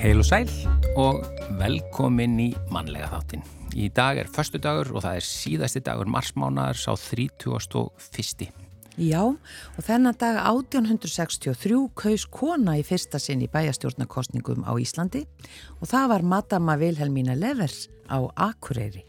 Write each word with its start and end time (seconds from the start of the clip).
Heil 0.00 0.22
og 0.22 0.24
sæl 0.24 0.48
og 0.96 1.18
velkomin 1.58 2.38
í 2.40 2.46
mannlega 2.72 3.10
þáttin. 3.10 3.42
Í 3.76 3.90
dag 3.92 4.16
er 4.16 4.30
förstu 4.32 4.56
dagur 4.56 4.88
og 4.94 5.02
það 5.04 5.18
er 5.18 5.26
síðasti 5.28 5.82
dagur 5.84 6.08
marsmánaðar 6.08 6.78
sá 6.80 6.94
31. 6.96 8.48
Já, 8.96 9.20
og 9.20 9.84
þennan 9.84 10.16
dag 10.16 10.40
1863 10.40 11.82
kaus 12.00 12.24
kona 12.32 12.78
í 12.80 12.86
fyrsta 12.88 13.20
sinn 13.20 13.44
í 13.44 13.50
bæjastjórnarkostningum 13.52 14.64
á 14.64 14.72
Íslandi 14.80 15.26
og 15.76 15.92
það 15.92 16.08
var 16.14 16.24
Madama 16.32 16.80
Vilhelmína 16.80 17.36
Levers 17.36 17.90
á 18.08 18.24
Akureyri. 18.40 19.04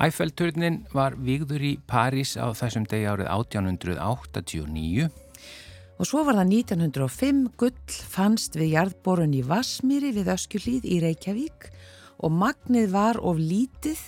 Æfellturnin 0.00 0.86
var 0.96 1.20
vigður 1.20 1.60
í 1.60 1.76
París 1.84 2.32
á 2.40 2.48
þessum 2.56 2.88
degi 2.88 3.12
árið 3.12 3.28
1889 3.28 5.12
Og 5.98 6.06
svo 6.06 6.22
var 6.22 6.36
það 6.38 6.52
1905 6.60 7.40
gull 7.58 7.96
fannst 8.12 8.54
við 8.54 8.76
jarðborun 8.76 9.34
í 9.34 9.42
Vassmýri 9.46 10.12
við 10.14 10.30
Öskjulíð 10.30 10.86
í 10.86 11.00
Reykjavík 11.02 11.66
og 12.22 12.34
magnið 12.38 12.92
var 12.92 13.18
of 13.18 13.40
lítið 13.42 13.98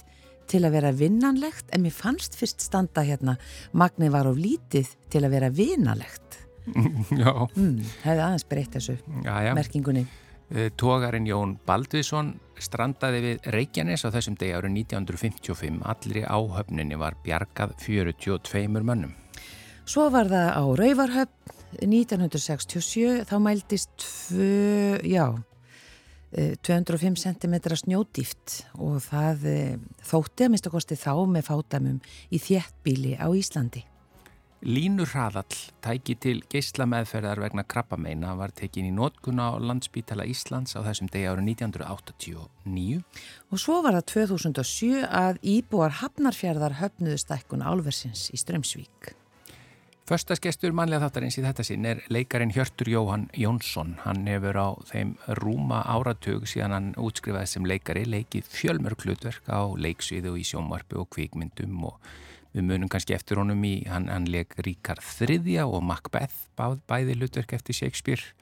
til 0.50 0.62
að 0.66 0.76
vera 0.76 0.92
vinnanlegt 0.94 1.74
en 1.74 1.82
mér 1.82 1.94
fannst 1.94 2.38
fyrst 2.38 2.62
standa 2.62 3.02
hérna 3.06 3.36
magnið 3.74 4.14
var 4.14 4.30
of 4.30 4.38
lítið 4.38 4.94
til 5.10 5.24
að 5.26 5.34
vera 5.34 5.50
vinalegt. 5.50 6.38
Já. 7.22 7.32
Mm, 7.58 7.82
hefði 8.04 8.22
aðeins 8.22 8.46
breytt 8.46 8.74
þessu 8.78 8.98
Já, 9.24 9.34
já. 9.48 9.54
merkingunni. 9.58 10.06
Tógarinn 10.78 11.26
Jón 11.26 11.56
Baldviðsson 11.66 12.32
strandaði 12.60 13.20
við 13.22 13.50
Reykjanes 13.54 14.02
á 14.06 14.14
þessum 14.14 14.36
degi 14.38 14.54
árið 14.54 14.76
1955. 14.82 15.78
Allri 15.90 16.22
áhöfninni 16.26 16.98
var 16.98 17.18
bjargað 17.24 17.74
42 17.82 18.66
mönnum. 18.74 19.14
Svo 19.86 20.06
var 20.10 20.30
það 20.30 20.50
á 20.54 20.62
Rauvarhöfn 20.82 21.59
1967, 21.78 23.22
þá 23.28 23.36
mæltist 23.42 23.90
tvö, 24.02 24.98
já, 25.06 25.26
eh, 26.32 26.56
205 26.62 27.16
cm 27.16 27.54
snjódýft 27.84 28.64
og 28.78 28.98
það 29.06 29.46
eh, 29.46 29.78
þótti 30.02 30.46
að 30.46 30.52
mista 30.56 30.70
kosti 30.70 30.98
þá 30.98 31.14
með 31.30 31.46
fátamum 31.50 32.02
í 32.30 32.42
þéttbíli 32.42 33.16
á 33.18 33.30
Íslandi. 33.30 33.84
Línur 34.60 35.08
hraðall 35.08 35.56
tæki 35.80 36.18
til 36.20 36.42
geysla 36.52 36.84
meðferðar 36.84 37.40
vegna 37.40 37.62
krabbameina 37.64 38.34
var 38.36 38.52
tekin 38.52 38.90
í 38.90 38.92
nótkuna 38.92 39.46
á 39.48 39.52
landsbítala 39.56 40.26
Íslands 40.28 40.76
á 40.76 40.84
þessum 40.84 41.08
degi 41.08 41.30
árið 41.30 41.48
1989. 41.56 43.00
Og 43.48 43.62
svo 43.62 43.78
var 43.80 43.96
það 43.96 44.10
2007 44.12 45.06
að 45.08 45.40
íbúar 45.40 45.96
Hafnarfjörðar 46.02 46.76
höfnuðu 46.82 47.16
stækkun 47.24 47.64
álversins 47.64 48.28
í 48.36 48.42
Strömsvík. 48.42 49.14
Föstaskestur 50.10 50.72
mannlega 50.74 51.04
þáttarins 51.04 51.36
í 51.38 51.42
þetta 51.44 51.62
sinn 51.62 51.84
er 51.86 52.00
leikarin 52.10 52.50
Hjörtur 52.50 52.88
Jóhann 52.90 53.28
Jónsson. 53.38 53.92
Hann 54.02 54.24
hefur 54.26 54.56
á 54.58 54.68
þeim 54.88 55.12
rúma 55.38 55.84
áratug 55.86 56.48
síðan 56.50 56.74
hann 56.74 56.88
útskrifaði 56.98 57.50
sem 57.52 57.68
leikari 57.70 58.02
leikið 58.08 58.48
fjölmörg 58.50 59.04
hlutverk 59.06 59.46
á 59.46 59.70
leiksviðu 59.78 60.32
í 60.34 60.42
sjónvarpu 60.48 60.98
og 61.04 61.12
kvikmyndum 61.14 61.86
og 61.92 62.10
við 62.50 62.66
munum 62.72 62.90
kannski 62.90 63.14
eftir 63.14 63.38
honum 63.38 63.62
í, 63.62 63.84
hann, 63.86 64.10
hann 64.10 64.26
leik 64.26 64.58
Ríkard 64.66 65.06
Þriðja 65.12 65.68
og 65.70 65.86
Macbeth, 65.92 66.50
bæ, 66.58 66.74
bæði 66.90 67.14
hlutverk 67.20 67.54
eftir 67.60 67.78
Shakespeare. 67.78 68.34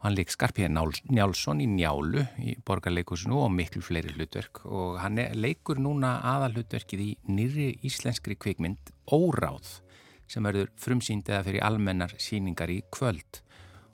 Hann 0.00 0.16
leik 0.16 0.32
Skarpíðar 0.32 0.72
Njálsson 1.12 1.60
í 1.60 1.68
Njálu 1.76 2.24
í 2.40 2.56
borgarleikusinu 2.64 3.36
og 3.44 3.52
miklu 3.52 3.84
fleiri 3.84 4.16
hlutverk 4.16 4.64
og 4.64 4.96
hann 5.04 5.20
leikur 5.36 5.76
núna 5.76 6.22
aðal 6.32 6.54
hlutverkið 6.56 7.08
í 7.10 7.14
nýri 7.28 7.74
íslenskri 7.84 8.40
kvikmynd 8.40 8.96
Óráð 9.12 9.82
sem 10.30 10.44
verður 10.46 10.72
frumsýnd 10.80 11.28
eða 11.30 11.46
fyrir 11.48 11.64
almennar 11.66 12.14
síningar 12.20 12.72
í 12.72 12.82
kvöld 12.92 13.42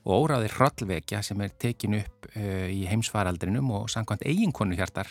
og 0.09 0.25
óráðir 0.25 0.57
hrollvekja 0.57 1.23
sem 1.27 1.41
er 1.45 1.55
tekin 1.61 1.99
upp 2.01 2.31
uh, 2.35 2.67
í 2.71 2.87
heimsfaraldrinum 2.89 3.71
og 3.77 3.89
samkvæmt 3.93 4.27
eiginkonu 4.29 4.79
hjartar 4.79 5.11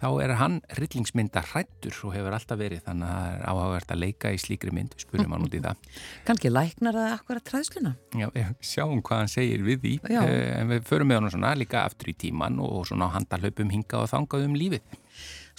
þá 0.00 0.08
er 0.24 0.32
hann 0.40 0.56
rillingsmynda 0.78 1.42
hrættur 1.50 1.96
og 2.08 2.14
hefur 2.16 2.34
alltaf 2.34 2.58
verið 2.58 2.86
þannig 2.86 3.10
að 3.10 3.18
það 3.20 3.34
er 3.34 3.42
áhugavert 3.50 3.92
að 3.92 4.00
leika 4.00 4.32
í 4.32 4.38
slíkri 4.40 4.72
mynd, 4.72 4.94
við 4.96 5.04
spurðum 5.04 5.34
hann 5.36 5.44
út 5.44 5.56
í 5.56 5.60
það 5.66 5.90
Kanski 6.30 6.52
læknar 6.52 6.96
það 6.96 7.12
akkurat 7.18 7.46
træðsluna? 7.50 7.92
Já, 8.16 8.28
sjáum 8.64 9.04
hvað 9.04 9.22
hann 9.22 9.34
segir 9.34 9.66
við 9.66 9.84
því 9.84 9.94
Já. 10.08 10.22
uh, 10.22 10.48
en 10.56 10.72
við 10.72 10.88
förum 10.88 11.12
með 11.12 11.20
hann 11.20 11.34
svona 11.36 11.52
líka 11.60 11.84
aftur 11.84 12.14
í 12.14 12.16
tíman 12.24 12.58
og 12.64 12.88
svona 12.88 13.12
handalöpum 13.12 13.70
hinga 13.74 14.00
og 14.00 14.10
þangað 14.14 14.48
um 14.48 14.58
lífið 14.58 14.98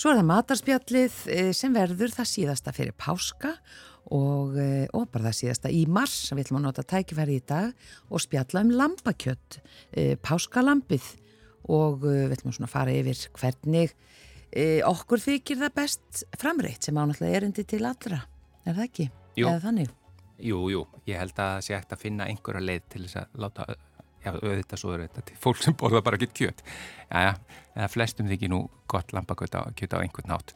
Svo 0.02 0.10
er 0.10 0.18
það 0.18 0.30
matarspjallið 0.32 1.16
eh, 1.30 1.50
sem 1.54 1.74
verður 1.76 2.14
það 2.16 2.30
síðasta 2.32 2.72
fyrir 2.74 2.96
páska 2.98 3.52
og, 3.54 3.91
eh, 4.60 4.88
og 4.98 5.08
bara 5.12 5.30
það 5.30 5.38
síðasta 5.38 5.72
í 5.72 5.86
mars, 5.88 6.18
við 6.34 6.46
ætlum 6.46 6.62
að 6.62 6.68
nota 6.68 6.86
tækifæri 6.88 7.38
í 7.40 7.44
dag 7.48 7.72
og 8.10 8.24
spjalla 8.24 8.64
um 8.66 8.74
lambakjött, 8.76 9.60
eh, 9.94 10.16
páskalambið 10.20 11.14
og 11.70 12.06
eh, 12.10 12.26
við 12.32 12.38
ætlum 12.40 12.58
að 12.68 12.74
fara 12.74 12.98
yfir 12.98 13.28
hvernig 13.38 13.96
okkur 14.84 15.22
þykir 15.24 15.62
það 15.62 15.76
best 15.78 16.26
framreitt 16.36 16.84
sem 16.84 16.98
ánáttúrulega 17.00 17.38
erindi 17.40 17.64
til 17.64 17.86
allra, 17.88 18.18
er 18.68 18.76
það 18.76 18.88
ekki? 18.90 19.06
Jú. 19.40 19.46
Eða 19.48 19.62
þannig? 19.64 19.94
Jú, 20.42 20.58
jú, 20.74 20.82
ég 21.08 21.22
held 21.22 21.38
að 21.38 21.54
það 21.54 21.64
sé 21.64 21.78
hægt 21.78 21.96
að 21.96 22.02
finna 22.02 22.28
einhverja 22.28 22.66
leið 22.66 22.90
til 22.92 23.04
þess 23.06 23.20
að 23.22 23.40
láta, 23.46 23.68
já, 24.26 24.32
auðvitað 24.34 24.82
svo 24.82 24.94
er 24.96 25.06
þetta 25.06 25.24
til 25.30 25.38
fólk 25.46 25.64
sem 25.64 25.78
borða 25.78 26.02
bara 26.04 26.20
ekki 26.20 26.32
kjöt. 26.42 26.64
Já, 27.08 27.38
já, 27.78 27.88
flestum 27.94 28.28
þykir 28.28 28.52
nú 28.52 28.62
gott 28.92 29.14
lambakjöt 29.16 29.56
á, 29.56 29.62
á 29.72 29.98
einhvern 30.02 30.32
nátt. 30.34 30.56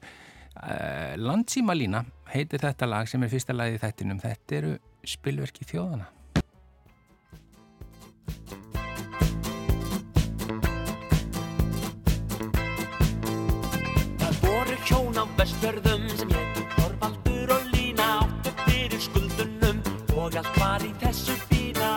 Uh, 0.55 1.13
Landsímalína 1.19 2.05
heitir 2.31 2.61
þetta 2.63 2.87
lag 2.87 3.09
sem 3.11 3.23
er 3.25 3.31
fyrsta 3.31 3.53
lagið 3.53 3.75
í 3.75 3.81
þættinum. 3.83 4.21
Þetta 4.23 4.55
eru 4.59 4.71
spilverki 5.05 5.67
þjóðana. 5.67 6.07
Það 14.23 14.39
voru 14.47 14.79
hjón 14.87 15.19
á 15.19 15.25
vestfjörðum 15.37 16.07
sem 16.15 16.33
héttu 16.33 16.65
Þorvaldur 16.77 17.55
og 17.59 17.71
Lína 17.75 18.09
áttu 18.23 18.55
fyrir 18.63 19.01
skuldunum 19.09 19.83
og 20.15 20.39
allt 20.39 20.61
var 20.61 20.87
í 20.87 20.93
þessu 21.03 21.35
fína. 21.49 21.91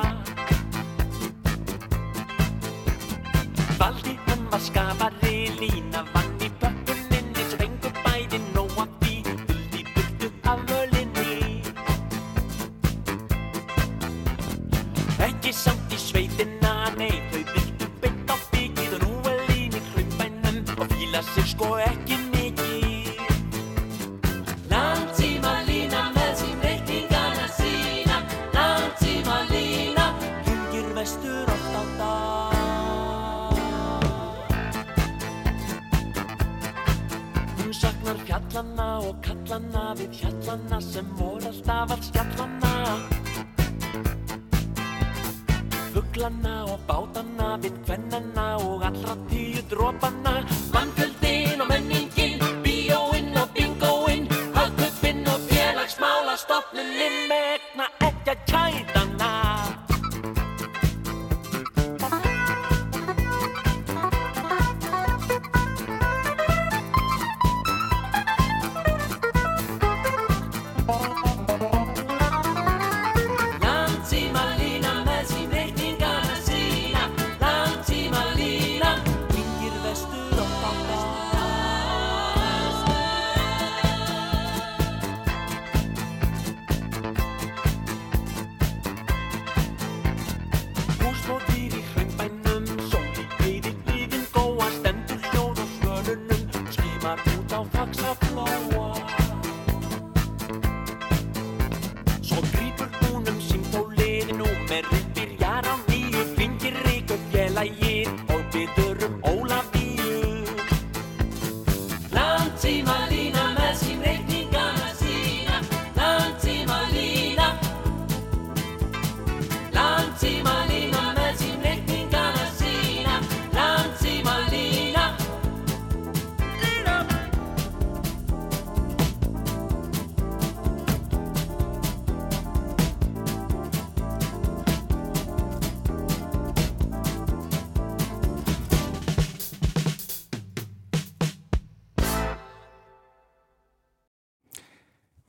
Valdi 3.78 4.18
hann 4.26 4.48
var 4.50 4.66
skafari, 4.66 5.36
Lína 5.62 6.02
vann 6.10 6.27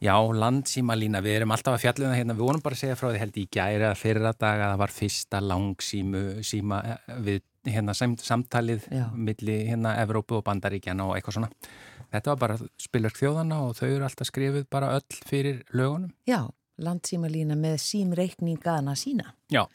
Já, 0.09 0.15
landsímalína, 0.33 1.19
við 1.21 1.35
erum 1.37 1.51
alltaf 1.53 1.75
að 1.75 1.83
fjallina 1.83 2.15
hérna, 2.17 2.33
við 2.33 2.47
vonum 2.47 2.61
bara 2.65 2.73
að 2.73 2.81
segja 2.81 2.95
frá 2.97 3.11
því 3.11 3.19
held 3.21 3.35
í 3.37 3.43
gæri 3.53 3.85
að 3.85 3.99
fyrra 3.99 4.31
dag 4.33 4.61
að 4.63 4.71
það 4.71 4.79
var 4.81 4.93
fyrsta 4.95 5.41
langsímu 5.45 6.21
síma 6.49 6.79
eh, 6.81 7.11
við 7.27 7.43
hérna 7.69 7.93
sam, 7.93 8.15
samtalið 8.17 8.87
Já. 8.89 9.03
milli 9.13 9.57
hérna 9.67 9.91
Evrópu 10.01 10.39
og 10.39 10.45
Bandaríkjana 10.47 11.05
og 11.05 11.13
eitthvað 11.17 11.37
svona. 11.37 11.51
Þetta 12.09 12.31
var 12.31 12.39
bara 12.41 12.57
spilverk 12.81 13.19
þjóðana 13.19 13.59
og 13.67 13.75
þau 13.77 13.85
eru 13.89 14.07
alltaf 14.07 14.31
skrifuð 14.31 14.65
bara 14.73 14.95
öll 14.95 15.19
fyrir 15.29 15.61
lögunum. 15.77 16.09
Já, 16.25 16.41
landsímalína 16.81 17.59
með 17.59 17.77
símreikningana 17.85 18.97
sína. 18.97 19.35
Já, 19.53 19.67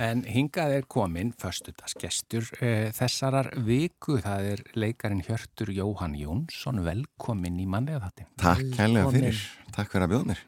en 0.00 0.22
hingað 0.24 0.76
er 0.78 0.86
komin 0.90 1.32
föstudagsgestur 1.40 2.46
e, 2.60 2.70
þessarar 2.96 3.50
viku, 3.66 4.16
það 4.24 4.48
er 4.54 4.62
leikarin 4.80 5.22
Hjörtur 5.26 5.72
Jóhann 5.76 6.16
Jónsson, 6.18 6.80
velkomin 6.86 7.60
í 7.60 7.66
mannlega 7.68 8.08
þatti. 8.08 8.28
Takk 8.40 8.78
Velkomin. 8.78 9.12
fyrir, 9.18 9.42
takk 9.76 9.92
fyrir 9.92 10.06
að 10.06 10.14
bjóða 10.14 10.30
mér. 10.32 10.46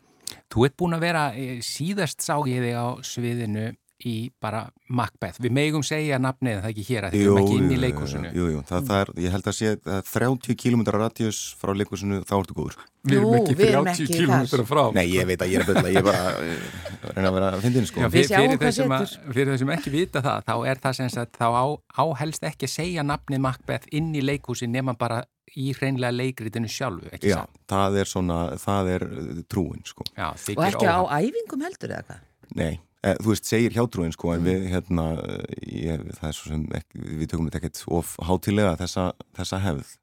Þú 0.53 0.67
ert 0.67 0.77
búin 0.81 0.97
að 0.97 1.05
vera, 1.05 1.25
eh, 1.37 1.61
síðast 1.65 2.25
sá 2.25 2.35
ég 2.49 2.65
þig 2.65 2.77
á 2.77 2.89
sviðinu 3.05 3.67
í 4.09 4.15
bara 4.43 4.65
Macbeth. 4.93 5.39
Við 5.43 5.53
megum 5.57 5.85
segja 5.87 6.19
nafnið 6.21 6.57
en 6.57 6.63
það 6.65 6.73
ekki 6.73 6.85
hér 6.89 7.07
að 7.07 7.15
þið 7.15 7.25
erum 7.27 7.41
ekki 7.43 7.59
inn 7.59 7.73
í 7.73 7.79
leikúsinu. 7.81 8.33
Jú, 8.37 8.47
jú, 8.53 8.63
það, 8.69 8.87
það 8.89 9.03
er, 9.03 9.13
ég 9.25 9.35
held 9.37 9.49
að 9.53 9.57
sé 9.59 9.73
það 9.83 9.99
er 9.99 10.09
30 10.13 10.59
km 10.63 10.83
radíus 10.97 11.41
frá 11.61 11.73
leikúsinu, 11.79 12.21
þá 12.29 12.35
ertu 12.39 12.57
góður. 12.59 12.79
Við 13.03 13.19
erum 13.19 13.37
ekki 13.39 13.57
við 13.59 13.71
erum 13.73 13.89
30 13.91 14.05
ekki 14.07 14.19
kílómetra 14.21 14.67
frá. 14.69 14.83
Nei, 14.97 15.05
ég 15.11 15.29
veit 15.31 15.43
að 15.43 15.53
ég 15.53 15.59
er 15.59 15.65
að 15.67 15.71
byrja, 15.73 15.93
ég 15.93 16.01
er 16.01 16.07
bara 16.07 16.23
að 16.29 17.17
reyna 17.17 17.31
að 17.33 17.37
vera 17.39 17.51
að 17.53 17.67
fyndin, 17.67 17.89
sko. 17.91 18.03
Já, 18.03 18.09
Við 18.13 18.33
fyrir, 18.33 18.73
sem 18.77 18.97
að, 18.99 19.07
fyrir 19.33 19.53
þeir 19.53 19.63
sem 19.65 19.75
ekki 19.77 19.95
vita 19.97 20.23
það, 20.23 20.45
þá 20.49 20.55
er 20.73 20.83
það 20.87 20.99
sem 21.01 21.13
sagt, 21.17 21.39
þá 21.41 21.47
á, 21.51 21.65
áhelst 22.05 22.47
ekki 22.53 22.69
að 22.69 22.75
segja 22.77 23.07
nafnið 23.07 23.43
Macbeth 23.47 23.91
inn 23.97 24.13
í 24.15 24.23
leikúsi 24.23 24.71
nema 24.71 24.95
bara 24.99 25.23
í 25.59 25.73
hreinlega 25.77 26.15
leikritinu 26.15 26.71
sjálfu, 26.71 27.11
ekki 27.13 27.33
Já, 27.33 27.43
satt? 27.43 27.59
það 27.73 27.99
er 28.01 28.09
svona, 28.09 28.39
það 28.61 28.91
er 28.95 29.05
trúin, 29.51 29.83
sko. 29.85 30.07
Já, 30.17 30.31
Og 30.33 30.65
ekki 30.69 30.89
á 30.89 31.01
æfingum 31.19 31.65
heldur 31.67 31.93
eða 31.93 32.07
hvað? 32.09 32.23
Nei, 32.57 32.73
e, 33.03 33.15
þú 33.19 33.33
veist, 33.33 33.49
segir 33.49 33.75
hjátrúin, 33.77 34.15
sko, 34.15 34.33
en 34.35 34.45
við, 34.47 34.67
hérna, 34.73 35.07
eh, 35.23 35.57
ég, 35.87 36.05
það 36.19 36.29
er 36.29 36.37
svo 36.39 36.53
sem, 36.53 36.67
ekki, 36.79 37.03
við 37.21 37.33
tökum 37.33 37.49
þetta 37.49 37.61
ekkert 37.61 37.83
of 37.99 38.15
hátilega 38.29 38.77
þessa, 38.81 39.09
þessa 39.39 39.61
hefð. 39.67 39.97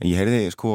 En 0.00 0.10
ég 0.10 0.20
heyrði, 0.20 0.42
sko, 0.54 0.74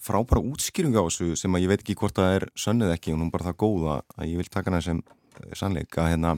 frábæra 0.00 0.40
útskýring 0.40 0.96
á 0.96 1.04
þessu 1.04 1.34
sem 1.36 1.54
að 1.54 1.66
ég 1.66 1.72
veit 1.74 1.84
ekki 1.84 1.98
hvort 2.00 2.16
það 2.16 2.38
er 2.38 2.48
sönnið 2.56 2.94
ekki 2.94 3.12
og 3.12 3.24
er 3.26 3.32
bara 3.34 3.50
það 3.50 3.60
góða 3.60 3.96
að 4.16 4.30
ég 4.30 4.40
vil 4.40 4.48
taka 4.48 4.70
hana 4.70 4.82
sem 4.84 5.02
eh, 5.04 5.54
sannleik 5.58 6.00
að 6.00 6.10
hérna 6.14 6.34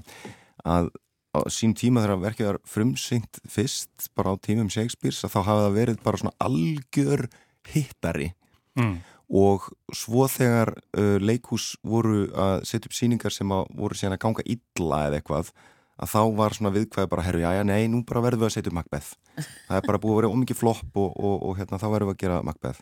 að 0.67 0.91
á 1.33 1.39
sín 1.49 1.73
tíma 1.79 2.03
þegar 2.03 2.21
verkið 2.27 2.49
var 2.51 2.59
frumsyngt 2.69 3.39
fyrst 3.49 4.11
bara 4.19 4.35
á 4.35 4.43
tímum 4.43 4.69
Shakespeare's 4.69 5.23
að 5.25 5.33
þá 5.37 5.41
hafa 5.47 5.63
það 5.63 5.79
verið 5.79 6.03
bara 6.03 6.21
svona 6.21 6.35
algjör 6.43 7.29
hittari 7.73 8.33
Mm. 8.73 9.03
Og 9.33 9.69
svo 9.97 10.27
þegar 10.29 10.75
uh, 10.77 11.17
leikhús 11.23 11.73
voru 11.83 12.27
að 12.37 12.67
setja 12.69 12.91
upp 12.91 12.97
síningar 12.97 13.33
sem 13.33 13.49
voru 13.49 13.97
síðan 13.97 14.19
að 14.19 14.25
ganga 14.27 14.45
illa 14.45 15.07
eða 15.09 15.21
eitthvað 15.21 15.53
að 16.03 16.13
þá 16.13 16.23
var 16.37 16.57
svona 16.57 16.73
viðkvæði 16.75 17.11
bara 17.13 17.25
herru, 17.25 17.43
já, 17.45 17.51
já, 17.57 17.63
nei, 17.69 17.87
nú 17.89 18.03
bara 18.09 18.23
verðum 18.25 18.43
við 18.43 18.49
að 18.49 18.55
setja 18.57 18.73
upp 18.73 18.79
Macbeth. 18.81 19.13
Það 19.69 19.77
er 19.77 19.85
bara 19.87 20.01
búið 20.03 20.15
að 20.15 20.19
vera 20.19 20.31
ómikið 20.33 20.59
flopp 20.59 20.99
og, 20.99 21.11
og, 21.15 21.37
og 21.49 21.59
hérna, 21.61 21.79
þá 21.79 21.87
verðum 21.93 22.11
við 22.11 22.17
að 22.17 22.23
gera 22.25 22.39
Macbeth. 22.49 22.81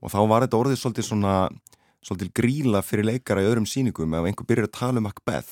Og 0.00 0.12
þá 0.14 0.20
var 0.30 0.46
þetta 0.46 0.60
orðið 0.60 0.80
svolítið 0.80 1.08
svona 1.10 1.34
svolítið 2.00 2.30
gríla 2.40 2.80
fyrir 2.84 3.08
leikara 3.10 3.42
í 3.44 3.48
öðrum 3.50 3.66
síningum 3.68 4.14
ef 4.16 4.28
einhver 4.30 4.48
byrjar 4.48 4.70
að 4.70 4.76
tala 4.78 5.02
um 5.02 5.06
Macbeth 5.08 5.50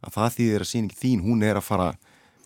að 0.00 0.14
það 0.16 0.36
þýðir 0.38 0.64
að 0.64 0.70
síningi 0.70 0.96
þín, 0.96 1.24
hún 1.26 1.44
er 1.44 1.60
að 1.60 1.66
fara 1.66 1.90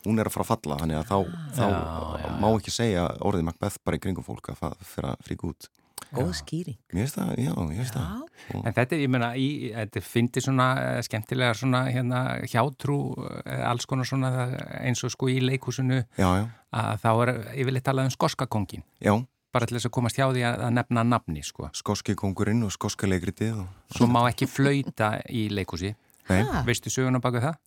hún 0.04 0.18
er 0.18 0.28
að 0.28 0.34
fara 0.34 0.44
að 0.44 0.50
falla, 0.50 0.78
þannig 0.80 0.98
að 0.98 1.06
þá, 1.08 1.18
þá 1.54 1.62
Já, 1.64 1.84
já, 2.24 2.30
má 2.42 2.48
ekki 2.50 2.74
segja 2.74 3.04
orðið 3.24 3.46
Macbeth 3.46 3.78
bara 3.86 3.98
í 4.00 4.02
kringum 4.02 4.26
fólk 4.26 4.50
að 4.52 4.74
fyrir 4.82 5.12
að 5.12 5.22
fríka 5.28 5.48
út 5.52 5.68
Góð 6.14 6.32
skýring. 6.38 6.78
Mér 6.94 7.04
finnst 7.04 7.18
það, 7.18 7.32
já, 7.42 7.50
ég 7.50 7.80
finnst 7.80 7.96
það 7.98 8.06
Já, 8.44 8.56
En 8.60 8.74
þetta 8.76 8.96
er, 8.96 9.02
ég 9.04 9.12
meina, 9.14 9.28
í, 9.40 9.48
þetta 9.74 10.02
fyndi 10.04 10.42
svona 10.44 10.66
eh, 10.80 10.98
skemmtilega 11.06 11.54
svona 11.58 11.84
hérna 11.90 12.22
hjátrú, 12.50 12.98
eh, 13.44 13.62
alls 13.68 13.86
konar 13.90 14.08
svona 14.08 14.32
það- 14.34 14.56
eins 14.80 15.04
og 15.06 15.14
sko 15.14 15.30
í 15.32 15.38
leikúsinu 15.44 16.02
Já, 16.18 16.28
já, 16.40 16.44
að 16.74 16.98
þá 17.04 17.10
er 17.14 17.32
yfirleitt 17.62 17.86
talað 17.86 18.10
um 18.10 18.14
skoskakongin, 18.16 18.84
já, 19.00 19.14
bara 19.54 19.66
til 19.70 19.78
þess 19.78 19.88
að 19.90 19.94
komast 19.98 20.18
hjá 20.18 20.26
því 20.30 20.44
að, 20.50 20.66
nefna 20.74 21.04
nafni, 21.06 21.44
sko. 21.46 21.70
skoski 21.72 22.16
kongurinn 22.18 22.62
og 22.66 22.72
skoska 22.74 23.06
leikritið 23.06 23.60
og... 23.62 23.66
Svo 23.94 24.06
má 24.10 24.24
ekki 24.28 24.48
flauta 24.50 25.20
í 25.30 25.48
leikúsi. 25.48 25.94
Nei. 26.28 26.42
Veistu 26.66 26.90
söguna 26.90 27.20
baka 27.22 27.40
það? 27.40 27.58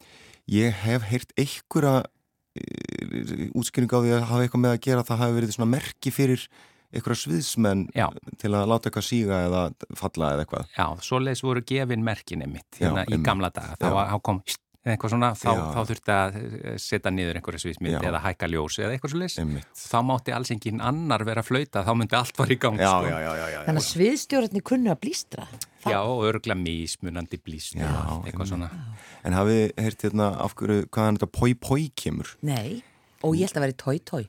ég 0.48 0.72
hef 0.86 1.04
heyrt 1.10 1.34
einhverja 1.38 2.06
útskýring 3.58 3.92
á 3.92 4.00
því 4.02 4.14
að 4.16 4.26
hafa 4.30 4.46
eitthvað 4.46 4.64
með 4.64 4.74
að 4.76 4.82
gera 4.88 5.04
að 5.04 5.10
það 5.12 5.22
hafi 5.22 5.36
verið 5.38 5.54
svona 5.56 5.70
merki 5.74 6.14
fyrir 6.14 6.46
einhverja 6.94 7.20
sviðsmenn 7.26 7.88
Já. 7.96 8.08
til 8.40 8.52
að 8.56 8.68
láta 8.72 8.90
eitthvað 8.90 9.08
síga 9.10 9.42
eða 9.48 9.64
falla 10.00 10.32
eða 10.36 10.46
eitthvað 10.46 10.70
Já, 10.78 10.88
svoleiðis 11.04 11.44
voru 11.44 11.62
gefin 11.68 12.04
merkinni 12.08 12.48
mitt 12.48 12.80
Já, 12.80 12.88
hérna 12.88 13.04
í 13.04 13.12
einmitt. 13.12 13.26
gamla 13.28 13.50
daga. 13.52 13.76
Þá, 13.76 13.86
Já. 13.90 13.94
var- 13.98 14.10
kom 14.24 14.42
eitthvað 14.88 15.12
svona, 15.12 15.30
þá, 15.36 15.50
Já. 15.52 15.64
þá 15.76 15.80
þurfti 15.90 16.12
að 16.16 16.36
eh, 16.40 16.78
setja 16.80 17.12
niður 17.12 17.36
einhverja 17.42 17.60
sviðsmynd 17.60 17.98
Já. 17.98 18.08
eða 18.08 18.22
hækka 18.24 18.48
ljós 18.54 18.78
eða 18.80 18.94
eitthvað 18.96 19.12
svoleiðis. 19.12 19.36
einmitt 19.44 19.82
Þá 19.84 19.98
mátti 20.08 20.32
alls 20.38 20.52
enginn 20.56 20.80
annar 20.80 21.26
vera 21.28 21.42
að 21.44 21.50
flauta, 21.50 21.84
þá 21.84 21.92
myndi 22.00 22.16
allt 22.16 22.38
var 22.40 22.48
í 22.48 22.58
gang. 22.58 22.80
Já, 22.80 22.94
sko. 22.94 23.10
já, 23.12 23.18
já, 23.20 23.34
já, 23.36 23.48
já, 23.52 23.60
Þannig 23.68 23.84
að 23.84 23.90
sviðstjórnarnir 23.92 24.64
kunnu 24.64 24.92
að 24.96 25.00
blístra. 25.04 25.48
Það- 25.84 25.92
Já, 25.92 26.00
og 26.08 26.24
örgla 26.32 26.56
Já, 27.84 27.92
og 28.16 28.24
allt 28.24 28.26
eitthvað 28.32 28.48
svona. 28.54 28.70
En 29.28 29.34
hafið 29.34 29.74
heyrt 29.78 30.02
hérna 30.08 30.30
af 30.40 30.56
hverju, 30.56 30.86
hvaðan 30.88 31.18
þetta 31.20 31.32
poi-poi 31.36 31.92
kemur? 31.96 32.36
Nei, 32.42 32.82
og 33.28 33.36
ég 33.36 33.48
held 33.48 33.58
að 33.60 33.66
vera 33.66 33.74
í 33.74 33.78
tói-tói. 33.84 34.22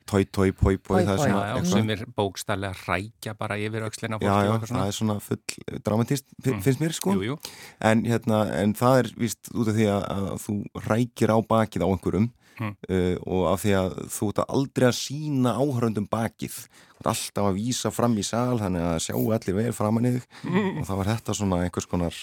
Er 0.99 1.07
já, 1.31 1.39
eitthvað- 1.55 1.73
sem 1.73 1.91
er 1.95 2.05
bókstallega 2.19 2.75
rækja 2.89 3.35
bara 3.39 3.57
yfir 3.57 3.87
aukslina 3.87 4.19
Já, 4.21 4.35
já, 4.45 4.59
það 4.67 4.87
er 4.87 4.97
svona 4.99 5.21
full 5.21 5.39
dramatist, 5.85 6.25
Mm. 6.45 6.61
finnst 6.63 6.81
mér 6.81 6.93
sko 6.99 7.15
Jú, 7.15 7.23
jú. 7.33 7.39
En, 7.81 8.03
hérna, 8.05 8.43
en 8.59 8.75
það 8.75 8.99
er 8.99 9.09
víst 9.19 9.51
út 9.55 9.69
af 9.69 9.75
því 9.75 9.87
að, 9.87 10.03
að 10.09 10.43
þú 10.45 10.65
rækir 10.89 11.29
á 11.31 11.39
bakið 11.47 11.83
á 11.87 11.89
einhverjum 11.89 12.31
Mm. 12.59 12.75
uh, 12.91 13.17
og 13.23 13.53
af 13.53 13.63
því 13.63 13.71
að 13.79 13.93
þú 14.11 14.29
ert 14.33 14.41
aldrei 14.51 14.89
að 14.89 14.97
sína 14.99 15.53
áhöröndum 15.63 16.09
bakið 16.11 16.57
þú 16.59 16.99
ert 16.99 17.07
alltaf 17.07 17.45
að 17.47 17.55
vísa 17.55 17.93
fram 17.95 18.17
í 18.19 18.25
sal 18.27 18.59
þannig 18.59 18.83
að 18.83 18.99
sjáu 19.07 19.31
allir 19.31 19.55
vel 19.55 19.73
framan 19.73 20.05
í 20.11 20.11
þig 20.19 20.25
Mm. 20.43 20.81
og 20.81 20.87
það 20.89 20.97
var 20.97 21.07
þetta 21.07 21.35
svona 21.39 21.63
einhvers 21.63 21.87
konar 21.87 22.15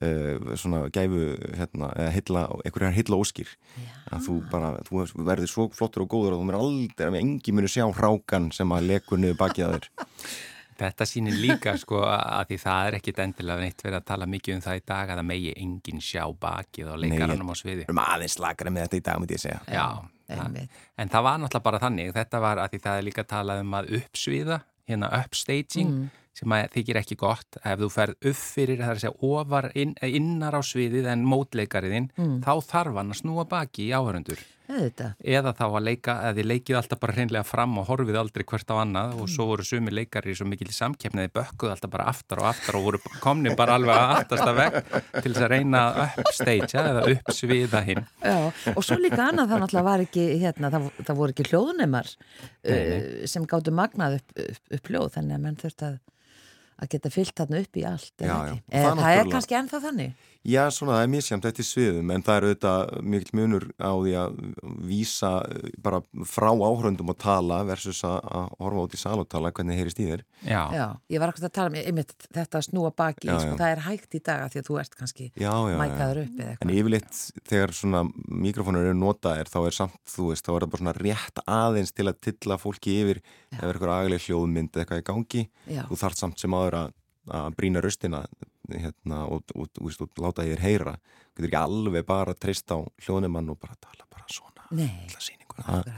uh, 0.00 0.54
svona 0.60 0.86
gæfu 0.94 1.26
hérna, 1.58 1.90
eða 1.98 2.14
heilla, 2.16 2.46
einhverjar 2.64 2.96
heilla 2.96 3.20
óskýr 3.20 3.52
að 4.10 4.26
þú 4.28 4.38
bara, 4.50 4.72
þú 4.88 5.04
verður 5.26 5.50
svo 5.50 5.68
flottur 5.74 6.06
og 6.06 6.10
góður 6.14 6.36
og 6.36 6.42
þú 6.42 6.48
mér 6.50 6.58
aldrei, 6.60 7.06
að 7.06 7.20
engi 7.20 7.54
muni 7.54 7.70
sjá 7.70 7.86
hrákan 7.86 8.50
sem 8.54 8.74
að 8.74 8.90
lekur 8.90 9.20
niður 9.20 9.40
bakið 9.44 9.68
að 9.68 9.78
þér. 9.78 9.88
Þetta 10.74 11.06
sýnir 11.06 11.36
líka 11.38 11.76
sko 11.78 12.00
að 12.02 12.48
því 12.48 12.56
það 12.64 12.88
er 12.88 12.96
ekkit 12.98 13.20
endilega 13.22 13.62
neitt 13.62 13.84
verið 13.84 13.98
að 14.00 14.06
tala 14.08 14.26
mikið 14.26 14.56
um 14.56 14.62
það 14.64 14.80
í 14.80 14.82
dag 14.90 15.12
að 15.12 15.20
það 15.20 15.28
megi 15.28 15.52
enginn 15.62 16.02
sjá 16.02 16.24
bakið 16.42 16.90
á 16.90 16.94
leikaranum 16.98 17.52
á 17.52 17.56
sviði. 17.60 17.84
Við 17.84 17.92
erum 17.92 18.00
aðeins 18.02 18.34
slakari 18.34 18.72
með 18.74 18.86
þetta 18.88 18.98
í 18.98 19.04
dag, 19.06 19.20
myndi 19.22 19.36
ég 19.36 19.42
segja. 19.44 19.60
Já, 19.70 19.86
það, 20.32 20.58
en 20.98 21.12
það 21.12 21.26
var 21.28 21.38
náttúrulega 21.44 21.66
bara 21.68 21.82
þannig, 21.84 22.10
þetta 22.18 22.40
var 22.42 22.62
að 22.64 22.74
því 22.74 22.80
það 22.88 22.98
er 22.98 23.06
líka 23.06 23.26
talað 23.30 23.62
um 23.62 23.78
að 23.78 23.92
uppsviða, 24.00 24.58
hérna 24.88 25.10
upstaging, 25.20 26.10
sem 26.34 26.50
að 26.50 26.64
þykir 26.74 26.98
ekki 26.98 27.16
gott, 27.16 27.56
ef 27.62 27.78
þú 27.78 27.88
ferð 27.94 28.14
upp 28.30 28.40
fyrir, 28.40 28.78
það 28.80 28.90
er 28.90 28.96
að 28.98 29.04
segja, 29.04 29.14
ofar 29.22 29.70
inn, 29.74 29.94
innar 30.02 30.56
á 30.58 30.62
sviðið 30.66 31.06
en 31.12 31.22
mótleikariðin, 31.30 32.10
þá 32.44 32.52
þarf 32.72 32.98
hann 32.98 33.14
að 33.14 33.20
snúa 33.22 33.44
baki 33.48 33.86
í 33.86 33.92
áhörundur. 33.94 34.42
Eða 34.64 35.52
þá 35.52 35.64
að 35.66 35.82
leika, 35.84 36.14
að 36.24 36.38
þið 36.38 36.46
leikið 36.48 36.78
alltaf 36.78 37.00
bara 37.02 37.14
hreinlega 37.18 37.44
fram 37.44 37.74
og 37.80 37.88
horfið 37.90 38.16
aldrei 38.16 38.44
hvert 38.48 38.72
á 38.72 38.76
annað 38.80 39.18
og 39.20 39.28
svo 39.28 39.46
voru 39.50 39.66
sumi 39.66 39.92
leikari 39.92 40.32
svo 40.36 40.46
mikil 40.48 40.70
samkeppniði 40.72 41.32
bökkuð 41.34 41.74
alltaf 41.74 41.92
bara 41.92 42.06
aftar 42.12 42.40
og 42.40 42.48
aftar 42.48 42.78
og 42.78 42.86
voru 42.86 43.00
komni 43.20 43.52
bara 43.58 43.76
alveg 43.76 43.98
að 43.98 44.14
aftasta 44.14 44.54
veg 44.56 44.78
til 45.18 45.34
þess 45.34 45.44
að 45.44 45.52
reyna 45.52 45.82
að 45.90 46.22
uppstagea 46.24 46.86
eða 46.94 47.04
uppsviða 47.12 47.84
hinn. 47.90 48.02
Já, 48.24 48.38
og 48.72 48.80
svo 48.86 48.98
líka 49.02 49.28
annað 49.28 49.52
það 49.52 49.64
náttúrulega 49.64 49.88
var 49.90 50.06
ekki, 50.06 50.26
hérna, 50.40 50.72
það, 50.72 50.88
það 51.02 51.20
voru 51.20 51.36
ekki 51.36 51.48
hljóðnemar 51.50 52.10
uh, 52.14 53.28
sem 53.34 53.46
gáttu 53.52 53.76
magnað 53.76 54.18
upp, 54.22 54.36
upp, 54.48 54.66
upp 54.78 54.92
hljóð, 54.92 55.08
þannig 55.18 55.38
að 55.38 55.44
menn 55.44 55.60
þurft 55.60 55.88
að 55.90 56.00
að 56.82 56.92
geta 56.96 57.10
fyllt 57.14 57.34
þarna 57.38 57.60
upp 57.64 57.76
í 57.80 57.84
allt 57.88 58.14
Já, 58.24 58.34
ekki. 58.34 58.60
já. 58.60 58.62
Eh, 58.74 58.84
Það 58.84 59.02
Það, 59.04 59.18
er 59.20 59.34
kannski 59.34 59.58
ennþá 59.60 59.82
þannig 59.88 60.14
Já, 60.44 60.66
svona, 60.76 60.98
það 60.98 61.02
er 61.06 61.08
misjæmt 61.08 61.46
eftir 61.48 61.64
sviðum 61.64 62.10
en 62.12 62.22
það 62.26 62.36
er 62.36 62.44
auðvitað 62.44 62.90
mikill 63.08 63.36
munur 63.38 63.62
á 63.80 63.90
því 63.96 64.10
að 64.20 64.34
vísa 64.84 65.30
eh, 65.48 65.70
bara 65.80 66.02
frá 66.28 66.50
áhröndum 66.52 67.08
að 67.14 67.16
tala 67.22 67.62
versus 67.64 68.02
að 68.04 68.18
að 68.28 68.50
horfa 68.60 68.82
út 68.84 68.92
í 68.92 69.00
sal 69.00 69.14
og 69.22 69.28
tala 69.32 69.52
hvernig 69.56 69.78
heyrist 69.80 70.02
í 70.04 70.08
þér 70.10 70.24
Já, 70.44 70.60
Já, 70.76 70.84
ég 71.14 71.22
var 71.22 71.32
ekkert 71.32 71.46
að 71.48 71.54
tala 71.56 71.72
um 71.72 71.78
einmitt, 71.80 72.12
þetta 72.28 72.60
að 72.60 72.66
snúa 72.68 72.90
baki, 72.92 73.30
Já, 73.30 73.38
sko, 73.40 73.54
já. 73.54 73.56
það 73.62 73.72
er 73.72 73.82
hægt 73.86 74.18
í 74.18 74.20
dag 74.28 74.44
af 74.44 74.52
því 74.52 74.60
að 74.60 74.68
þú 74.68 74.76
ert 74.82 74.98
kannski 75.00 75.30
Já, 75.32 75.48
já, 75.48 75.72
já. 75.72 75.78
mækaður 75.80 76.20
upp 76.26 76.44
En 76.68 76.74
yfirleitt 76.76 77.22
þegar 77.48 77.74
svona 77.80 78.04
mikrofónur 78.44 78.84
eru 78.90 78.98
notaðir 79.00 79.48
þá 79.48 79.58
er 79.64 79.78
samt, 79.80 79.96
þú 80.12 80.28
veist, 80.34 80.44
þá 80.44 80.52
er 80.58 80.66
það 80.66 80.74
bara 80.74 80.82
svona 80.84 80.96
rétt 81.00 81.42
aðeins 81.48 81.96
til 81.96 82.08
að 82.12 82.20
tilla 82.28 82.60
fólki 82.60 82.98
yfir 83.00 83.22
ef 83.54 83.64
Já. 86.64 86.66
áður 86.66 86.78
að, 86.80 86.96
að 87.40 87.54
brína 87.60 87.84
röstina 87.84 88.24
hérna, 88.72 89.22
og, 89.28 89.44
og, 89.54 89.68
og, 89.76 89.92
og, 90.00 90.08
og 90.08 90.24
láta 90.24 90.46
þér 90.48 90.64
heyra 90.64 90.96
getur 91.34 91.50
ekki 91.50 91.60
alveg 91.60 92.06
bara 92.08 92.32
að 92.34 92.42
treysta 92.46 92.78
á 92.78 92.80
hljóðnumann 93.04 93.52
og 93.52 93.58
bara 93.60 93.76
tala 93.80 94.06
bara 94.10 94.24
svona 94.32 94.68
það, 94.74 95.88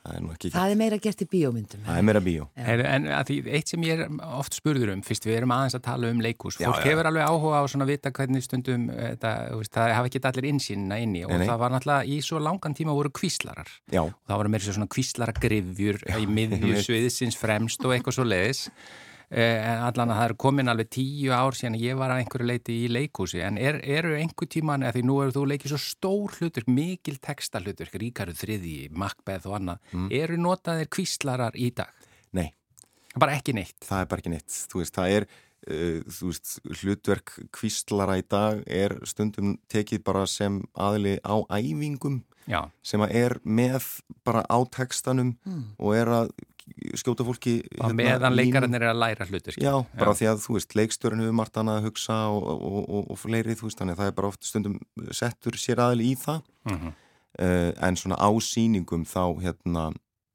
það 0.00 0.16
er 0.16 0.26
ekki 0.32 0.50
Það 0.54 0.70
er 0.72 0.78
meira 0.80 0.96
gert 1.00 1.22
í 1.22 1.26
bíómyndum. 1.28 1.80
það 1.84 1.98
er 2.00 2.04
meira 2.08 2.20
bíó 2.24 2.46
en 2.56 3.08
að 3.12 3.24
því, 3.30 3.36
eitt 3.56 3.72
sem 3.72 3.82
ég 3.84 4.00
er 4.00 4.12
oft 4.36 4.56
spurður 4.56 4.92
um 4.94 5.02
fyrst 5.04 5.26
við 5.28 5.36
erum 5.40 5.52
aðeins 5.56 5.76
að 5.76 5.82
tala 5.88 6.10
um 6.12 6.22
leikús 6.24 6.56
Já, 6.60 6.68
fólk 6.70 6.80
já. 6.80 6.86
hefur 6.90 7.08
alveg 7.10 7.26
áhuga 7.28 7.60
á 7.60 7.64
svona 7.68 7.84
að 7.86 7.92
vita 7.94 8.12
hvernig 8.16 8.44
stundum 8.46 8.86
þetta, 8.92 9.32
þú 9.52 9.60
veist, 9.60 9.74
það 9.76 9.92
hafa 9.98 10.10
ekki 10.10 10.22
allir 10.30 10.48
insýnina 10.52 11.00
inni 11.04 11.24
og 11.26 11.34
Nei, 11.34 11.42
nei. 11.42 11.48
það 11.50 11.60
var 11.64 11.74
náttúrulega 11.76 12.08
í 12.16 12.20
svo 12.24 12.40
langan 12.44 12.76
tíma 12.80 12.96
voru 12.96 13.12
kvíslarar 13.12 13.68
já, 13.92 14.00
og 14.04 14.16
það 14.28 14.40
voru 14.42 14.54
meira 14.56 14.72
svona 14.72 14.90
kvíslaragrifjur 14.96 16.02
í 16.16 16.26
miðju 16.28 16.60
einmitt. 16.60 16.84
sviðsins 16.88 17.36
fremst 17.40 17.84
og 17.84 17.92
eitthvað 17.96 18.20
svo 18.20 18.28
leiðis 18.28 18.66
en 18.68 19.09
allan 19.30 20.10
að 20.10 20.16
það 20.18 20.24
er 20.28 20.34
komin 20.42 20.68
alveg 20.72 20.88
tíu 20.90 21.30
ár 21.30 21.54
síðan 21.54 21.76
ég 21.78 21.98
var 22.00 22.10
að 22.10 22.22
einhverju 22.24 22.46
leiti 22.50 22.76
í 22.84 22.88
leikúsi 22.90 23.42
en 23.46 23.58
er, 23.62 23.78
eru 23.86 24.16
einhver 24.18 24.48
tíman, 24.50 24.82
eða 24.82 24.96
því 24.96 25.02
nú 25.06 25.18
eru 25.22 25.34
þú 25.36 25.44
leikið 25.52 25.70
svo 25.74 25.78
stór 25.84 26.34
hlutur, 26.40 26.64
mikil 26.66 27.18
texta 27.22 27.60
hlutur 27.62 27.92
Ríkaru 27.94 28.34
þriði, 28.34 28.88
Macbeth 28.90 29.46
og 29.46 29.58
annað 29.60 29.78
Mm. 29.92 30.08
eru 30.10 30.36
notaðir 30.36 30.88
kvíslarar 30.90 31.54
í 31.54 31.70
dag? 31.74 31.92
nei, 32.32 32.52
Bara 33.18 33.32
ekki 33.38 33.54
neitt? 33.54 33.78
Það 33.82 34.00
er 34.00 34.06
bara 34.06 34.20
ekki 34.22 34.30
neitt. 34.30 34.50
Þú 34.70 34.78
veist, 34.82 34.94
það 34.94 35.14
er 35.16 35.24
uh, 35.70 36.00
þú 36.10 36.26
veist, 36.30 36.50
hlutverk 36.82 37.32
kvíslara 37.52 38.18
í 38.18 38.22
dag 38.28 38.62
er 38.66 38.94
stundum 39.04 39.56
tekið 39.68 40.02
bara 40.04 40.26
sem 40.26 40.60
aðli 40.74 41.18
á 41.26 41.36
æfingum 41.50 42.22
Já, 42.50 42.64
sem 42.82 42.98
að 43.04 43.14
er 43.14 43.34
með 43.44 43.84
bara 44.26 44.42
á 44.50 44.58
textanum 44.74 45.36
og 45.78 45.94
er 45.94 46.08
að 46.08 46.30
skjóta 46.98 47.24
fólki 47.26 47.54
hérna, 47.70 47.92
meðan 47.98 48.34
línum. 48.34 48.38
leikararnir 48.40 48.82
er 48.86 48.92
að 48.92 49.00
læra 49.02 49.26
hlutur 49.30 49.54
skilur. 49.56 49.66
Já, 49.68 49.98
bara 50.00 50.14
því 50.18 50.28
að 50.30 50.42
þú 50.44 50.56
veist, 50.56 50.76
leikstjórin 50.78 51.22
hefur 51.24 51.36
margt 51.40 51.56
annað 51.60 51.80
að 51.80 51.88
hugsa 51.90 52.18
og, 52.34 52.46
og, 52.50 52.78
og, 52.88 53.10
og 53.14 53.18
fleiri, 53.20 53.56
þú 53.58 53.68
veist, 53.68 53.78
þannig 53.80 53.96
að 53.96 54.02
það 54.02 54.10
er 54.12 54.16
bara 54.20 54.30
oft 54.32 54.44
stundum 54.48 54.78
settur 55.12 55.58
sér 55.60 55.82
aðli 55.86 56.12
í 56.12 56.14
það 56.20 56.42
Mhm. 56.70 56.92
uh, 57.40 57.72
en 57.88 57.96
svona 57.96 58.16
á 58.20 58.28
sýningum 58.44 59.04
þá, 59.08 59.22
hérna, 59.40 59.90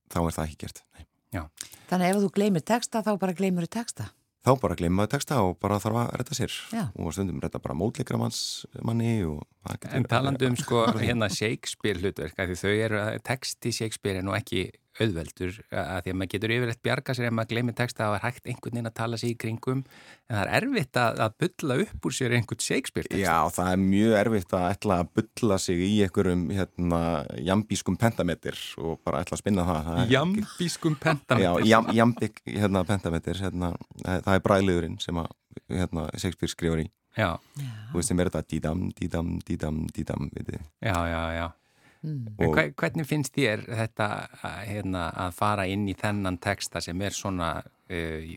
þá 0.10 0.20
er 0.26 0.34
það 0.40 0.46
ekki 0.50 0.62
gert 0.66 0.84
Nei. 0.96 1.06
Þannig 1.90 2.10
ef 2.16 2.22
þú 2.24 2.30
gleymir 2.34 2.64
texta 2.66 3.02
þá 3.04 3.18
bara 3.20 3.34
gleymir 3.36 3.66
þú 3.68 3.74
texta. 3.76 4.06
Þá 4.46 4.52
bara 4.62 4.76
glemmaðu 4.78 5.10
texta 5.10 5.40
og 5.42 5.56
bara 5.60 5.80
þarf 5.82 5.98
að 6.04 6.10
redda 6.22 6.36
sér 6.38 6.54
Já. 6.72 6.84
og 7.02 7.14
stundum 7.14 7.40
redda 7.42 7.58
bara 7.60 7.74
mótleikaramanns 7.76 8.66
manni 8.86 9.24
og 9.26 9.40
það 9.66 9.80
getur 9.82 9.96
En 9.98 10.04
talandi 10.12 10.46
um 10.52 10.56
sko 10.56 10.84
hérna 11.02 11.30
Shakespeare 11.34 11.98
hlutverk 11.98 12.38
að 12.40 12.52
því 12.54 12.58
þau 12.62 12.74
eru 12.86 13.00
að 13.02 13.18
texti 13.26 13.72
Shakespeare 13.74 14.22
er 14.22 14.28
nú 14.28 14.36
ekki 14.38 14.68
auðveldur 14.96 15.58
að 15.76 16.02
því 16.06 16.12
að 16.12 16.18
maður 16.20 16.32
getur 16.34 16.54
yfirleitt 16.56 16.82
bjarga 16.86 17.16
sér 17.18 17.28
ef 17.30 17.34
maður 17.36 17.50
gleymir 17.52 17.76
texta 17.76 18.02
að 18.02 18.06
það 18.06 18.14
var 18.16 18.24
hægt 18.26 18.50
einhvern 18.52 18.76
veginn 18.78 18.90
að 18.90 18.96
tala 19.00 19.20
sig 19.20 19.34
í 19.34 19.38
kringum 19.44 19.82
en 19.84 20.36
það 20.38 20.42
er 20.46 20.52
erfitt 20.60 21.00
að, 21.02 21.20
að 21.26 21.36
bylla 21.44 21.78
upp 21.84 22.08
úr 22.10 22.16
sér 22.16 22.36
einhvern 22.38 22.64
Shakespeare 22.66 23.10
texta. 23.10 23.22
Já, 23.26 23.36
það 23.58 23.72
er 23.74 23.82
mjög 23.84 24.16
erfitt 24.22 24.56
að 24.56 24.68
ætla 24.72 25.00
að 25.04 25.12
bylla 25.20 25.58
sig 25.66 25.84
í 25.86 25.92
einhverjum 26.06 26.46
hérna, 26.56 27.02
jambískum 27.50 28.00
pentametir 28.02 28.62
og 28.82 29.02
bara 29.06 29.24
ætla 29.26 29.38
að 29.40 29.44
spinna 29.44 29.68
það, 29.68 29.82
það 29.90 30.14
Jambískum 30.16 30.96
Já, 30.96 31.02
pentameter. 31.10 31.68
jam, 31.70 31.92
jambik 32.00 32.42
hérna, 32.48 32.86
pentametir 32.88 33.42
hérna, 33.44 33.74
það 34.06 34.32
er 34.38 34.46
bræðliðurinn 34.48 35.00
sem 35.04 35.20
að 35.22 35.34
hérna, 35.76 36.08
Shakespeare 36.16 36.52
skrifur 36.56 36.86
í 36.86 36.90
Já, 37.16 37.30
þú 37.92 38.00
veist 38.00 38.10
sem 38.12 38.20
er 38.20 38.28
þetta 38.28 38.48
dídam, 38.52 38.82
dídam, 38.96 39.30
dídam, 39.48 39.78
dídam 39.96 40.26
veitir. 40.36 40.60
já, 40.84 40.98
já, 41.08 41.22
já. 41.38 41.46
En 42.06 42.48
og 42.48 42.56
hve- 42.58 42.72
hvernig 42.78 43.06
finnst 43.10 43.34
þér 43.38 43.66
þetta 43.82 44.08
að, 44.46 44.60
hérna, 44.70 45.06
að 45.26 45.34
fara 45.40 45.66
inn 45.72 45.88
í 45.90 45.96
þennan 45.98 46.38
texta 46.44 46.82
sem 46.84 47.02
er 47.02 47.16
svona 47.18 47.50
uh, 47.66 48.36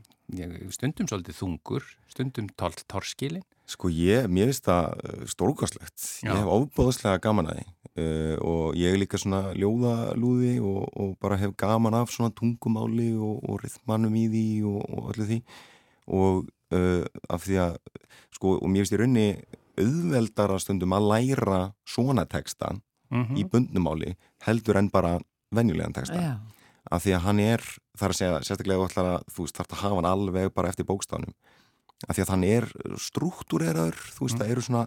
stundum 0.75 1.09
svolítið 1.09 1.39
þungur, 1.43 1.87
stundum 2.13 2.49
tolt 2.57 2.85
torskilin? 2.91 3.45
sko 3.69 3.91
ég, 3.93 4.25
mér 4.33 4.49
finnst 4.49 4.65
það 4.65 5.27
stórkastlegt, 5.29 5.99
Já. 6.25 6.31
ég 6.33 6.39
hef 6.41 6.47
ofbóðslega 6.55 7.21
gaman 7.21 7.51
að 7.51 7.59
því 7.59 7.65
uh, 8.01 8.37
og 8.49 8.79
ég 8.81 8.95
er 8.95 9.03
líka 9.03 9.21
svona 9.21 9.51
ljóðalúði 9.61 10.55
og, 10.65 10.87
og 10.97 11.11
bara 11.21 11.37
hef 11.37 11.53
gaman 11.61 11.99
af 11.99 12.09
svona 12.15 12.33
tungumáli 12.33 13.11
og, 13.21 13.43
og 13.45 13.61
rithmanum 13.67 14.17
í 14.17 14.25
því 14.33 14.47
og, 14.73 14.81
og 14.89 15.11
öllu 15.13 15.27
því 15.29 15.39
og 16.09 16.49
uh, 16.73 17.05
af 17.29 17.45
því 17.45 17.61
að 17.67 17.77
sko, 18.39 18.55
og 18.57 18.73
mér 18.73 18.87
finnst 18.87 18.97
í 18.97 19.01
raunni 19.03 19.27
auðveldara 19.79 20.57
stundum 20.65 20.97
að 20.97 21.11
læra 21.13 21.61
svona 21.89 22.25
texta 22.25 22.73
Mm 23.11 23.37
í 23.41 23.45
bundnumáli 23.49 24.17
heldur 24.45 24.77
en 24.77 24.91
bara 24.91 25.19
venjulegan 25.55 25.95
texta. 25.97 26.21
Já. 26.21 26.39
af 26.91 27.03
því 27.05 27.13
að 27.17 27.25
hann 27.25 27.41
er, 27.41 27.63
þar 27.99 28.13
að 28.13 28.17
segja 28.17 28.41
sérstaklega 28.45 28.85
ætlar 28.89 29.07
að 29.15 29.25
þú 29.35 29.47
þarf 29.53 29.73
að 29.73 29.83
hafa 29.83 29.97
hann 29.97 30.09
alveg 30.09 30.55
bara 30.55 30.69
eftir 30.69 30.87
bókstafnum. 30.89 31.35
Af 32.09 32.17
því 32.17 32.23
að 32.23 32.31
hann 32.33 32.45
er 32.45 32.67
struktúreraður, 32.97 33.99
þú 34.15 34.25
veist, 34.25 34.39
það 34.39 34.51
eru 34.53 34.63
svona 34.65 34.87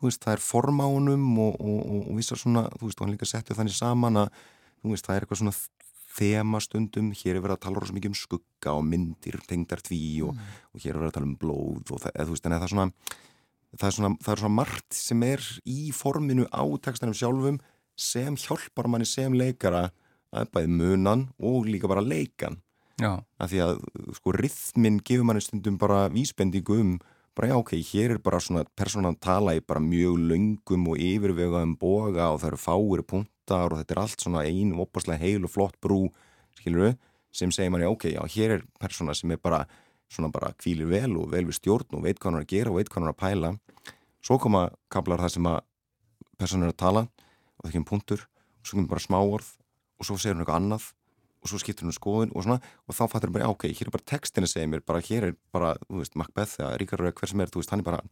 þú 0.00 0.08
veist, 0.08 0.22
það 0.24 0.36
er 0.36 0.42
form 0.44 0.80
á 0.80 0.86
honum 0.88 1.26
og, 1.44 1.58
og, 1.60 1.80
og, 1.84 2.04
og 2.08 2.16
vissar 2.16 2.40
svona, 2.40 2.64
þú 2.78 2.88
veist, 2.88 3.00
og 3.00 3.06
hann 3.06 3.14
líka 3.14 3.28
settið 3.28 3.58
þannig 3.60 3.76
saman 3.76 4.20
að, 4.22 4.38
þú 4.80 4.94
veist, 4.94 5.06
það 5.06 5.16
er 5.16 5.26
eitthvað 5.26 5.40
svona 5.42 5.56
þema 6.10 6.60
stundum, 6.64 7.10
hér 7.14 7.36
er 7.36 7.42
verið 7.44 7.56
að 7.56 7.64
tala 7.66 7.80
rosa 7.82 7.96
mikið 7.96 8.10
um 8.10 8.18
skugga 8.18 8.72
og 8.74 8.86
myndir, 8.88 9.36
tengdar 9.48 9.82
tví 9.84 10.00
og, 10.26 10.38
og 10.72 10.80
hér 10.82 10.94
er 10.94 11.02
verið 11.02 11.12
að 11.12 11.18
tala 11.18 11.28
um 11.28 11.36
blóð 11.40 11.92
og 11.94 12.00
það, 12.02 12.14
eða, 12.14 12.26
þú 12.26 12.36
veist, 12.36 12.48
en 12.48 12.56
það 12.56 12.66
er 12.66 12.72
svona 12.74 12.88
það 13.78 13.86
er 13.88 13.96
svona, 13.96 14.10
það 14.22 14.32
er 14.32 14.42
svona 14.42 14.58
margt 14.58 14.96
sem 14.96 15.22
er 15.26 15.44
í 15.68 15.78
forminu 15.94 16.46
á 16.50 16.62
textanum 16.82 17.16
sjálfum 17.16 17.60
sem 18.00 18.36
hjálpar 18.40 18.88
manni 18.90 19.06
sem 19.08 19.34
leikara 19.36 19.90
að 20.30 20.50
bæði 20.54 20.74
munan 20.78 21.28
og 21.38 21.68
líka 21.68 21.90
bara 21.90 22.04
leikan. 22.04 22.60
Já, 23.00 23.16
af 23.40 23.50
því 23.50 23.62
að 23.64 23.78
sko 24.18 24.34
rithmin 24.36 25.00
gefur 25.04 25.26
manni 25.26 25.42
stundum 25.44 25.78
bara 25.80 26.08
vísbendingu 26.12 26.76
um 26.80 26.92
bara 27.36 27.48
já 27.48 27.56
ok, 27.56 27.72
hér 27.80 28.16
er 28.16 28.18
bara 28.18 28.40
svona 28.40 28.64
persónan 28.76 29.16
tala 29.16 29.54
í 29.56 29.62
bara 29.64 29.80
mjög 29.80 30.18
löngum 30.28 30.88
og 30.92 30.98
yfirvegaðum 31.00 31.76
boga 31.80 32.30
og 32.34 32.40
það 32.42 32.50
eru 32.50 32.60
fáir 32.60 33.02
punktar 33.06 33.72
og 33.72 33.80
þetta 33.80 33.94
er 33.94 34.00
allt 34.02 34.24
svona 34.24 34.42
ein 34.44 34.74
opaslega 34.76 35.22
heil 35.22 35.46
og 35.46 35.54
flott 35.54 35.78
brú 35.80 36.10
skilur 36.58 36.90
við, 36.90 36.98
sem 37.32 37.54
segir 37.54 37.72
manni 37.72 37.88
ok, 37.88 38.10
já 38.12 38.20
hér 38.34 38.58
er 38.58 38.66
persóna 38.82 39.14
sem 39.14 39.30
er 39.30 39.40
bara 39.40 39.62
svona 40.10 40.30
bara 40.34 40.52
kvílir 40.58 40.90
vel 40.90 41.16
og 41.20 41.30
vel 41.32 41.46
við 41.48 41.60
stjórn 41.60 41.98
og 41.98 42.04
veit 42.04 42.18
hvað 42.18 42.32
hann 42.32 42.40
er 42.40 42.46
að 42.46 42.52
gera 42.52 42.72
og 42.72 42.80
veit 42.80 42.90
hvað 42.90 43.00
hann 43.00 43.08
er 43.10 43.14
að 43.14 43.20
pæla. 43.22 43.52
Svo 44.20 44.38
koma 44.42 44.62
kaplar 44.92 45.22
það 45.22 45.34
sem 45.36 45.50
að 45.50 45.60
persónan 46.40 46.68
er 46.68 46.74
að 46.74 46.80
tala 46.82 47.04
og 47.06 47.66
það 47.66 47.76
kemur 47.76 47.90
punktur 47.92 48.24
og 48.26 48.64
svo 48.66 48.78
kemur 48.78 48.90
bara 48.94 49.04
smáorð 49.04 49.52
og 50.00 50.08
svo 50.08 50.16
segir 50.18 50.34
hann 50.34 50.42
eitthvað 50.44 50.60
annað 50.60 50.88
og 51.40 51.48
svo 51.48 51.60
skiptir 51.60 51.86
hann 51.86 51.92
um 51.92 51.96
skoðun 51.96 52.34
og 52.34 52.44
svona 52.44 52.60
og 52.60 52.96
þá 52.96 53.02
fattur 53.06 53.30
hann 53.30 53.36
bara, 53.38 53.52
ok, 53.52 53.68
hér 53.72 53.88
er 53.88 53.94
bara 53.94 54.08
textin 54.12 54.44
að 54.44 54.52
segja 54.52 54.68
mér 54.68 54.84
bara 54.84 55.00
hér 55.04 55.30
er 55.30 55.36
bara, 55.54 55.72
þú 55.88 56.02
veist, 56.02 56.16
Macbeth 56.20 56.60
eða 56.60 56.74
Ríkar 56.80 57.00
Rauð, 57.00 57.14
hver 57.16 57.32
sem 57.32 57.40
er, 57.40 57.52
þú 57.52 57.62
veist, 57.62 57.72
hann 57.72 57.84
er 57.84 57.88
bara 57.88 58.02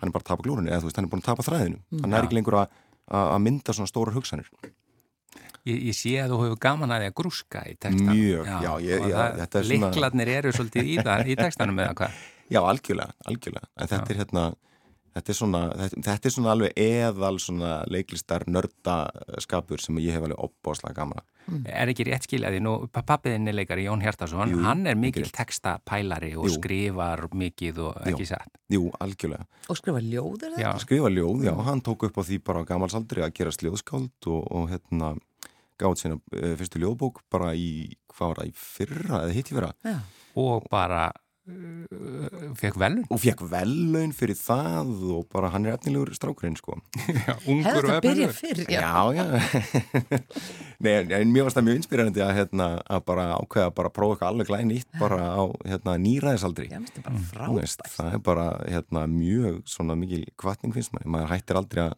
hann 0.00 0.10
er 0.10 0.14
bara 0.14 0.24
að 0.24 0.30
tapa 0.32 0.44
glúrunni, 0.44 0.72
eða 0.72 0.82
þú 0.82 0.90
veist, 0.90 0.98
hann 0.98 1.06
er 1.06 1.12
búin 1.12 1.22
að 1.24 1.28
tapa 1.30 1.46
þræðinu 1.46 1.80
hann 2.02 2.12
er 2.12 2.18
Já. 2.18 2.26
ekki 2.26 2.38
lengur 2.38 2.58
að 2.60 3.38
mynda 3.44 3.76
svona 3.76 3.88
stóra 3.88 4.14
hugsanir 4.16 4.50
ég, 5.64 5.78
ég 5.90 5.96
sé 5.96 6.12
að 6.22 6.34
þú 6.34 6.40
hefur 6.44 6.58
gaman 6.66 6.90
að 6.94 7.04
því 7.04 7.10
að 7.10 7.16
grúska 7.22 7.62
í 7.70 7.74
textan. 7.80 8.10
Mjög, 8.12 8.46
já, 8.46 8.72
ég- 8.88 9.00
og 9.02 9.08
já, 9.10 9.18
þetta 9.40 9.58
er 9.60 9.64
svona- 9.70 9.90
Liklarnir 9.94 10.28
eru 10.38 10.52
svolítið 10.52 10.90
í, 10.92 10.96
það, 11.04 11.26
í 11.32 11.36
textanum 11.40 11.78
eða 11.84 11.94
hvað? 12.02 12.20
já, 12.54 12.60
algjörlega, 12.60 13.14
algjörlega, 13.32 13.68
en 13.76 13.88
þetta 13.94 14.14
er 14.14 14.20
hérna 14.24 14.44
þetta 15.14 15.32
er 15.32 15.38
svona, 15.38 15.60
þetta, 15.78 16.02
þetta 16.08 16.28
er 16.28 16.34
svona 16.34 16.52
alveg 16.54 16.80
eðal 16.84 17.38
svona 17.42 17.70
leiklistar 17.90 18.44
nördaskapur 18.50 19.82
sem 19.82 20.00
ég 20.02 20.16
hef 20.16 20.26
alveg 20.26 20.42
opbáslega 20.46 20.96
gaman 20.98 21.22
að. 21.22 21.30
Er 21.68 21.90
ekki 21.92 22.06
rétt 22.08 22.24
skilja 22.24 22.48
því, 22.48 22.60
nú 22.64 22.72
pappiðinni 22.88 23.52
leikari 23.52 23.84
Jón 23.84 24.00
Hjartarsson, 24.00 24.54
Jú, 24.54 24.62
hann 24.64 24.86
er 24.88 24.96
mikil 24.96 25.26
textapælari 25.28 26.30
og 26.38 26.48
Jú. 26.48 26.54
skrifar 26.56 27.26
mikið 27.36 27.82
og 27.84 27.98
ekki 28.08 28.24
Jú. 28.24 28.30
satt. 28.32 28.48
Jú, 28.72 28.86
algjörlega 29.04 29.44
Og 29.68 29.76
skrifa 29.76 30.00
ljóður 30.00 30.56
Já, 30.56 30.70
skrifa 30.80 31.10
ljóð, 31.12 31.44
já, 31.44 31.52
hann 31.68 31.84
tók 31.84 32.06
upp 32.08 32.16
á 32.16 32.22
því 32.24 32.40
bara 32.44 32.64
á 32.64 32.68
gamalsaldri 32.72 33.24
að 33.24 33.34
gera 33.36 33.52
sljóðskáld 33.52 34.30
og, 34.32 34.40
og 34.56 34.70
hérna 34.72 35.12
gátt 35.80 36.00
sína 36.00 36.16
uh, 36.16 36.54
fyrstu 36.58 36.80
ljóðbók 36.80 37.20
bara 37.32 37.52
í, 37.52 37.92
hvað 38.14 38.30
var 38.32 38.40
það, 38.40 38.48
í 38.48 38.54
fyrra 38.56 39.20
eða 39.24 39.36
hitt 39.36 39.50
í 39.50 39.56
fyrra 39.58 39.72
Já. 39.84 39.96
og 40.40 40.68
bara 40.72 41.08
fekk 41.44 42.78
velun. 42.80 43.02
og 43.12 43.20
fekk 43.20 43.42
vellaun 43.50 44.12
fyrir 44.16 44.36
það 44.38 44.92
og 45.12 45.26
bara 45.32 45.50
hann 45.52 45.66
er 45.68 45.76
efnilegur 45.76 46.14
strákurinn 46.16 46.56
sko. 46.56 46.78
Hefði 47.04 47.56
þetta 47.66 47.98
byrjað 48.04 48.32
fyrr, 48.38 48.62
já. 48.72 48.80
já, 48.80 48.94
já. 49.18 50.20
Nei, 50.84 50.94
en, 51.18 51.32
mér 51.34 51.46
varst 51.46 51.58
það 51.58 51.66
mjög 51.68 51.80
inspirerandi 51.82 52.24
að, 52.24 52.32
hérna, 52.38 52.68
að 52.96 53.04
bara 53.10 53.26
ákveða 53.36 53.66
að 53.68 53.74
bara 53.80 53.92
prófa 53.98 54.14
eitthvað 54.16 54.32
alveg 54.32 54.50
glæð 54.50 54.64
nýtt 54.70 54.96
bara 55.00 55.20
á 55.36 55.42
hérna, 55.68 55.98
nýræðisaldri. 56.06 56.70
Já, 56.72 56.80
minnst 56.80 57.84
það 57.92 58.16
er 58.16 58.24
bara 58.30 58.48
hérna, 58.64 59.04
mjög 59.10 59.60
svona 59.74 59.98
mikil 60.00 60.24
kvartning 60.40 60.74
finnst 60.76 60.96
maður, 60.96 61.12
maður 61.18 61.32
hættir 61.34 61.60
aldrei 61.60 61.84
að, 61.84 61.94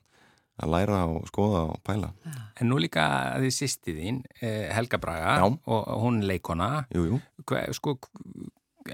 að 0.65 0.75
læra 0.75 1.01
og 1.13 1.31
skoða 1.31 1.63
og 1.71 1.81
pæla. 1.87 2.11
En 2.59 2.71
nú 2.73 2.83
líka 2.83 3.07
að 3.37 3.47
þið 3.47 3.57
sýsti 3.61 3.97
þín, 3.97 4.21
eh, 4.41 4.69
Helga 4.75 4.99
Braga, 4.99 5.39
Já. 5.39 5.49
og 5.55 5.91
hún 6.03 6.23
leikona, 6.27 6.87
Jú, 6.97 7.07
jú, 7.13 7.23
Hva, 7.47 7.63
sko, 7.77 7.99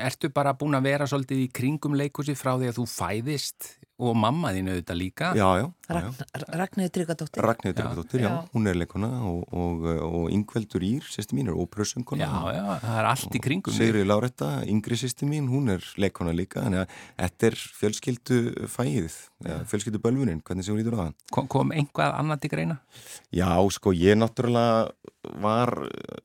ertu 0.00 0.30
bara 0.34 0.54
búin 0.58 0.78
að 0.78 0.88
vera 0.90 1.08
svolítið 1.10 1.44
í 1.44 1.50
kringum 1.54 1.96
leikhúsi 1.98 2.36
frá 2.38 2.54
því 2.56 2.70
að 2.70 2.78
þú 2.80 2.86
fæðist 2.92 3.70
og 4.02 4.16
mamma 4.18 4.52
þín 4.54 4.72
auðvitað 4.72 4.98
líka. 4.98 5.32
Já, 5.38 5.48
já. 5.62 5.66
Ragnhildur 5.92 6.92
Tryggardóttir. 6.96 7.42
Ragnhildur 7.42 7.78
Tryggardóttir, 7.82 8.20
já. 8.20 8.28
já. 8.28 8.48
Hún 8.54 8.68
er 8.70 8.78
leikona 8.78 9.10
og, 9.28 9.44
og, 9.52 9.86
og 10.06 10.26
Yngveldur 10.32 10.84
Ír, 10.86 11.06
sýsti 11.08 11.36
mín, 11.38 11.50
er 11.52 11.58
ópröðsönguna. 11.58 12.26
Já, 12.26 12.56
já, 12.56 12.64
það 12.84 12.98
er 13.00 13.08
allt 13.12 13.36
í 13.38 13.42
kringum. 13.42 13.76
Sigri 13.76 14.04
Láretta, 14.06 14.50
yngri 14.68 14.98
sýsti 15.00 15.28
mín, 15.28 15.48
hún 15.52 15.72
er 15.76 15.86
leikona 16.00 16.34
líka. 16.36 16.64
Þannig 16.66 16.84
að 16.84 16.96
þetta 17.22 17.50
er 17.50 17.58
fjölskyldu 17.80 18.40
fæðið, 18.72 19.18
fjölskyldu 19.72 20.02
bölfunin, 20.02 20.44
hvernig 20.46 20.68
séu 20.68 20.78
lítur 20.78 20.98
á 20.98 21.00
það. 21.02 21.16
Kom, 21.36 21.50
kom 21.52 21.74
einhvað 21.74 22.16
annað 22.20 22.44
til 22.44 22.52
greina? 22.54 22.78
Já, 23.34 23.50
sko, 23.74 23.94
ég 23.96 24.18
náttúrulega 24.20 24.92
var, 25.42 25.74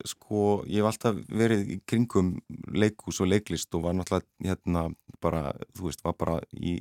sko, 0.08 0.62
ég 0.66 0.82
hef 0.82 0.92
alltaf 0.92 1.20
verið 1.30 1.74
í 1.76 1.80
kringum 1.88 2.36
leikús 2.74 3.20
og 3.22 3.30
leiklist 3.30 3.74
og 3.78 3.86
var 3.86 3.98
náttúrulega, 3.98 4.26
hérna, 4.46 4.88
bara, 5.22 5.52
þú 5.76 5.88
veist, 5.88 6.04
var 6.06 6.16
bara 6.18 6.38
í 6.54 6.78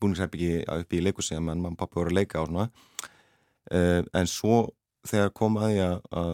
búningsherbyggi 0.00 0.62
upp 0.74 0.94
í 0.96 1.02
leikusi 1.04 1.36
að 1.36 1.46
mann 1.48 1.78
pappi 1.78 2.00
voru 2.00 2.12
að 2.12 2.20
leika 2.20 2.42
á 2.42 2.44
svona. 2.44 2.68
Uh, 3.70 4.00
en 4.16 4.30
svo 4.30 4.62
þegar 5.06 5.34
kom 5.36 5.58
að 5.60 5.74
ég 5.76 5.84
að, 5.86 6.00
að 6.20 6.32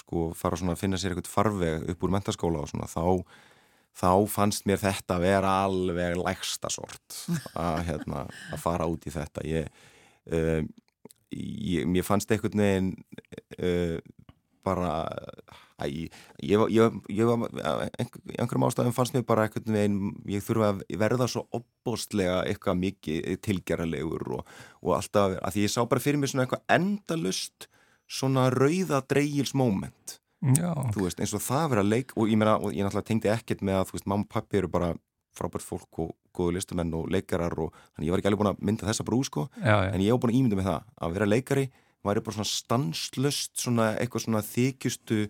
sko 0.00 0.30
fara 0.38 0.58
svona 0.58 0.76
að 0.76 0.82
finna 0.82 0.98
sér 1.00 1.14
eitthvað 1.14 1.32
farveg 1.32 1.86
upp 1.90 2.04
úr 2.04 2.12
mentaskóla 2.14 2.62
og 2.62 2.70
svona 2.70 2.90
þá 2.90 3.24
þá 3.96 4.12
fannst 4.30 4.68
mér 4.68 4.78
þetta 4.80 5.16
að 5.16 5.24
vera 5.24 5.54
alveg 5.64 6.18
lægsta 6.20 6.70
sort 6.72 7.16
að, 7.58 7.80
hérna, 7.88 8.26
að 8.54 8.62
fara 8.62 8.86
út 8.90 9.06
í 9.06 9.12
þetta. 9.14 9.44
Ég, 9.48 9.82
uh, 10.30 10.62
ég 11.30 11.90
mér 11.90 12.06
fannst 12.06 12.30
eitthvað 12.30 12.58
neginn 12.60 12.92
uh, 13.58 13.98
bara 14.66 14.92
Æ, 15.80 16.08
ég 16.44 16.60
var, 16.60 16.70
ég 16.70 17.30
var 17.30 17.90
einhverjum 17.98 18.66
ástæðum 18.68 18.96
fannst 18.96 19.16
mér 19.16 19.26
bara 19.28 19.48
eitthvað 19.48 19.72
veginn, 19.74 20.14
ég 20.30 20.44
þurfa 20.44 20.72
að 20.74 20.84
verða 21.00 21.28
svo 21.30 21.46
opbóstlega 21.56 22.40
eitthvað 22.50 22.80
mikið 22.84 23.36
tilgerðarlegur 23.46 24.26
og, 24.38 24.56
og 24.84 24.96
alltaf, 24.98 25.36
að 25.40 25.56
því 25.56 25.66
ég 25.66 25.74
sá 25.74 25.80
bara 25.90 26.04
fyrir 26.04 26.22
mér 26.22 26.32
svona 26.32 26.46
eitthvað 26.46 26.66
endalust 26.76 27.70
svona 28.10 28.48
rauða 28.54 29.02
dreigilsmoment 29.10 30.20
þú 30.94 31.04
veist, 31.04 31.20
eins 31.20 31.34
og 31.36 31.44
það 31.44 31.66
verið 31.74 31.84
að 31.84 31.92
leik 31.92 32.16
og 32.16 32.30
ég 32.30 32.40
meina, 32.40 32.56
og 32.56 32.72
ég 32.72 32.86
náttúrulega 32.86 33.08
tengdi 33.10 33.30
ekkert 33.32 33.64
með 33.66 33.80
að 33.80 33.86
þú 33.90 33.96
veist, 33.98 34.08
mamma 34.08 34.24
og 34.24 34.32
pappi 34.32 34.60
eru 34.60 34.70
bara 34.72 34.94
frábært 35.36 35.64
fólk 35.64 36.00
og 36.02 36.14
góðu 36.34 36.56
listumenn 36.56 36.94
og 36.96 37.10
leikarar 37.12 37.54
og 37.60 37.74
þannig 37.94 38.08
ég 38.08 38.14
var 38.14 38.22
ekki 38.22 38.30
alveg 38.30 38.40
búin 38.40 38.50
að 38.50 38.64
mynda 38.66 38.88
þessa 38.88 39.06
brú 39.06 39.20
sko, 39.26 39.46
já, 39.60 39.76
já. 39.84 39.92
en 39.92 40.02
ég 40.04 40.14
var 40.14 40.22
búin 40.22 40.32
að 40.32 40.40
ímynda 40.40 40.58
með 40.58 40.68
það 40.70 40.88
að 40.96 41.14
vera 41.16 41.28
leikari 41.30 41.66
væri 42.06 42.24
bara 42.24 42.36
svona 42.38 42.50
stanslust 42.50 43.60
svona 43.60 43.88
eitthvað 44.00 44.24
svona 44.24 44.42
þykjustu 44.46 45.20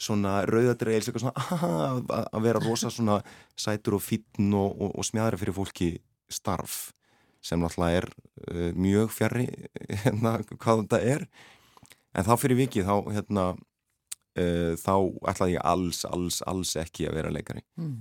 svona 0.00 0.40
rauðadreils 0.48 1.08
eitthvað 1.08 1.26
svona 1.26 2.24
að 2.30 2.44
vera 2.44 2.62
rosa 2.62 2.90
svona 2.92 3.20
sætur 3.56 3.98
og 3.98 4.04
fítn 4.04 4.54
og, 4.58 4.74
og, 4.74 4.94
og 4.98 5.06
smjæðra 5.06 5.40
fyrir 5.40 5.56
fólki 5.56 5.90
starf 6.32 6.92
sem 7.44 7.60
náttúrulega 7.60 8.00
er 8.00 8.08
uh, 8.08 8.70
mjög 8.76 9.12
fjari 9.14 9.46
hérna 10.04 10.38
hvað 10.56 10.84
þetta 10.84 11.00
er 11.14 11.26
en 12.14 12.26
þá 12.26 12.34
fyrir 12.40 12.60
vikið 12.64 12.88
þá 12.88 12.94
hérna 13.14 13.46
uh, 13.54 14.74
þá 14.80 14.94
ætlaði 15.30 15.56
ég 15.56 15.66
alls, 15.74 16.04
alls, 16.08 16.40
alls 16.48 16.74
ekki 16.80 17.08
að 17.08 17.18
vera 17.20 17.32
leikari 17.34 17.64
mm. 17.78 17.98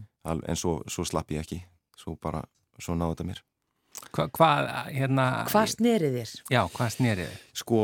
en 0.47 0.59
svo, 0.59 0.79
svo 0.87 1.05
slapp 1.07 1.33
ég 1.35 1.43
ekki 1.43 1.61
svo 1.99 2.15
bara, 2.21 2.43
svo 2.79 2.97
náðu 2.97 3.17
þetta 3.17 3.31
mér 3.31 3.43
Hva, 4.13 4.25
hvað, 4.33 4.67
hérna 4.89 5.25
Hvað 5.47 5.67
snerið 5.75 6.15
þér? 6.17 6.31
Já, 6.51 6.59
hvað 6.73 6.89
snerið 6.95 7.27
þér? 7.29 7.43
Sko 7.61 7.81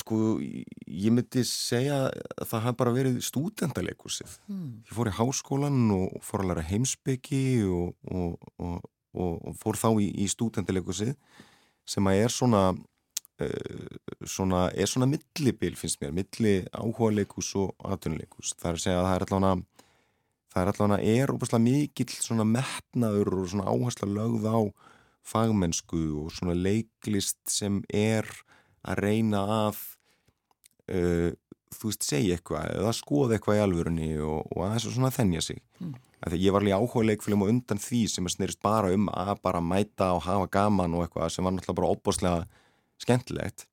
sko 0.00 0.38
ég 0.40 1.12
myndi 1.12 1.42
segja 1.46 2.06
að 2.08 2.48
það 2.48 2.62
hafði 2.64 2.78
bara 2.80 2.94
verið 2.96 3.18
stúdendaleikursið 3.26 4.36
mm. 4.48 4.68
ég 4.88 4.96
fór 4.96 5.10
í 5.10 5.16
háskólan 5.18 5.80
og 5.94 6.16
fór 6.24 6.44
að 6.44 6.52
læra 6.52 6.64
heimsbyggi 6.70 7.44
og, 7.68 7.92
og, 8.08 8.38
og, 8.56 8.78
og 9.12 9.58
fór 9.60 9.80
þá 9.80 9.88
í, 10.00 10.08
í 10.24 10.28
stúdendaleikursið 10.32 11.12
sem 11.86 12.08
að 12.08 12.22
er 12.24 12.34
svona 12.34 12.62
uh, 12.72 13.98
svona 14.24 14.66
er 14.72 14.90
svona 14.90 15.10
millibil 15.10 15.76
finnst 15.78 16.00
mér, 16.02 16.16
milli 16.16 16.56
áhuga 16.72 17.12
leikus 17.20 17.52
og 17.58 17.74
aðtunuleikus, 17.84 18.56
það 18.56 18.70
er 18.70 18.80
að 18.80 18.84
segja 18.86 18.98
að 19.02 19.08
það 19.08 19.16
er 19.16 19.26
allavega 19.28 19.54
það 20.56 20.62
er 20.62 20.72
allavega 20.72 21.14
er 21.20 21.34
óbúslega 21.36 21.64
mikill 21.66 22.12
svona 22.16 22.48
metnaður 22.48 23.34
og 23.42 23.48
svona 23.52 23.70
áhersla 23.70 24.08
lögð 24.08 24.48
á 24.48 24.60
fagmennsku 25.26 26.02
og 26.22 26.32
svona 26.32 26.54
leiklist 26.56 27.40
sem 27.50 27.82
er 27.92 28.28
að 28.86 29.02
reyna 29.04 29.42
að 29.66 29.82
uh, 30.92 31.30
þú 31.74 31.90
veist, 31.90 32.06
segja 32.06 32.36
eitthvað 32.36 32.72
eða 32.74 32.96
skoða 32.96 33.36
eitthvað 33.36 33.58
í 33.58 33.62
alvörunni 33.64 34.10
og, 34.22 34.50
og 34.52 34.66
að 34.66 34.76
þess 34.76 34.88
að 34.88 34.98
svona 34.98 35.14
þennja 35.14 35.44
sig. 35.44 35.62
Mm. 35.80 35.94
þegar 36.26 36.42
ég 36.42 36.54
var 36.54 36.64
alveg 36.64 36.80
áhuga 36.80 37.06
leikfélum 37.10 37.44
og 37.44 37.50
undan 37.52 37.80
því 37.82 38.02
sem 38.10 38.26
er 38.26 38.32
snerist 38.32 38.62
bara 38.64 38.92
um 38.94 39.08
að 39.12 39.32
bara 39.44 39.62
mæta 39.62 40.12
og 40.16 40.24
hafa 40.26 40.48
gaman 40.56 40.96
og 40.96 41.04
eitthvað 41.04 41.32
sem 41.34 41.46
var 41.46 41.54
náttúrulega 41.54 41.80
bara 41.80 41.90
óbúslega 41.92 42.46
skemmtilegt. 43.02 43.66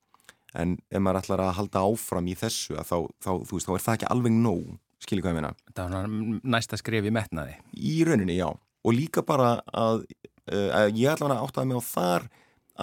En 0.53 0.75
ef 0.91 1.01
maður 1.01 1.23
ætlar 1.23 1.45
að 1.47 1.55
halda 1.57 1.85
áfram 1.87 2.27
í 2.29 2.35
þessu 2.37 2.75
þá, 2.77 2.97
þá, 3.23 3.31
veist, 3.49 3.65
þá 3.65 3.73
er 3.73 3.85
það 3.85 3.95
ekki 3.97 4.11
alveg 4.13 4.35
nóg. 4.37 4.67
Skiljið 5.03 5.25
hvað 5.25 5.33
ég 5.33 5.39
meina? 5.39 5.53
Það 5.73 5.95
var 5.95 6.13
næsta 6.53 6.79
skref 6.79 7.07
í 7.09 7.13
metnaði. 7.15 7.57
Í 7.73 7.95
rauninni, 8.07 8.37
já, 8.37 8.51
og 8.51 8.95
líka 8.95 9.23
bara 9.25 9.55
að, 9.73 10.05
uh, 10.51 10.69
að 10.83 10.99
ég 10.99 11.09
ætla 11.15 11.31
að 11.31 11.41
áttaði 11.47 11.71
mig 11.71 11.81
á 11.81 11.83
þar 11.87 12.27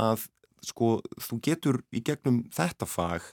að 0.01 0.27
sko, 0.65 0.99
þú 1.21 1.41
getur 1.45 1.81
í 1.93 2.03
gegnum 2.05 2.43
þetta 2.55 2.89
fag 2.89 3.29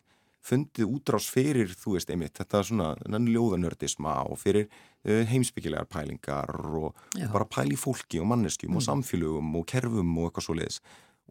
fundið 0.48 0.88
útrás 0.88 1.28
fyrir, 1.32 1.74
þú 1.76 1.98
veist, 1.98 2.12
einmitt 2.14 2.38
þetta 2.40 2.62
svona 2.64 2.94
ljóðanördisma 3.04 4.14
og 4.30 4.40
fyrir 4.40 4.68
uh, 4.70 5.26
heimsbyggilegar 5.28 5.90
pælingar 5.92 6.54
og, 6.70 6.94
og 6.94 7.34
bara 7.34 7.50
pæli 7.52 7.76
fólki 7.80 8.22
og 8.22 8.30
manneskjum 8.32 8.72
mm. 8.72 8.80
og 8.80 8.86
samfélögum 8.86 9.58
og 9.60 9.68
kerfum 9.68 10.14
og 10.22 10.30
eitthvað 10.30 10.48
svo 10.48 10.58
leiðis 10.58 10.80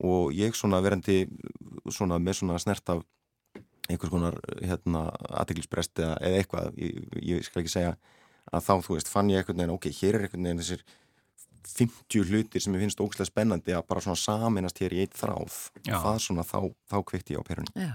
og 0.05 0.35
ég 0.37 0.57
svona 0.57 0.83
verandi 0.85 1.23
svona 1.89 2.19
með 2.21 2.43
svona 2.43 2.59
snert 2.61 2.93
af 2.93 3.01
einhvers 3.89 4.13
konar 4.13 4.37
hérna 4.61 5.07
aðteglisbrest 5.41 6.03
eða 6.03 6.17
eitthvað, 6.41 6.77
ég, 6.83 7.01
ég 7.23 7.47
skal 7.47 7.63
ekki 7.63 7.73
segja 7.73 7.97
að 8.53 8.67
þá, 8.67 8.73
þú 8.85 8.97
veist, 8.97 9.11
fann 9.11 9.31
ég 9.31 9.41
eitthvað 9.41 9.61
neina, 9.61 9.75
ok, 9.75 9.89
hér 9.95 10.19
er 10.19 10.27
eitthvað 10.27 10.43
neina 10.43 10.63
þessir 10.63 10.83
50 11.66 12.26
hlutir 12.31 12.62
sem 12.64 12.74
ég 12.76 12.85
finnst 12.87 13.00
ógæslega 13.02 13.29
spennandi 13.31 13.74
að 13.76 13.87
bara 13.90 14.02
svona 14.05 14.20
saminast 14.20 14.79
hér 14.83 14.94
í 14.96 15.02
eitt 15.05 15.16
þráð. 15.18 15.57
Já. 15.87 15.96
það 16.05 16.18
svona 16.26 16.44
þá, 16.46 16.59
þá 16.90 16.96
kveitti 17.11 17.35
ég 17.37 17.42
á 17.42 17.48
perunni. 17.48 17.74
Já, 17.87 17.94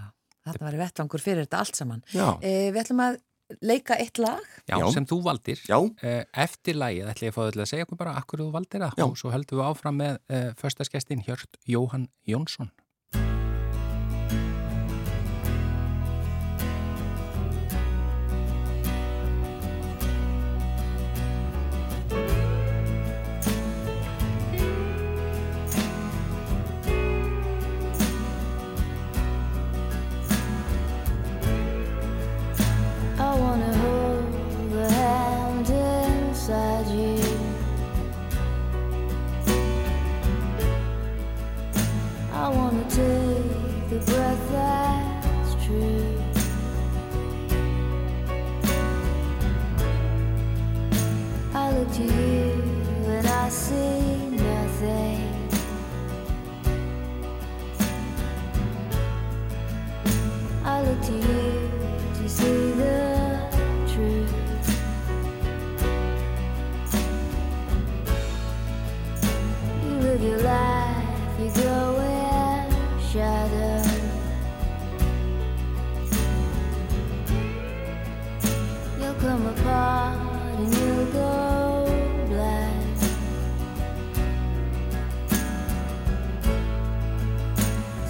þetta 0.50 0.66
var 0.68 0.80
vettvangur 0.86 1.24
fyrir 1.24 1.46
þetta 1.46 1.62
allt 1.64 1.80
saman. 1.82 2.04
Eh, 2.42 2.70
Við 2.72 2.82
ætlum 2.84 3.04
að 3.08 3.20
leika 3.68 3.98
eitt 4.00 4.18
lag. 4.24 4.44
Já, 4.70 4.78
Já. 4.80 4.86
sem 4.96 5.06
þú 5.06 5.22
valdir. 5.26 5.60
Eh, 6.02 6.24
Eftir 6.46 6.78
lagið 6.80 7.10
ætlum 7.12 7.28
ég 7.28 7.34
að 7.34 7.36
fá 7.36 7.42
þau 7.52 7.64
að 7.66 7.72
segja 7.74 7.88
okkur 7.88 8.00
bara 8.00 8.14
akkur 8.22 8.40
þú 8.46 8.52
valdir 8.56 8.86
það 8.86 9.04
og 9.08 9.18
svo 9.20 9.32
höldum 9.34 9.60
við 9.60 9.68
áfram 9.72 9.98
með 10.00 10.20
eh, 10.30 10.52
förstaskestin 10.62 11.24
Hjört 11.28 11.60
Jóhann 11.68 12.08
Jónsson 12.28 12.72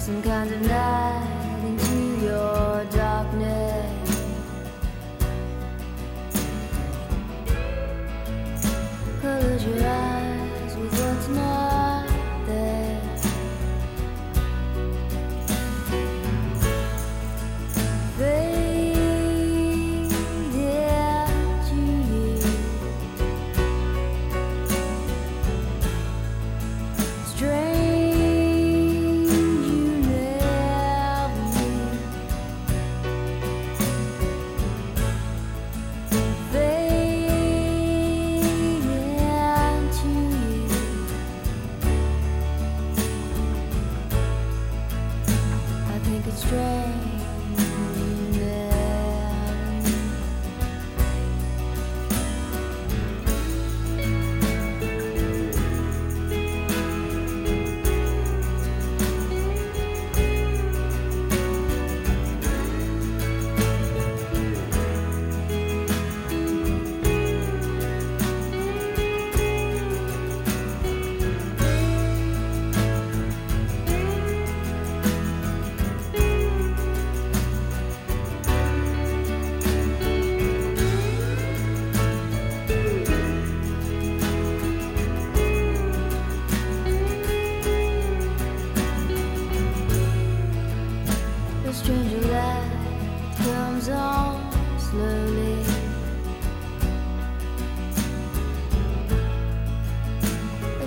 some 0.02 0.20
kind 0.20 0.50
of 0.50 0.60
night. 0.62 1.41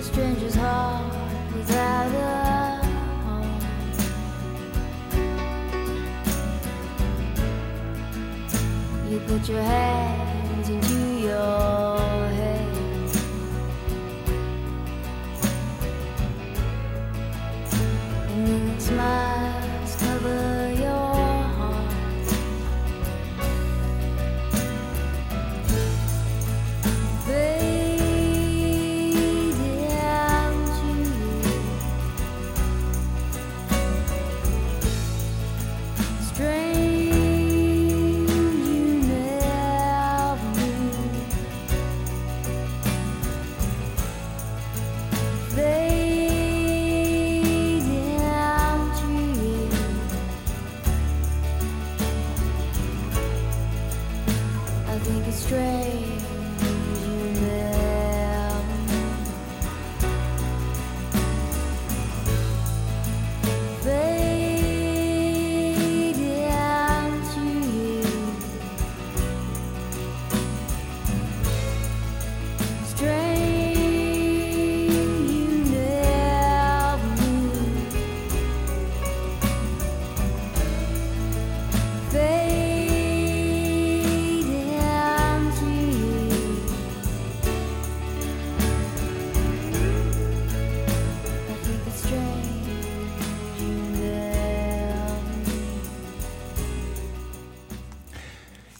stranger's 0.06 0.54
heart 0.54 1.12
without 1.52 2.12
a 2.14 2.86
home. 3.24 3.60
You 9.10 9.18
put 9.26 9.48
your 9.48 9.62
head 9.62 10.35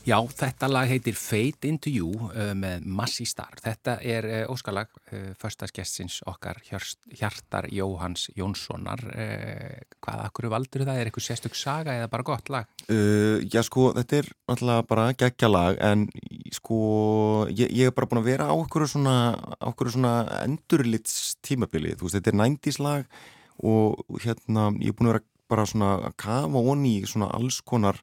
Já, 0.06 0.20
þetta 0.22 0.68
lag 0.70 0.86
heitir 0.86 1.16
Fade 1.18 1.66
Into 1.66 1.90
You 1.90 2.12
uh, 2.28 2.52
með 2.54 2.84
Massi 2.86 3.24
Star. 3.26 3.56
Þetta 3.58 3.96
er 4.06 4.26
uh, 4.30 4.52
óskalag 4.54 4.92
uh, 5.10 5.32
förstaskessins 5.34 6.20
okkar 6.30 6.60
Hjartar 6.62 7.66
Jóhans 7.74 8.28
Jónssonar. 8.38 9.02
Uh, 9.10 9.80
hvað, 9.98 10.20
akkur 10.28 10.46
valdur 10.52 10.84
það? 10.86 11.00
Er 11.00 11.10
eitthvað 11.10 11.26
sérstök 11.26 11.58
saga 11.58 11.96
eða 11.98 12.10
bara 12.12 12.26
gott 12.28 12.52
lag? 12.54 12.70
Uh, 12.86 13.42
já, 13.50 13.58
sko, 13.66 13.88
þetta 13.96 14.20
er 14.20 14.28
alltaf 14.54 14.86
bara 14.92 15.08
geggja 15.24 15.50
lag 15.50 15.82
en 15.88 16.06
sko, 16.54 16.78
ég, 17.50 17.74
ég 17.74 17.90
er 17.90 17.98
bara 17.98 18.06
búin 18.12 18.22
að 18.22 18.30
vera 18.30 18.46
á 18.46 18.54
okkur 18.54 18.86
svona, 18.92 19.16
svona 19.90 20.14
endurlits 20.44 21.34
tímabilið. 21.42 21.98
Veist, 22.04 22.20
þetta 22.20 22.30
er 22.30 22.38
90's 22.44 22.78
lag 22.78 23.10
og 23.58 24.22
hérna, 24.22 24.70
ég 24.78 24.94
er 24.94 25.00
búin 25.00 25.10
að 25.10 25.16
vera 25.16 25.26
bara 25.50 25.66
svona 25.66 25.92
að 25.98 26.16
kafa 26.22 26.62
onni 26.62 27.00
í 27.00 27.04
svona 27.10 27.32
alls 27.34 27.58
konar 27.66 27.98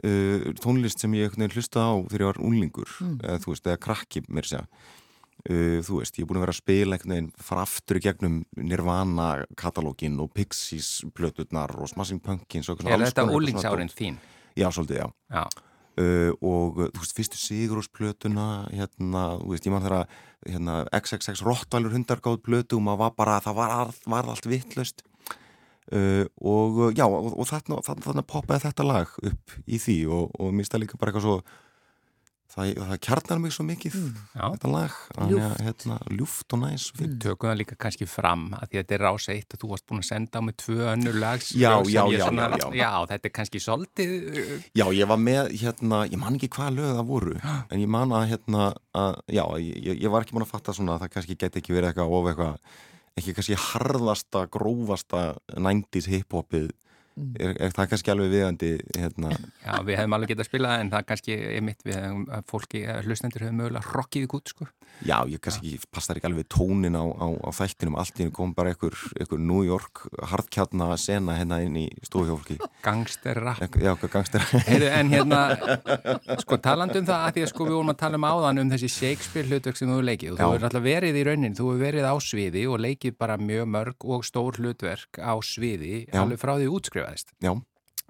uh, 0.00 0.48
tónlist 0.62 1.02
sem 1.02 1.14
ég 1.18 1.36
hlusta 1.36 1.84
á 1.84 1.92
þegar 2.08 2.24
ég 2.24 2.30
var 2.32 2.42
unlingur 2.42 2.90
mm. 3.00 3.16
eða 3.22 3.40
þú 3.44 3.54
veist, 3.54 3.66
eða 3.68 3.82
krakki 3.86 4.24
mér 4.28 4.48
segja 4.48 4.66
uh, 4.66 5.80
þú 5.84 6.00
veist, 6.00 6.18
ég 6.18 6.24
er 6.24 6.30
búin 6.30 6.40
að 6.40 6.46
vera 6.46 6.54
að 6.56 6.60
spila 6.60 7.00
fara 7.48 7.66
aftur 7.66 8.00
í 8.00 8.04
gegnum 8.06 8.38
Nirvana 8.56 9.28
katalógin 9.58 10.20
og 10.22 10.32
Pixies 10.36 11.02
plöturnar 11.16 11.74
og 11.78 11.90
Smashing 11.92 12.22
Pumpkins 12.24 12.70
og 12.72 12.82
Er 12.86 13.04
þetta 13.04 13.28
úlingsárin 13.28 13.92
þín? 13.92 14.18
Já, 14.56 14.68
svolítið, 14.68 15.04
já, 15.04 15.12
já. 15.32 15.46
Uh, 15.92 16.32
og 16.40 16.78
þú 16.88 17.02
veist, 17.02 17.12
fyrstu 17.18 17.36
Sigurúsplötuna 17.36 18.46
hérna, 18.72 19.24
þú 19.42 19.50
veist, 19.52 19.66
ég 19.68 19.74
man 19.74 19.82
þeirra 19.84 20.04
hérna, 20.48 20.76
XXX 20.96 21.42
Rottvalur 21.44 21.92
hundargáð 21.92 22.38
plötu 22.46 22.78
og 22.78 22.86
maður 22.86 23.02
var 23.02 23.16
bara, 23.18 23.34
það 23.44 23.58
var, 23.58 23.92
var 24.08 24.30
allt 24.32 24.48
vittlust 24.48 25.04
Uh, 25.90 26.24
og 26.38 26.94
já, 26.94 27.02
og, 27.08 27.32
og 27.34 27.48
þarna, 27.48 27.80
þarna 27.82 28.22
poppaði 28.22 28.68
þetta 28.68 28.84
lag 28.86 29.10
upp 29.18 29.54
í 29.66 29.80
því 29.82 29.96
og, 30.14 30.30
og 30.38 30.52
mér 30.54 30.68
stæði 30.68 30.84
líka 30.84 31.00
bara 31.00 31.10
eitthvað 31.10 31.26
svo 31.26 31.34
það, 32.52 32.70
það 32.78 33.00
kjarnar 33.06 33.40
mig 33.42 33.54
svo 33.54 33.64
mikið 33.66 33.96
mm. 33.98 34.20
þetta 34.36 34.70
lag, 34.70 34.94
hérna, 35.62 35.96
ljúft 36.12 36.54
og 36.54 36.62
næs 36.62 36.86
Við 36.98 37.16
tökum 37.24 37.50
það 37.50 37.58
líka 37.62 37.78
kannski 37.86 38.08
fram 38.10 38.44
að 38.58 38.62
því 38.62 38.78
að 38.78 38.84
þetta 38.84 38.96
er 38.96 39.04
rása 39.06 39.34
eitt 39.34 39.56
að 39.56 39.62
þú 39.62 39.72
varst 39.72 39.86
búin 39.88 40.02
að 40.02 40.08
senda 40.10 40.42
á 40.42 40.46
mig 40.46 40.56
tvö 40.62 40.78
önnu 40.92 41.14
lags 41.16 41.50
já, 41.56 41.70
já, 41.88 42.02
já, 42.12 42.24
svona, 42.26 42.48
já, 42.60 42.68
já. 42.78 42.90
Þetta 43.12 43.30
er 43.30 43.34
kannski 43.40 43.62
soldið 43.66 44.14
uh, 44.20 44.54
Já, 44.82 44.86
ég 44.98 45.10
var 45.10 45.20
með, 45.24 45.52
hérna, 45.62 46.04
ég 46.08 46.22
man 46.22 46.38
ekki 46.38 46.52
hvað 46.56 46.78
lög 46.78 46.94
það 47.00 47.10
voru, 47.10 47.36
en 47.42 47.84
ég 47.84 47.92
man 47.98 48.16
að 48.18 48.30
hérna, 48.36 48.70
að, 49.02 49.20
já, 49.40 49.44
ég, 49.66 49.92
ég 49.96 50.14
var 50.14 50.24
ekki 50.24 50.38
búin 50.38 50.46
að 50.46 50.54
fatta 50.54 50.76
svona 50.76 50.96
að 50.96 51.06
það 51.06 51.14
kannski 51.16 51.38
geti 51.42 51.62
ekki 51.62 51.76
verið 51.76 51.92
eitthvað 51.92 52.16
of 52.18 52.32
eitthvað 52.32 52.80
ekki 53.18 53.34
kannski 53.36 53.58
harðasta, 53.58 54.46
grófasta 54.52 55.24
90's 55.52 56.08
hip-hopið 56.12 56.70
mm. 56.70 57.34
er, 57.38 57.54
er 57.66 57.74
það 57.76 57.90
kannski 57.92 58.12
alveg 58.14 58.32
viðandi 58.32 58.72
hérna. 58.96 59.34
Já, 59.64 59.74
við 59.86 60.00
hefum 60.00 60.16
alveg 60.16 60.32
getað 60.32 60.46
að 60.46 60.50
spila 60.50 60.76
en 60.80 60.92
það 60.92 61.08
kannski 61.10 61.38
er 61.50 61.66
mitt 61.66 61.86
við 61.86 61.98
hefum 61.98 62.24
fólki, 62.50 62.84
hlustendur 63.06 63.46
hefur 63.46 63.58
mögulega 63.60 63.96
rockið 63.96 64.26
í 64.26 64.32
gút 64.32 64.54
sko. 64.54 64.68
Já, 65.02 65.16
ég 65.26 65.40
kannski 65.42 65.74
ja. 65.74 65.82
passar 65.90 66.18
ekki 66.18 66.28
alveg 66.28 66.46
tónin 66.52 66.94
á, 66.94 67.02
á, 67.02 67.26
á 67.42 67.50
þættinum. 67.56 67.96
Allt 67.98 68.18
í 68.20 68.24
hennu 68.24 68.34
kom 68.36 68.52
bara 68.54 68.70
einhver, 68.70 68.94
einhver 69.18 69.40
New 69.42 69.64
York 69.66 70.04
hardkjarna 70.30 70.92
sena 71.00 71.34
hérna 71.38 71.58
inn 71.64 71.78
í 71.80 71.86
stúðhjólki 72.06 72.58
Gangsterra 72.84 73.54
Já, 73.58 73.94
gangsterra 74.00 74.62
Heyru, 74.68 74.88
En 74.92 75.10
hérna, 75.12 75.40
sko 76.42 76.58
talandum 76.62 77.06
það 77.08 77.26
að 77.26 77.34
því 77.36 77.44
að 77.46 77.50
sko 77.52 77.66
við 77.66 77.76
vorum 77.78 77.92
að 77.94 77.98
tala 78.04 78.20
um 78.20 78.28
áðan 78.28 78.62
um 78.62 78.72
þessi 78.72 78.92
Shakespeare 78.92 79.50
hlutverk 79.50 79.80
sem 79.80 79.90
þú 79.90 79.98
leikið 80.06 80.34
og 80.34 80.40
þú 80.40 80.48
hefur 80.52 80.68
alltaf 80.68 80.86
verið 80.86 81.18
í 81.18 81.26
raunin, 81.28 81.58
þú 81.58 81.68
hefur 81.72 81.84
verið 81.86 82.08
á 82.08 82.14
sviði 82.22 82.64
og 82.70 82.80
leikið 82.86 83.18
bara 83.18 83.38
mjög 83.40 83.68
mörg 83.74 84.08
og 84.16 84.26
stór 84.28 84.62
hlutverk 84.62 85.20
á 85.22 85.34
sviði 85.42 86.06
Já. 86.06 86.22
alveg 86.22 86.42
frá 86.42 86.54
því 86.56 86.72
útskrifaðist. 86.78 87.36
Já. 87.42 87.54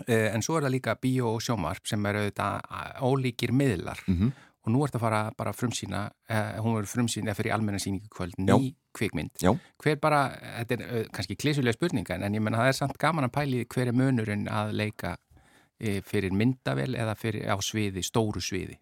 En 0.08 0.42
svo 0.42 0.56
er 0.58 0.66
það 0.66 0.74
líka 0.74 0.96
bíó 0.98 1.34
og 1.36 1.42
sjómarp 1.44 1.86
sem 1.86 2.06
eru 2.10 2.24
auðvitað 2.24 3.04
ólíkir 3.06 3.52
miðlar. 3.54 4.00
Mm 4.08 4.18
-hmm 4.18 4.48
og 4.62 4.70
nú 4.74 4.84
ert 4.86 4.94
að 4.94 5.02
fara 5.02 5.20
bara 5.38 5.52
frumsýna 5.56 6.04
eh, 6.30 6.60
hún 6.62 6.76
verður 6.76 6.92
frumsýna 6.92 7.34
fyrir 7.34 7.54
almennarsýningu 7.56 8.06
kvöld 8.14 8.36
ný 8.38 8.46
Já. 8.52 8.58
kvikmynd 8.94 9.42
Já. 9.42 9.52
hver 9.82 9.98
bara, 10.02 10.20
þetta 10.60 10.76
er 10.78 10.84
uh, 10.86 11.04
kannski 11.12 11.36
klísulega 11.40 11.74
spurninga 11.78 12.20
en 12.20 12.38
ég 12.38 12.44
menna 12.44 12.60
það 12.62 12.70
er 12.72 12.78
samt 12.78 12.98
gaman 13.02 13.26
að 13.26 13.34
pæli 13.40 13.64
hver 13.66 13.90
er 13.90 13.96
munurinn 13.98 14.46
að 14.52 14.72
leika 14.78 15.16
uh, 15.16 15.98
fyrir 16.06 16.30
myndavel 16.36 16.94
eða 16.94 17.16
fyrir 17.18 17.48
á 17.50 17.56
sviði, 17.64 18.04
stóru 18.06 18.40
sviði 18.44 18.78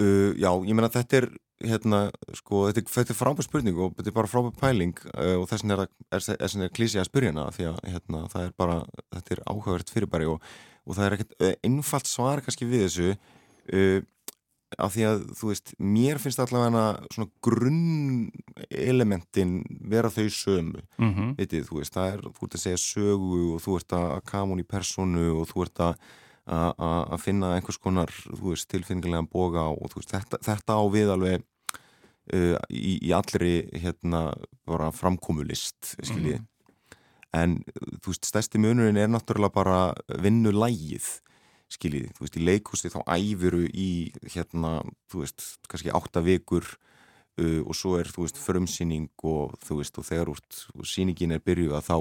uh, 0.00 0.32
Já, 0.40 0.50
ég 0.64 0.72
menna 0.74 0.88
þetta 0.94 1.20
er 1.20 1.28
hérna, 1.60 1.98
sko, 2.38 2.62
þetta, 2.70 2.80
er- 2.80 2.92
þetta 2.94 3.12
er 3.12 3.18
frábær 3.18 3.44
spurning 3.44 3.76
og 3.84 3.92
þetta 3.98 4.08
er 4.08 4.16
bara 4.16 4.30
frábær 4.32 4.54
pæling 4.62 4.94
uh, 5.12 5.34
og 5.42 5.48
þess 5.50 5.66
vegna 5.66 5.82
er, 5.84 5.90
er, 6.16 6.64
er 6.64 6.72
klísi 6.72 6.96
að 7.02 7.10
spyrja 7.10 7.34
hana 7.34 7.50
því 7.52 7.66
að 7.68 7.82
hérna, 7.92 8.22
það 8.32 8.46
er 8.46 8.54
bara, 8.64 8.78
þetta 9.18 9.34
er 9.36 9.42
áhugavert 9.52 9.92
fyrirbæri 9.92 10.30
og, 10.32 10.40
og 10.88 10.96
það 10.96 11.04
er 11.10 11.18
ekkert 11.18 11.36
uh, 11.44 11.52
einfalt 11.68 12.08
svar 12.08 12.40
kannski 12.46 12.70
við 12.70 12.86
þessu 12.86 13.10
uh, 13.12 14.00
af 14.78 14.94
því 14.94 15.04
að, 15.08 15.22
þú 15.38 15.50
veist, 15.50 15.72
mér 15.82 16.20
finnst 16.22 16.40
allavega 16.42 16.84
svona 17.10 17.30
grunn 17.42 18.30
elementin 18.70 19.60
vera 19.90 20.10
þau 20.12 20.28
sömu. 20.30 20.82
Mm 20.98 21.14
-hmm. 21.14 21.36
vitið, 21.36 21.68
þú 21.68 21.78
veist, 21.80 21.94
það 21.94 22.12
er, 22.12 22.20
þú 22.20 22.46
ert 22.46 22.54
að 22.54 22.64
segja 22.64 22.76
sögu 22.76 23.54
og 23.54 23.60
þú 23.60 23.76
ert 23.76 23.92
að 23.92 24.24
kama 24.24 24.52
hún 24.54 24.64
í 24.64 24.68
personu 24.68 25.40
og 25.40 25.48
þú 25.48 25.62
ert 25.62 25.80
að 25.80 25.94
að- 26.50 27.20
finna 27.20 27.54
einhvers 27.54 27.78
konar, 27.78 28.08
þú 28.08 28.50
veist, 28.50 28.68
tilfinningilegan 28.68 29.28
boga 29.30 29.68
og 29.70 29.90
þú 29.90 29.96
veist, 30.00 30.12
þetta, 30.12 30.38
þetta 30.42 30.72
á 30.72 30.82
við 30.90 31.08
alveg 31.10 31.42
uh, 32.34 32.56
í, 32.70 32.98
í 33.02 33.12
allri 33.12 33.68
hérna 33.72 34.32
bara 34.66 34.90
framkomulist 34.90 35.96
skiljið 36.02 36.40
en 37.32 37.60
þú 38.02 38.06
veist, 38.10 38.26
stærsti 38.26 38.58
munurinn 38.58 38.96
er 38.96 39.08
náttúrulega 39.08 39.54
bara 39.54 39.94
vinnulægið 40.18 41.20
skiljið, 41.70 42.12
þú 42.16 42.24
veist, 42.24 42.38
í 42.38 42.46
leikhúsi 42.46 42.92
þá 42.92 43.00
æfiru 43.16 43.64
í 43.68 43.90
hérna, 44.34 44.80
þú 45.10 45.24
veist, 45.24 45.44
kannski 45.70 45.92
átta 45.94 46.22
vikur 46.26 46.66
uh, 46.66 47.60
og 47.62 47.74
svo 47.78 47.96
er, 48.00 48.10
þú 48.10 48.26
veist, 48.26 48.40
frumsýning 48.40 49.10
og 49.26 49.56
þú 49.66 49.80
veist, 49.80 50.00
og 50.00 50.08
þegar 50.08 50.32
úr 50.34 50.88
sýningin 50.88 51.36
er 51.36 51.44
byrjuð 51.44 51.76
að 51.78 51.86
þá 51.86 51.96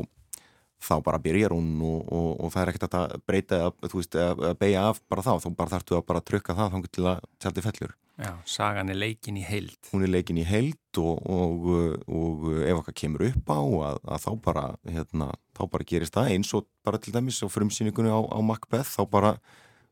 þá 0.79 0.93
bara 1.05 1.21
byrjar 1.21 1.55
hún 1.55 1.71
og, 1.83 2.03
og, 2.07 2.29
og 2.39 2.53
það 2.53 2.61
er 2.61 2.71
ekkert 2.71 2.97
að 2.99 3.15
breyta, 3.27 3.61
að 3.69 4.53
beigja 4.59 4.85
af 4.89 5.01
bara 5.11 5.25
þá, 5.25 5.33
þá 5.43 5.49
bara 5.57 5.73
þarftu 5.75 5.97
að 5.97 6.05
bara 6.11 6.23
trykka 6.25 6.55
það 6.57 6.75
þá 6.75 6.87
til 6.89 7.07
að 7.11 7.25
tjaldi 7.43 7.65
fellur. 7.65 7.95
Já, 8.19 8.33
sagan 8.43 8.91
er 8.91 8.97
leikin 8.99 9.37
í 9.39 9.43
heild. 9.47 9.77
Hún 9.93 10.03
er 10.03 10.11
leikin 10.11 10.41
í 10.41 10.43
heild 10.43 10.99
og, 10.99 11.21
og, 11.23 11.69
og 12.11 12.49
ef 12.65 12.81
okkar 12.81 12.97
kemur 13.03 13.23
upp 13.29 13.51
á 13.51 13.59
að, 13.63 13.99
að 14.03 14.25
þá 14.25 14.31
bara, 14.43 14.63
hérna, 14.91 15.29
þá 15.55 15.63
bara 15.71 15.87
gerist 15.87 16.17
það 16.17 16.31
eins 16.33 16.51
og 16.57 16.67
bara 16.83 16.99
til 16.99 17.15
dæmis 17.15 17.39
á 17.39 17.47
frumsýningunni 17.47 18.11
á, 18.11 18.19
á 18.19 18.39
Macbeth, 18.43 18.91
þá 18.91 19.03
bara 19.07 19.33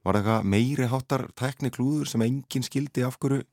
var 0.08 0.20
það 0.24 0.50
meiri 0.52 0.88
háttar 0.92 1.28
tekniklúður 1.40 2.12
sem 2.12 2.24
enginn 2.24 2.66
skildi 2.66 3.04
af 3.08 3.16
hverju 3.20 3.44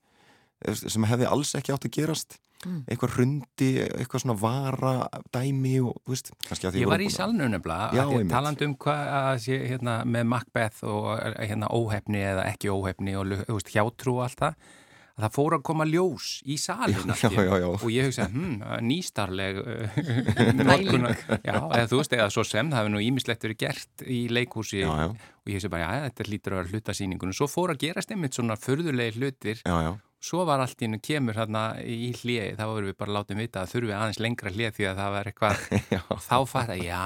sem 0.75 1.07
hefði 1.09 1.29
alls 1.29 1.55
ekki 1.59 1.75
átt 1.75 1.87
að 1.89 1.97
gerast 1.99 2.39
Mm. 2.65 2.85
eitthvað 2.89 3.17
hrundi, 3.19 3.71
eitthvað 3.85 4.23
svona 4.25 4.37
vara 4.41 4.95
dæmi 5.35 5.75
og, 5.85 5.99
þú 6.05 6.15
veist, 6.15 6.31
kannski 6.49 6.69
að 6.69 6.77
því 6.77 6.85
Ég 6.85 6.93
var 6.93 7.05
í 7.05 7.11
salnu 7.13 7.49
nefnilega, 7.53 8.23
talandi 8.31 8.69
um 8.69 8.79
hvað 8.81 9.51
hérna, 9.51 9.99
með 10.09 10.31
Macbeth 10.33 10.87
og 10.89 11.11
hérna, 11.37 11.69
óhefni 11.75 12.25
eða 12.25 12.47
ekki 12.53 12.73
óhefni 12.73 13.19
og 13.21 13.35
veist, 13.45 13.75
hjátrú 13.75 14.17
og 14.19 14.25
allt 14.29 14.41
það, 14.41 14.57
að 15.15 15.27
það 15.27 15.35
fór 15.37 15.55
að 15.55 15.65
koma 15.69 15.87
ljós 15.87 16.31
í 16.51 16.57
salin 16.59 17.13
Já, 17.15 17.29
já, 17.31 17.53
já, 17.63 17.67
og 17.71 17.85
ég 17.93 18.09
hugsa, 18.09 18.25
hm, 18.33 18.57
nýstarleg 18.83 19.61
já, 21.45 21.55
eða 21.55 21.85
þú 21.91 22.01
veist, 22.01 22.17
eða 22.17 22.31
svo 22.35 22.47
sem, 22.49 22.73
það 22.73 22.81
hefur 22.81 22.95
nú 22.97 23.05
ímislegt 23.05 23.47
verið 23.47 23.61
gert 23.61 24.07
í 24.09 24.25
leikhúsi 24.33 24.83
og 24.89 25.15
ég 25.47 25.61
hugsa 25.61 25.71
bara, 25.71 25.87
já, 26.01 26.09
þetta 26.09 26.29
lítur 26.33 26.57
að 26.57 26.65
vera 26.65 26.75
hlutasýningunum, 26.75 27.37
svo 27.37 27.51
fór 27.51 27.75
að 27.75 27.85
gerast 27.87 28.11
einmitt 28.15 28.35
svona 28.41 28.59
förðulegi 28.59 29.21
hlutir 29.21 29.63
já, 29.63 29.95
svo 30.25 30.45
var 30.49 30.63
allt 30.65 30.81
í 30.81 30.87
hennu 30.89 31.01
kemur 31.05 31.37
hérna 31.37 31.65
í 31.85 32.13
hliði, 32.17 32.55
þá 32.59 32.65
vorum 32.71 32.91
við 32.91 32.99
bara 33.03 33.17
látið 33.19 33.41
vita 33.43 33.65
að 33.65 33.75
þurfi 33.75 33.97
aðeins 33.97 34.21
lengra 34.25 34.53
hlið 34.55 34.77
því 34.79 34.89
að 34.91 35.01
það 35.03 35.17
var 35.17 35.31
eitthvað 35.31 35.65
þá 36.29 36.37
fatta, 36.49 36.79
já, 36.81 37.03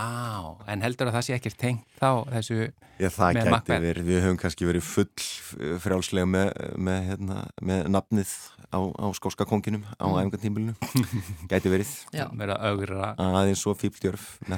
en 0.71 0.85
heldur 0.87 1.11
að 1.11 1.19
það 1.19 1.27
sé 1.27 1.39
ekkert 1.39 1.59
tengt 1.65 1.99
þá 1.99 2.11
þessu 2.37 2.61
Já, 2.99 3.13
það 3.15 3.37
gæti 3.39 3.77
verið, 3.79 4.07
við 4.09 4.25
höfum 4.25 4.39
kannski 4.43 4.67
verið 4.67 4.83
full 4.83 5.77
frjálslega 5.85 6.27
með, 6.27 6.49
með, 6.83 7.05
hérna, 7.13 7.37
með 7.63 7.85
nafnið 7.95 8.33
á, 8.69 8.79
á 8.81 9.07
skóska 9.17 9.47
konginum 9.49 9.85
á 9.97 10.05
mm. 10.05 10.17
æfingartímilinu 10.21 10.75
gæti 11.51 11.73
verið. 11.73 11.93
Já. 12.13 12.27
aðeins 13.41 13.63
svo 13.65 13.75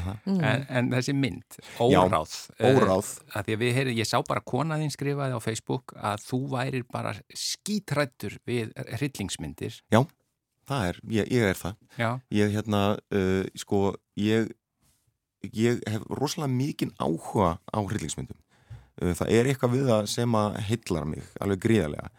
það. 0.07 0.17
Mm. 0.27 0.41
en, 0.51 0.65
en 0.69 0.91
þessi 0.97 1.15
mynd, 1.17 1.59
óráð 1.79 2.37
eh, 2.59 2.81
óráð. 2.81 3.13
að 3.39 3.53
við 3.61 3.77
heyri, 3.79 3.97
ég 4.01 4.09
sá 4.11 4.19
bara 4.27 4.43
konaðinn 4.43 4.95
skrifaði 4.95 5.39
á 5.39 5.41
Facebook 5.43 5.95
að 5.97 6.27
þú 6.27 6.41
værir 6.57 6.87
bara 6.91 7.15
skítrættur 7.31 8.41
við 8.49 8.75
hryllingsmyndir. 8.99 9.81
Það 10.71 10.87
er, 10.89 11.01
ég, 11.11 11.31
ég 11.35 11.49
er 11.51 11.59
það. 11.59 11.79
Já, 11.99 12.11
ég 12.35 12.53
hérna, 12.55 12.83
uh, 13.15 13.47
sko 13.59 13.95
ég, 14.21 14.53
ég 15.55 15.81
hef 15.91 16.05
rosalega 16.15 16.53
mikinn 16.53 16.95
áhuga 16.99 17.57
á 17.59 17.79
hryllingsmyndum. 17.79 18.39
Uh, 19.01 19.15
það 19.19 19.35
er 19.35 19.51
eitthvað 19.51 19.75
við 19.75 19.91
það 19.91 20.07
sem 20.13 20.39
að 20.39 20.61
heillar 20.69 21.09
mig, 21.11 21.27
alveg 21.43 21.65
gríðarlega. 21.65 22.13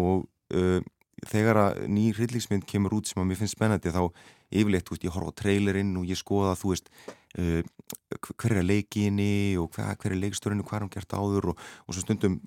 Og 0.00 0.24
uh, 0.56 0.80
þegar 1.28 1.60
að 1.60 1.80
ný 1.92 2.10
hryllingsmynd 2.16 2.66
kemur 2.68 2.94
út 2.96 3.10
sem 3.10 3.20
að 3.22 3.30
mér 3.30 3.40
finnst 3.40 3.56
spennandi 3.56 3.92
þá 3.92 4.02
yfirleitt, 4.50 4.86
þú 4.86 4.94
veist, 4.96 5.06
ég 5.06 5.14
horfa 5.14 5.30
á 5.30 5.38
trailerinn 5.40 5.96
og 6.00 6.06
ég 6.08 6.18
skoða, 6.18 6.56
þú 6.58 6.72
veist 6.72 6.90
uh, 7.38 7.62
hver 8.34 8.56
er 8.58 8.66
leikinni 8.66 9.56
og 9.60 9.70
hver, 9.74 9.92
hver 10.00 10.14
er 10.16 10.22
leikstörinu, 10.24 10.66
hvað 10.66 10.78
er 10.78 10.86
hann 10.86 10.92
gert 10.94 11.14
áður 11.14 11.52
og, 11.52 11.64
og 11.86 11.94
svo 11.94 12.04
stundum 12.04 12.40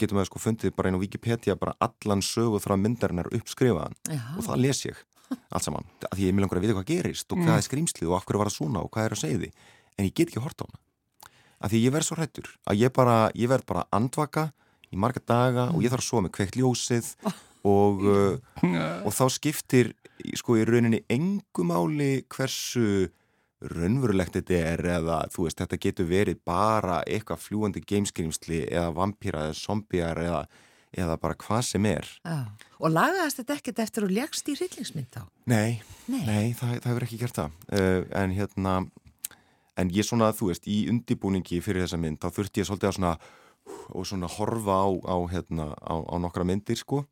getum 0.00 0.18
við 0.18 0.28
sko 0.30 0.42
fundið 0.42 0.74
bara 0.74 0.90
á 0.90 0.98
Wikipedia 0.98 1.58
bara 1.58 1.76
allan 1.84 2.24
sögu 2.24 2.62
frá 2.62 2.74
myndarinnar 2.80 3.30
uppskrifaðan 3.30 3.94
Já. 4.10 4.22
og 4.34 4.48
það 4.48 4.64
les 4.64 4.82
ég 4.88 5.04
allt 5.50 5.64
saman, 5.64 5.86
af 6.10 6.18
því 6.18 6.26
ég 6.28 6.34
vil 6.34 6.44
langar 6.44 6.60
að 6.60 6.66
vita 6.66 6.76
hvað 6.76 6.90
gerist 6.90 7.32
og 7.32 7.40
hvað 7.40 7.56
er 7.56 7.64
skrýmslið 7.66 8.10
og 8.10 8.18
af 8.18 8.26
hverju 8.26 8.40
var 8.42 8.50
það 8.50 8.58
svona 8.58 8.82
og 8.84 8.90
hvað 8.92 9.06
er 9.06 9.14
að 9.14 9.22
segja 9.22 9.40
því 9.40 9.50
en 9.94 10.08
ég 10.08 10.12
get 10.14 10.28
ekki 10.28 10.40
að 10.40 10.46
horta 10.48 10.66
á 10.66 10.68
hana. 10.68 10.80
Af 11.64 11.72
því 11.72 11.80
ég 11.80 11.94
verð 11.94 12.08
svo 12.08 12.18
hrættur 12.18 12.50
að 12.68 12.82
ég 12.82 12.92
bara, 12.94 13.16
ég 13.38 13.50
verð 13.50 13.66
bara 13.70 13.84
að 13.86 13.96
andvaka 13.98 14.44
í 14.92 15.00
marga 15.00 15.22
daga 15.24 15.68
og 15.72 15.84
ég 15.84 15.92
þarf 15.92 16.04
að 16.04 16.08
sofa 16.10 16.24
með 16.26 16.34
kveikt 16.36 16.58
ljósið 16.60 17.10
og, 17.64 18.04
uh, 18.04 18.64
og 19.04 19.12
þá 19.14 19.24
skiptir 19.32 19.92
sko 20.38 20.58
í 20.60 20.64
rauninni 20.68 21.02
engu 21.12 21.66
máli 21.66 22.24
hversu 22.32 23.08
raunverulegt 23.64 24.36
þetta 24.36 24.60
er 24.74 24.82
eða 24.98 25.18
þú 25.32 25.46
veist 25.46 25.60
þetta 25.62 25.80
getur 25.80 26.08
verið 26.10 26.40
bara 26.44 27.00
eitthvað 27.08 27.42
fljúandi 27.46 27.82
gameskrýmsli 27.84 28.64
eða 28.68 28.90
vampýra 28.96 29.46
eða 29.48 29.56
zombjar 29.56 30.20
eða, 30.20 30.42
eða 30.92 31.16
bara 31.22 31.38
hvað 31.40 31.62
sem 31.70 31.88
er 31.88 32.10
Já. 32.24 32.42
Og 32.84 32.92
lagaðast 32.92 33.40
þetta 33.40 33.56
ekkert 33.56 33.80
eftir 33.86 34.04
og 34.04 34.12
legst 34.12 34.50
í 34.52 34.56
hryllingsmynd 34.58 35.08
þá? 35.14 35.22
Nei, 35.48 35.80
Nei. 36.12 36.20
nei, 36.26 36.44
það, 36.58 36.76
það 36.82 36.90
hefur 36.92 37.06
ekki 37.08 37.22
gert 37.22 37.40
það 37.40 37.56
uh, 37.72 38.04
en 38.20 38.36
hérna 38.36 38.76
en 39.80 39.90
ég 39.90 40.06
svona, 40.06 40.28
þú 40.36 40.52
veist, 40.52 40.68
í 40.70 40.84
undibúningi 40.92 41.58
fyrir 41.64 41.82
þessa 41.86 41.98
mynd, 41.98 42.20
þá 42.22 42.28
þurfti 42.36 42.62
ég 42.62 42.68
svolítið 42.68 42.90
að 42.92 42.98
svona 42.98 43.14
og 43.96 44.04
svona 44.06 44.28
horfa 44.28 44.76
á, 44.76 44.88
á 45.08 45.16
hérna, 45.32 45.70
á, 45.72 45.94
á 46.04 46.14
nokkra 46.20 46.44
myndir, 46.46 46.78
sko 46.78 47.02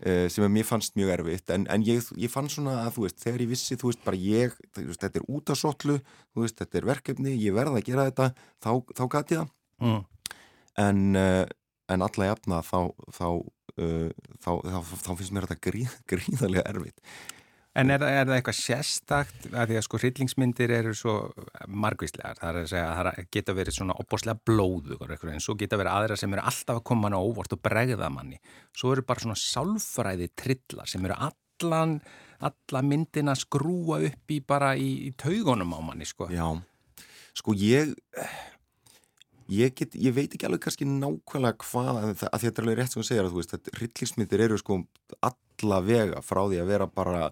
sem 0.00 0.44
að 0.46 0.52
mér 0.54 0.64
fannst 0.64 0.94
mjög 0.96 1.10
erfitt. 1.18 1.50
En, 1.52 1.66
en 1.68 1.82
ég, 1.84 2.06
ég 2.16 2.32
fann 2.32 2.48
svona 2.48 2.78
að, 2.86 2.94
þú 2.96 3.02
veist, 3.04 3.18
þegar 3.20 3.44
ég 3.44 3.50
vissi 3.50 3.76
þú 3.76 3.90
veist, 3.90 4.02
bara 4.06 4.20
ég, 4.20 4.54
veist, 4.78 5.02
þetta 5.02 5.20
er 5.20 5.26
út 5.28 5.52
af 5.52 5.60
sotlu 5.60 5.98
þú 6.00 6.44
veist, 6.44 6.56
þetta 6.62 6.80
er 6.80 6.88
verkefni, 6.88 7.34
ég 7.36 7.56
verða 7.56 7.80
að 7.80 7.88
gera 7.90 8.06
þetta 8.08 8.30
þá, 8.64 8.70
þá 8.96 9.04
gati 9.16 9.40
það. 9.40 9.50
Mm. 9.80 10.00
en, 10.84 10.98
uh, 11.16 11.44
en 11.88 12.04
alla 12.04 12.26
jafna 12.28 12.58
þá 12.60 12.80
þá, 13.16 13.28
uh, 13.80 14.08
þá, 14.44 14.50
þá, 14.60 14.78
þá 14.92 15.10
finnst 15.10 15.32
mér 15.32 15.46
þetta 15.48 15.64
gríð, 15.68 15.94
gríðarlega 16.10 16.66
erfitt 16.68 17.00
En 17.78 17.92
er, 17.94 18.02
er 18.02 18.24
það 18.26 18.34
eitthvað 18.34 18.56
sérstakt 18.58 19.44
að 19.52 19.70
því 19.70 19.76
að 19.78 19.84
sko 19.86 19.98
hryllingsmyndir 20.00 20.72
eru 20.74 20.94
svo 20.98 21.12
margvíslegar, 21.70 22.40
það 22.40 22.48
er 22.50 22.56
að 22.58 22.70
segja 22.72 22.86
að 22.88 22.96
það 22.98 23.28
geta 23.36 23.54
verið 23.54 23.76
svona 23.76 23.96
opbáslega 24.02 24.42
blóðugur 24.50 25.12
en 25.14 25.44
svo 25.44 25.54
geta 25.60 25.78
verið 25.78 25.92
aðra 25.92 26.16
sem 26.18 26.34
eru 26.34 26.42
alltaf 26.50 26.80
að 26.80 26.86
koma 26.90 27.06
mann 27.06 27.14
á 27.14 27.22
óvart 27.22 27.54
og 27.54 27.62
bregða 27.62 28.08
manni. 28.10 28.40
Svo 28.74 28.90
eru 28.96 29.04
bara 29.06 29.22
svona 29.22 29.38
sálfræði 29.38 30.32
trillar 30.34 30.90
sem 30.90 31.06
eru 31.06 31.14
allan, 31.28 32.00
alla 32.42 32.82
myndina 32.82 33.36
að 33.36 33.44
skrúa 33.44 34.00
upp 34.08 34.34
í 34.34 34.40
bara 34.42 34.72
í, 34.74 34.90
í 35.06 35.14
taugunum 35.14 35.70
á 35.70 35.80
manni 35.92 36.10
sko. 36.10 36.26
Já, 36.34 36.50
sko 37.38 37.54
ég 37.54 37.94
ég, 39.50 39.74
get, 39.78 39.94
ég 39.94 40.14
veit 40.14 40.34
ekki 40.34 40.46
alveg 40.46 40.64
kannski 40.66 40.86
nákvæmlega 40.88 41.62
hvað 41.62 42.02
að 42.02 42.10
þetta 42.18 42.50
er 42.50 42.64
alveg 42.64 42.78
rétt 42.78 42.94
sem 42.94 43.02
þú 43.02 43.06
segir 43.08 43.24
að 43.24 43.32
þú 43.32 43.40
veist, 43.40 43.54
þetta 43.54 43.78
rillismyndir 43.78 44.44
eru 44.46 44.58
sko 44.60 44.82
alla 45.30 45.80
vega 45.86 46.22
frá 46.24 46.42
því 46.44 46.60
að 46.62 46.70
vera 46.74 46.90
bara 46.90 47.24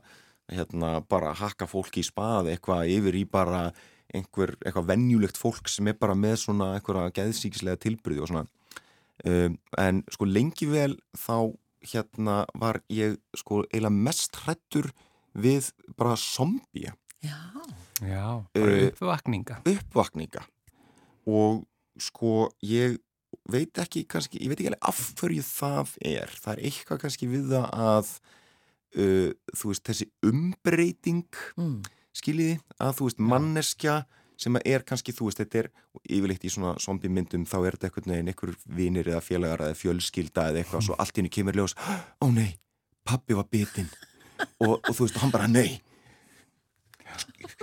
hérna, 0.53 1.01
bara 1.09 1.35
hakka 1.37 1.67
fólki 1.71 2.01
í 2.03 2.07
spað 2.09 2.51
eitthvað 2.55 2.89
yfir 2.95 3.19
í 3.21 3.25
bara 3.29 3.67
einhver, 4.15 4.55
eitthvað 4.65 4.87
venjulegt 4.89 5.37
fólk 5.37 5.69
sem 5.69 5.91
er 5.91 5.97
bara 6.01 6.15
með 6.17 6.37
svona 6.47 6.71
einhverja 6.79 7.11
geðsíkislega 7.19 7.77
tilbyrði 7.83 8.23
og 8.25 8.31
svona 8.31 8.47
um, 9.29 9.59
en 9.79 10.03
sko 10.15 10.29
lengi 10.29 10.69
vel 10.71 10.95
þá 11.19 11.53
hérna 11.93 12.39
var 12.59 12.81
ég 12.91 13.19
sko 13.37 13.63
eiginlega 13.69 13.93
mest 14.09 14.39
hrættur 14.45 14.89
við 15.39 15.69
bara 15.99 16.17
zombie 16.19 16.93
Já. 17.23 17.35
Já, 18.01 18.25
bara 18.55 18.73
Eh, 18.79 18.89
uppvakninga. 18.93 19.57
uppvakninga 19.67 20.45
og 21.29 21.65
sko 21.99 22.49
ég 22.63 22.97
veit 23.51 23.77
ekki 23.83 24.05
kannski, 24.09 24.39
ég 24.41 24.49
veit 24.53 24.61
ekki 24.63 24.71
alveg 24.71 24.89
af 24.89 25.01
hverju 25.19 25.43
það 25.45 25.95
er, 26.07 26.31
það 26.41 26.53
er 26.55 26.63
eitthvað 26.71 27.01
kannski 27.03 27.29
við 27.29 27.49
það 27.51 27.67
að 27.75 28.13
uh, 28.97 29.31
þú 29.57 29.73
veist, 29.73 29.85
þessi 29.89 30.09
umbreyting 30.25 31.27
Mm. 31.59 31.83
skiljiði, 32.15 32.61
að 32.81 32.95
þú 32.99 33.11
veist, 33.11 33.19
manneskja 33.21 33.99
sem 34.39 34.55
er 34.65 34.85
kannski, 34.87 35.13
þú 35.13 35.29
veist, 35.29 35.39
þetta 35.43 35.59
er 35.65 35.69
yfirleitt 36.09 36.45
í 36.47 36.51
svona 36.55 36.77
zombie 36.79 37.11
myndum, 37.11 37.45
þá 37.47 37.59
er 37.67 37.77
þetta 37.77 37.89
einhvern 37.91 38.13
veginn 38.13 38.29
einhver 38.33 38.55
vinir 38.67 39.11
eða 39.11 39.21
félagar 39.23 39.67
eða 39.67 39.75
fjölskylda 39.79 40.49
eða 40.53 40.63
eitthvað, 40.63 40.85
svo 40.87 40.95
allt 40.99 41.17
henni 41.19 41.31
kemur 41.35 41.59
ljós, 41.59 41.75
ó 42.23 42.27
nei 42.31 42.55
pappi 43.09 43.37
var 43.37 43.47
bitinn 43.51 43.89
og, 44.63 44.79
og 44.79 44.93
þú 44.93 45.07
veist, 45.07 45.17
og 45.17 45.23
hann 45.25 45.33
bara, 45.35 45.49
nei. 45.51 45.81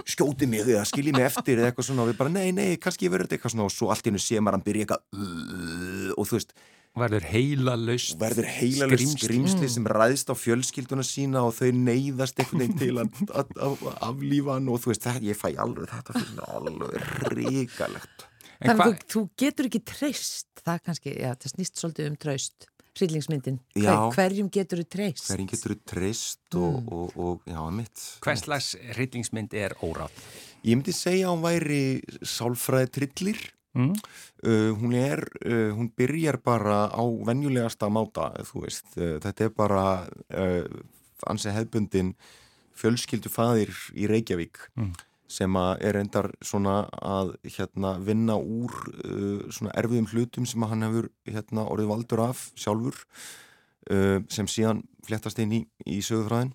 Skjóti 0.10 0.48
mig 0.50 0.66
eða 0.66 0.84
skilji 0.90 1.14
mig 1.16 1.28
eftir 1.28 1.60
eða 1.60 1.70
eitthvað 1.70 1.88
svona 1.88 2.04
og 2.04 2.10
við 2.10 2.18
bara, 2.20 2.34
nei, 2.34 2.50
nei, 2.56 2.70
kannski 2.82 3.10
verður 3.12 3.28
þetta 3.30 3.38
eitthvað 3.38 3.54
svona. 3.54 3.68
Og 3.70 3.74
svo 3.76 3.92
allt 3.94 4.08
í 4.08 4.12
hennu 4.12 4.22
sé 4.24 4.42
maður 4.42 4.58
hann 4.58 4.66
byrja 4.66 4.88
eitthvað 4.88 6.16
og 6.18 6.28
þú 6.28 6.40
veist, 6.40 6.56
verður 7.00 7.26
heila 7.32 7.76
laust 7.80 8.20
verður 8.22 8.48
heilalust 8.58 9.18
skrimsli 9.20 9.70
sem 9.72 9.90
ræðst 9.90 10.32
á 10.32 10.36
fjölskylduna 10.40 11.06
sína 11.06 11.44
og 11.48 11.56
þau 11.58 11.72
neyðast 11.76 12.40
einhvern 12.40 12.64
veginn 12.64 12.80
til 12.80 12.94
að, 13.02 13.26
að, 13.32 13.52
að, 13.68 13.76
að 13.92 14.00
aflífa 14.12 14.56
hann 14.58 14.72
og 14.72 14.80
þú 14.84 14.94
veist, 14.94 15.08
það, 15.08 15.28
ég 15.32 15.42
fæ 15.42 15.50
alveg 15.66 15.92
þetta 15.92 16.16
fyrir 16.22 16.48
alveg 16.56 17.36
ríkalegt 17.36 18.32
En 18.64 18.72
Þannig 18.72 18.86
að 18.86 18.94
þú, 18.96 19.08
þú 19.12 19.22
getur 19.42 19.68
ekki 19.68 19.82
treyst, 19.84 20.48
það 20.64 20.78
kannski, 20.88 21.12
já, 21.20 21.34
það 21.36 21.52
snýst 21.52 21.82
svolítið 21.82 22.06
um 22.08 22.14
traust, 22.24 22.68
hryllingsmyndin. 22.96 23.58
Hver, 23.76 24.04
hverjum 24.16 24.50
getur 24.56 24.80
þú 24.80 24.86
treyst? 24.96 25.26
hverjum 25.28 25.50
getur 25.52 25.74
þú 25.74 25.78
treyst 25.92 26.60
og, 26.62 26.78
og, 26.88 27.18
og, 27.20 27.42
já, 27.52 27.60
mitt 27.76 28.06
hvers 28.24 28.46
slags 28.46 28.70
hryllingsmynd 28.96 29.58
er 29.60 29.76
órátt 29.84 30.24
Ég 30.66 30.80
myndi 30.80 30.96
segja 30.98 31.28
að 31.28 31.36
hún 31.36 31.44
væri 31.44 31.82
sálfræði 32.26 32.88
trillir. 32.96 33.42
Mm. 33.76 33.94
Uh, 34.46 34.72
hún 34.80 34.94
er, 34.96 35.22
uh, 35.46 35.72
hún 35.76 35.90
byrjar 35.98 36.38
bara 36.44 36.86
á 36.88 37.04
venjulegasta 37.28 37.90
máta, 37.92 38.30
þú 38.48 38.64
veist. 38.64 38.86
Uh, 38.96 39.18
þetta 39.24 39.50
er 39.50 39.52
bara 39.56 39.86
uh, 40.32 40.68
ansi 41.28 41.52
hefbundin 41.52 42.14
fjölskyldu 42.76 43.32
faðir 43.32 43.72
í 43.96 44.08
Reykjavík 44.12 44.58
Mm. 44.76 44.94
sem 45.28 45.56
er 45.56 45.98
endar 45.98 46.28
svona 46.44 46.90
að 47.02 47.32
hérna 47.44 47.96
vinna 48.04 48.36
úr 48.38 48.72
uh, 49.04 49.48
svona 49.50 49.72
erfiðum 49.80 50.08
hlutum 50.12 50.46
sem 50.46 50.62
hann 50.62 50.84
hefur 50.86 51.08
hérna 51.26 51.64
orðið 51.72 51.88
valdur 51.90 52.22
af 52.28 52.52
sjálfur 52.56 53.00
uh, 53.92 54.20
sem 54.30 54.46
síðan 54.48 54.84
fléttast 55.08 55.40
inn 55.40 55.52
í, 55.56 55.62
í 55.88 56.02
sögufræðin 56.04 56.54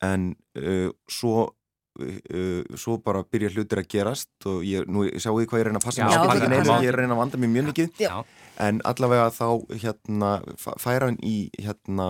en 0.00 0.30
uh, 0.56 0.90
svo 1.10 1.50
Uh, 1.98 2.62
svo 2.78 2.98
bara 3.02 3.24
byrja 3.26 3.48
hlutir 3.56 3.80
að 3.82 3.88
gerast 3.90 4.46
og 4.46 4.60
ég, 4.62 4.84
nú 4.86 5.02
sjáu 5.18 5.40
þið 5.40 5.48
hvað 5.50 5.58
ég 5.58 5.66
reyna 5.66 5.80
að 5.80 5.86
passa 5.88 6.02
Já, 6.04 6.08
ég, 6.14 6.28
ekki 6.36 6.50
neina, 6.52 6.76
ég 6.84 6.94
reyna 6.94 7.16
að 7.16 7.20
vanda 7.24 7.40
mig 7.42 7.50
mjög 7.56 7.66
mikið. 7.72 7.88
Já. 8.04 8.12
en 8.62 8.78
allavega 8.86 9.24
þá 9.34 9.48
hérna 9.82 10.28
f- 10.54 10.76
fær 10.82 11.06
hann 11.08 11.18
í 11.26 11.36
hérna 11.58 12.06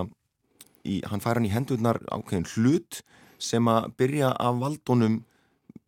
í, 0.85 0.99
hann 1.09 1.23
fær 1.25 1.39
hann 1.39 1.47
í 1.49 1.53
hendurnar 1.53 1.97
ákveðin 2.13 2.45
hlut 2.53 3.01
sem 3.41 3.65
að 3.71 3.89
byrja 3.97 4.29
að 4.37 4.61
valdunum 4.61 5.17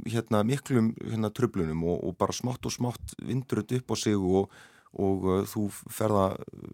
hérna 0.09 0.41
miklum 0.49 0.91
hérna 1.05 1.29
tröflunum 1.29 1.83
og, 1.85 2.01
og 2.09 2.17
bara 2.17 2.33
smátt 2.33 2.65
og 2.65 2.73
smátt 2.73 3.13
vindur 3.21 3.61
þetta 3.61 3.83
upp 3.83 3.93
á 3.93 3.95
sig 4.01 4.17
og, 4.17 4.49
og 4.99 5.27
uh, 5.27 5.41
þú 5.47 5.67
ferða 5.71 6.25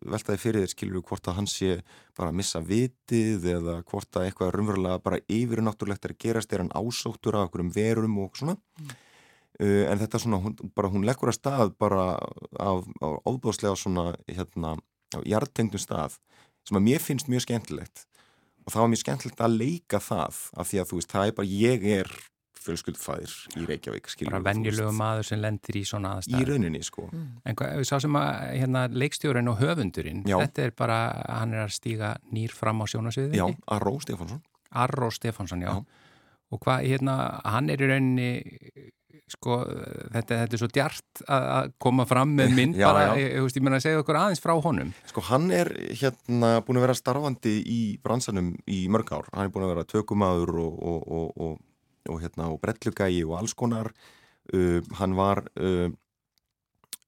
veltaði 0.10 0.42
fyrir 0.42 0.64
þér 0.64 0.72
skilur 0.74 1.04
hvort 1.06 1.28
að 1.30 1.38
hann 1.38 1.50
sé 1.52 1.82
bara 2.18 2.32
að 2.32 2.40
missa 2.40 2.62
vitið 2.66 3.46
eða 3.54 3.76
hvort 3.86 4.18
að 4.18 4.28
eitthvað 4.28 4.54
raunverulega 4.56 5.04
bara 5.04 5.22
yfirnáttúrulegt 5.30 6.08
er 6.08 6.16
að 6.16 6.24
gerast 6.26 6.54
er 6.54 6.64
hann 6.64 6.74
ásóttur 6.74 7.38
af 7.38 7.50
okkurum 7.50 7.74
verum 7.76 8.18
og 8.24 8.40
svona. 8.40 8.58
Uh, 9.58 9.86
en 9.90 10.02
þetta 10.02 10.22
svona, 10.22 10.42
hún, 10.42 10.58
bara 10.78 10.92
hún 10.94 11.06
leggur 11.06 11.32
að 11.32 11.40
stað 11.40 11.74
bara 11.82 12.10
af, 12.62 12.86
óbúðslega 13.26 13.78
svona 13.78 14.12
hérna, 14.30 14.76
á 15.14 15.20
jartengdum 15.26 15.82
stað 15.82 16.18
sem 16.68 16.78
að 16.78 16.88
mér 16.90 17.04
finnst 17.04 17.30
mjög 17.32 17.46
skemmtilegt. 17.46 18.08
Og 18.66 18.74
það 18.74 18.84
var 18.84 18.90
mjög 18.92 19.04
skemmtilegt 19.06 19.46
að 19.46 19.60
leika 19.62 20.02
það 20.04 20.42
af 20.58 20.68
því 20.68 20.82
að 20.82 20.90
þú 20.90 21.00
veist, 21.00 21.14
það 21.14 21.30
er 21.30 21.38
bara, 21.38 21.54
ég 21.54 21.88
er 22.02 22.12
fjölskyldfæðir 22.68 23.38
í 23.58 23.66
Reykjavík 23.72 24.12
skilur 24.12 24.36
bara 24.38 24.48
venjulegu 24.52 24.92
maður 24.98 25.30
sem 25.32 25.42
lendir 25.42 25.80
í 25.80 25.86
svona 25.88 26.18
í 26.18 26.22
aðstæð 26.22 26.52
rauninni 26.52 26.84
sko 26.86 27.08
en 27.10 27.58
hvað, 27.58 27.86
sá 27.88 27.96
sem 28.04 28.20
að 28.20 28.44
hérna, 28.58 28.86
leikstjórin 28.92 29.52
og 29.52 29.58
höfundurinn 29.64 30.22
Já. 30.28 30.38
þetta 30.44 30.68
er 30.68 30.76
bara, 30.78 31.00
hann 31.40 31.56
er 31.56 31.66
að 31.66 31.74
stíga 31.80 32.14
nýr 32.36 32.54
fram 32.56 32.84
á 32.84 32.86
sjónasviði 32.92 33.42
Já, 33.42 33.48
Arró 33.78 33.98
Stefánsson 34.04 34.44
Arró 34.72 35.10
Stefánsson, 35.12 35.62
já. 35.62 35.72
Já. 35.72 35.84
Og 36.52 36.62
hvað, 36.64 36.86
hérna, 36.88 37.16
hann 37.44 37.70
er 37.70 37.82
í 37.84 37.90
rauninni, 37.90 38.30
sko, 39.28 39.60
þetta, 40.14 40.44
þetta 40.44 40.56
er 40.56 40.62
svo 40.62 40.70
djart 40.72 41.22
að 41.28 41.48
að 41.58 41.72
koma 41.84 42.06
fram 42.08 42.36
með 42.38 42.54
mynd 42.56 42.78
Já, 42.82 42.88
bara, 42.88 43.08
já. 43.10 43.18
ég, 43.20 43.34
ég, 43.34 43.44
veist, 43.44 43.60
ég 43.60 43.66
meina 43.66 43.80
að 43.82 43.88
segja 43.88 44.04
okkur 44.04 44.20
aðeins 44.22 44.44
frá 44.44 44.54
honum. 44.64 44.94
Sko 45.12 45.24
hann 45.28 45.50
er 45.56 45.72
hérna 45.92 46.54
búin 46.64 46.80
að 46.80 46.88
vera 46.88 46.98
starfandi 47.02 47.56
í 47.68 47.80
bransanum 48.04 48.54
í 48.64 48.86
mörg 48.94 49.12
ár. 49.12 49.28
Hann 49.34 49.50
er 49.50 49.52
búin 49.56 49.68
að 49.68 49.74
vera 49.76 49.88
tökumadur 49.92 50.54
og, 50.64 50.78
og, 50.80 51.10
og, 51.20 51.44
og, 51.48 51.58
og, 52.12 52.22
hérna, 52.24 52.50
og 52.52 52.60
brellugægi 52.64 53.24
og 53.28 53.38
alls 53.40 53.56
konar. 53.58 53.92
Uh, 54.54 54.80
hann 55.00 55.16
var, 55.18 55.44
uh, 55.60 55.90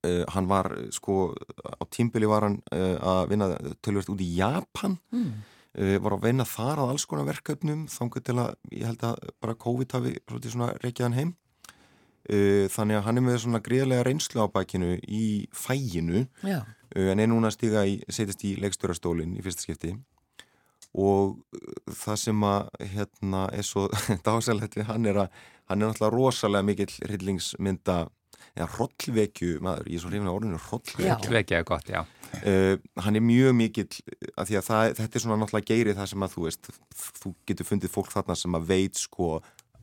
uh, 0.04 0.24
hann 0.34 0.48
var 0.50 0.70
sko 0.92 1.32
á 1.80 1.84
tímbili 1.88 2.28
var 2.28 2.48
hann 2.48 2.60
uh, 2.74 2.96
að 3.00 3.22
vinna 3.32 3.48
tölvöld 3.80 4.12
út 4.12 4.24
í 4.24 4.30
Japan. 4.36 4.98
Mm. 5.12 5.32
Uh, 5.78 5.96
var 6.02 6.18
að 6.18 6.26
vinna 6.28 6.48
þar 6.48 6.82
að 6.82 6.94
alls 6.94 7.06
konar 7.08 7.28
verkefnum 7.30 7.86
þangur 7.88 8.24
til 8.26 8.36
að 8.42 8.56
ég 8.74 8.90
held 8.90 9.06
að 9.06 9.30
bara 9.40 9.58
COVID 9.66 9.96
hafi 9.96 10.16
svona 10.46 10.74
reykjaðan 10.82 11.18
heim. 11.18 11.32
Uh, 12.28 12.68
þannig 12.68 13.00
að 13.00 13.06
hann 13.06 13.18
er 13.18 13.26
með 13.26 13.40
svona 13.46 13.64
gríðlega 13.64 14.04
reynslu 14.06 14.44
á 14.44 14.52
bækinu 14.52 14.98
í 15.08 15.48
fæginu 15.56 16.26
Já. 16.44 16.60
En 16.90 17.22
er 17.22 17.28
núna 17.30 17.48
að 17.48 17.54
stiga 17.54 17.84
í, 17.86 18.00
setjast 18.10 18.42
í 18.44 18.56
leikstjórastólinn 18.58 19.36
í 19.38 19.42
fyrsta 19.44 19.62
skipti 19.62 19.92
og 20.94 21.36
uh, 21.54 21.74
það 21.94 22.16
sem 22.24 22.46
að 22.50 22.70
hérna 22.94 23.44
er 23.54 23.66
svo 23.66 23.88
dásalegt 24.26 24.78
við 24.80 24.88
hann 24.90 25.06
er 25.06 25.24
að 25.26 25.42
hann 25.70 25.82
er 25.84 25.92
náttúrulega 25.92 26.16
rosalega 26.16 26.66
mikill 26.66 26.94
hryllingsmynda 27.06 27.98
eða 28.58 28.66
hrollvekju 28.74 29.60
maður, 29.62 29.86
ég 29.86 30.00
er 30.00 30.02
svo 30.02 30.10
hrifin 30.10 30.26
á 30.26 30.34
orðinu 30.34 30.58
já. 31.86 32.00
uh, 32.02 32.74
hann 33.04 33.18
er 33.20 33.22
mjög 33.22 33.54
mikill 33.54 33.86
að 34.34 34.50
því 34.50 34.58
að 34.58 34.66
það, 34.66 34.94
þetta 34.98 35.18
er 35.20 35.24
svona 35.24 35.38
náttúrulega 35.44 35.70
geiri 35.70 35.94
það 36.00 36.10
sem 36.10 36.26
að 36.26 36.34
þú 36.34 36.44
veist, 36.48 36.72
þú 37.20 37.32
getur 37.46 37.68
fundið 37.70 37.94
fólk 37.94 38.10
þarna 38.16 38.36
sem 38.42 38.58
að 38.58 38.66
veit 38.72 38.98
sko 38.98 39.30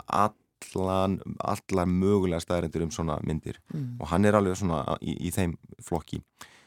allan, 0.07 1.17
allar 1.39 1.89
mögulega 1.91 2.43
staðarindur 2.43 2.87
um 2.89 2.93
svona 2.99 3.17
myndir 3.23 3.61
Mm. 3.71 3.95
og 4.01 4.07
hann 4.11 4.25
er 4.25 4.35
alveg 4.35 4.55
svona 4.59 4.97
í, 5.01 5.15
í 5.27 5.31
þeim 5.31 5.55
flokki 5.83 6.21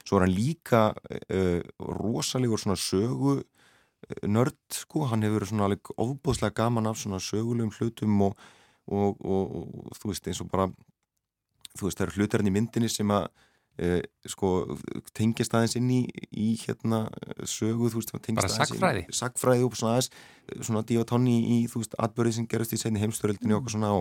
svo 0.05 0.19
er 0.19 0.25
hann 0.27 0.35
líka 0.37 0.83
uh, 0.97 1.61
rosalegur 1.81 2.61
svona 2.61 2.77
sögu 2.81 3.39
uh, 3.41 3.45
nörd 4.27 4.57
sko, 4.75 5.05
hann 5.11 5.23
hefur 5.27 5.39
verið 5.41 5.53
svona 5.53 5.69
alveg 5.69 5.93
ofbúðslega 6.01 6.57
gaman 6.63 6.89
af 6.91 6.99
svona 7.01 7.21
sögulegum 7.23 7.73
hlutum 7.77 8.23
og, 8.31 8.41
og, 8.91 9.21
og, 9.21 9.55
og 9.91 10.01
þú 10.01 10.11
veist 10.13 10.27
eins 10.31 10.41
og 10.43 10.51
bara 10.51 10.67
þú 11.79 11.87
veist 11.87 12.01
það 12.01 12.07
eru 12.09 12.19
hlutarinn 12.23 12.51
í 12.51 12.55
myndinni 12.57 12.91
sem 12.91 13.13
að 13.15 13.29
uh, 13.85 14.01
sko 14.33 14.51
tengist 15.15 15.55
aðeins 15.55 15.77
inn 15.79 15.93
í, 15.95 16.01
í 16.33 16.49
hérna 16.65 17.05
sögu 17.47 17.93
þú 17.93 18.01
veist 18.01 18.13
tengist 18.17 18.41
Bara 18.43 18.51
aðeins 18.51 18.59
inn- 18.59 18.81
sagnfræði? 18.81 19.05
sagnfræði 19.21 19.69
og 19.69 19.79
svona 19.79 19.95
aðeins 19.99 20.67
svona 20.67 20.85
dívatonni 20.91 21.37
í 21.55 21.63
þú 21.71 21.85
veist 21.85 21.95
atbyrði 22.03 22.37
sem 22.41 22.51
gerast 22.51 22.75
í 22.75 22.81
seinni 22.83 23.03
heimstöldinni 23.05 23.55
og 23.55 23.63
okkur 23.63 23.77
svona 23.77 23.95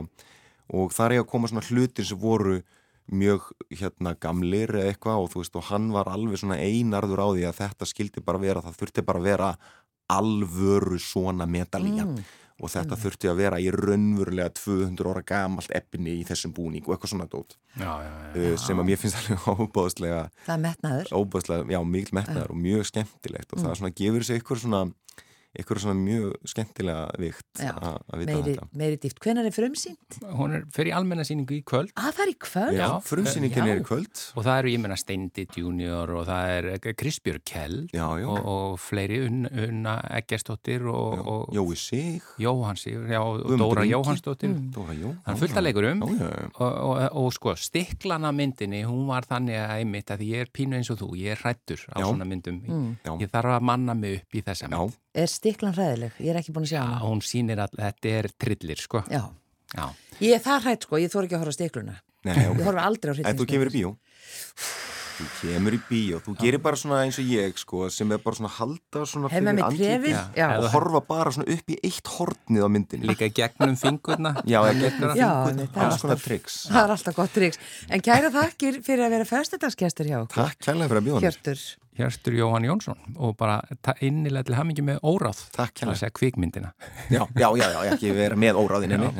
og 0.70 0.91
þar 0.93 1.16
er 1.16 1.24
að 1.24 1.30
koma 1.32 1.50
svona 1.50 1.66
hlutir 1.70 2.06
sem 2.06 2.18
voru 2.22 2.60
mjög 3.10 3.47
hérna 3.74 4.12
gamlir 4.22 4.70
eða 4.78 4.91
eitthvað 4.91 5.22
og 5.24 5.32
þú 5.32 5.39
veist 5.41 5.56
og 5.58 5.64
hann 5.72 5.88
var 5.95 6.12
alveg 6.14 6.38
svona 6.38 6.60
einarður 6.62 7.24
á 7.26 7.28
því 7.34 7.45
að 7.50 7.56
þetta 7.64 7.88
skildi 7.89 8.22
bara 8.22 8.38
vera 8.41 8.62
það 8.62 8.76
þurfti 8.84 9.04
bara 9.08 9.22
vera 9.24 9.47
alvöru 10.10 10.99
svona 10.99 11.45
medalja 11.49 12.05
Mm. 12.05 12.24
og 12.60 12.68
þetta 12.74 12.97
þurfti 12.99 13.30
að 13.32 13.38
vera 13.39 13.57
í 13.64 13.70
raunverulega 13.72 14.49
200 14.51 15.07
ára 15.07 15.22
gamalt 15.24 15.72
efni 15.72 16.18
í 16.20 16.26
þessum 16.28 16.51
búning 16.53 16.84
og 16.88 16.95
eitthvað 16.97 17.14
svona 17.14 17.28
dót 17.32 17.55
Já, 17.80 17.88
já, 18.03 18.10
já. 18.36 18.51
uh, 18.51 18.57
sem 18.60 18.80
að 18.82 18.89
mér 18.89 18.99
finnst 18.99 19.16
alveg 19.22 19.45
óbáðslega 19.64 20.24
Það 20.45 20.55
er 20.57 20.64
metnaður. 20.66 21.14
óbúðslega, 21.22 21.70
já, 21.72 21.80
mikil 21.88 22.18
metnaður 22.20 22.51
og 22.51 22.60
mjög 22.66 22.84
skemmtilegt 22.91 23.53
og 23.55 23.64
það 23.64 23.78
svona 23.80 23.93
gefur 24.01 24.28
sér 24.28 24.41
ykkur 24.41 24.60
svona 24.66 24.82
ykkur 25.60 25.82
svona 25.82 25.97
mjög 25.97 26.36
skemmtilega 26.47 27.08
vikt 27.20 27.64
að 27.64 27.88
að 27.89 28.22
vita 28.22 28.36
Meiri, 28.36 28.54
þetta 28.54 28.82
meiri 28.82 29.00
dýft. 29.02 29.22
Hvenær 29.24 29.50
er 29.50 29.56
frumsýnd? 29.56 30.20
Hún 30.39 30.56
er 30.58 30.66
fyrir 30.76 30.97
almenna 30.97 31.26
síningu 31.26 31.58
í 31.58 31.62
kvöld 31.66 31.93
Að 31.97 32.12
það 32.20 32.24
er 32.26 32.32
í 32.32 32.38
kvöld? 32.45 32.78
Já, 32.78 32.88
frumsýningin 33.10 33.72
er 33.74 33.82
í 33.82 33.86
kvöld 33.88 34.24
og 34.36 34.45
það 34.45 34.62
eru, 34.62 34.74
ég 34.76 34.84
meina, 34.84 35.00
Steindi 35.00 35.47
Junior 35.58 36.14
og 36.20 36.28
það 36.30 36.54
er 36.58 36.93
Krispjörg 37.00 37.45
Kell 37.50 37.80
Já, 37.95 38.06
já, 38.22 38.28
og, 38.30 38.39
og 38.54 38.78
fleiri, 38.84 39.24
Unna, 39.26 39.52
Unna 39.66 39.97
Eggersdóttir 40.20 40.86
og, 40.89 41.26
og 41.26 41.58
Jói 41.58 41.76
Sig 41.80 42.30
Jóhann 42.39 42.78
Sigur, 42.80 43.10
já, 43.10 43.20
og 43.24 43.41
Guðmundur 43.43 43.80
Dóra. 43.80 43.86
Jóhannsdóttir. 43.89 44.50
Mm. 44.50 44.72
Dóra 44.76 44.93
Jó 44.95 45.12
Það 45.26 45.34
er 45.34 45.39
fullt 45.41 45.60
að 45.60 45.66
leikurum. 45.66 46.04
Já, 46.06 46.30
já. 46.30 46.47
Og, 46.50 46.78
og, 46.89 47.02
og 47.22 47.34
sko, 47.36 47.56
stiklana 47.60 48.32
myndinni, 48.36 48.82
hún 48.88 49.06
var 49.10 49.28
þannig 49.30 49.60
að 49.60 49.76
einmitt 49.80 50.14
að 50.14 50.26
ég 50.28 50.45
er 50.45 50.52
pínu 50.54 50.80
eins 50.80 50.91
og 50.93 51.02
þú, 51.02 51.12
ég 51.20 51.36
er 51.36 51.43
hrættur 51.43 51.84
á 51.91 51.97
Já. 52.00 52.08
svona 52.08 52.28
myndum. 52.30 52.62
Mm. 52.66 52.89
Ég 53.24 53.32
þarf 53.34 53.58
að 53.58 53.68
manna 53.72 53.95
mig 53.97 54.20
upp 54.22 54.39
í 54.39 54.43
þessa 54.45 54.70
Já, 54.70 54.76
mynd. 54.78 54.97
Er 55.20 55.28
stiklan 55.32 55.74
hræðileg? 55.76 56.15
Ég 56.24 56.32
er 56.34 56.39
ekki 56.41 56.53
búin 56.55 56.67
að 56.67 56.72
sjá 56.74 56.80
Já, 56.80 56.84
hana. 56.88 56.99
hún 57.05 57.24
sýnir 57.26 57.59
að 57.63 57.74
þetta 57.80 58.13
er 58.20 58.30
trillir, 58.39 58.80
sko. 58.84 59.03
Já. 59.11 59.24
Já. 59.76 59.86
Ég 60.24 60.36
er 60.38 60.43
það 60.45 60.63
hrætt 60.67 60.86
sko, 60.88 60.99
ég 61.01 61.11
þór 61.13 61.28
ekki 61.28 61.36
að 61.38 61.43
horfa 61.45 61.55
stikluna. 61.59 61.97
nei, 62.26 62.36
Ég 62.36 62.49
ok 62.51 62.63
horfa 62.67 62.86
aldrei 62.89 63.11
á 63.13 63.28
En 63.30 63.38
þú 63.39 63.45
kemur 63.47 63.70
í 63.70 63.74
bíó 63.80 63.91
Þú 65.20 65.26
kemur 65.41 65.76
í 65.76 65.80
bíó 65.89 66.20
Þú 66.24 66.34
gerir 66.39 66.61
bara 66.63 66.80
svona 66.80 67.01
eins 67.03 67.17
og 67.20 67.28
ég, 67.28 67.57
sko 67.59 67.89
sem 67.91 68.11
er 68.15 68.22
bara 68.24 68.38
svona 68.39 68.51
halda 68.55 69.03
svona 69.07 69.30
trefið? 69.32 70.13
Já. 70.15 70.22
Já. 70.36 70.47
og 70.59 70.67
horfa 70.74 71.01
bara 71.07 71.34
svona 71.36 71.47
upp 71.55 71.74
í 71.76 71.78
eitt 71.84 72.11
hornið 72.15 72.63
á 72.63 72.70
myndinni 72.72 73.09
Líka 73.11 73.28
gegnum 73.36 73.76
fingurna. 73.80 74.34
Já, 74.47 74.59
gegnum 74.72 75.15
Já, 75.20 75.30
fingur, 75.43 75.55
nei, 75.59 75.67
það 75.67 75.84
er 75.84 75.95
alltaf- 75.95 76.24
triks 76.28 76.57
Það 76.72 76.82
er 76.84 76.95
alltaf 76.95 77.15
gott 77.20 77.34
triks. 77.36 77.59
En 77.89 78.01
kæra 78.09 78.32
þakkir 78.36 78.80
fyrir 78.84 79.05
að 79.07 79.15
vera 79.17 79.28
föstudagsgestur 79.28 80.07
hjá 80.11 80.17
okkur. 80.24 80.43
Takk 80.43 80.59
Hjörstur 82.00 82.36
Jóhann 82.38 82.64
Jónsson 82.68 82.97
og 83.20 83.34
bara 83.39 83.58
innilega 84.08 84.47
til 84.47 84.56
hamingi 84.58 84.84
með 84.88 85.02
óráð 85.04 85.41
Takk 85.56 85.74
til 85.76 85.86
að 85.86 85.89
hérlega. 85.89 86.00
segja 86.00 86.16
kvikmyndina 86.20 86.70
Já, 87.12 87.24
já, 87.36 87.47
já, 87.60 87.68
já, 87.76 87.80
ekki 87.93 88.14
vera 88.16 88.38
með 88.39 88.62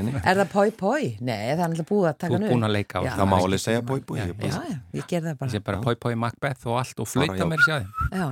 nei. 0.08 0.22
Er 0.24 0.40
það 0.40 0.52
poi 0.54 0.70
poi? 0.80 1.02
Nei, 1.20 1.36
það 1.52 1.60
er 1.60 1.66
alltaf 1.68 1.90
búið 1.92 2.08
að 2.10 2.14
Þú 2.14 2.22
taka 2.24 2.34
ert 2.40 2.46
nú. 2.46 2.52
búin 2.54 2.68
að 2.70 2.74
leika 2.78 3.00
á 3.00 3.02
Já. 3.04 3.12
Það 3.20 3.30
má 3.34 3.38
alveg 3.40 3.64
segja 3.66 3.82
bói 3.90 4.00
bói 4.08 4.20
Já, 4.22 4.26
Já, 4.30 4.80
ég 5.00 5.10
ger 5.12 5.22
það 5.28 5.38
bara. 5.42 5.52
Þessi 5.52 5.64
bara 5.70 5.82
poi 5.84 5.96
poi 5.96 6.16
Macbeth 6.16 6.68
og 6.72 6.80
allt 6.80 7.00
og 7.04 7.08
já. 7.44 7.50
mér 7.52 7.66
sér 7.68 7.86
Já. 8.16 8.30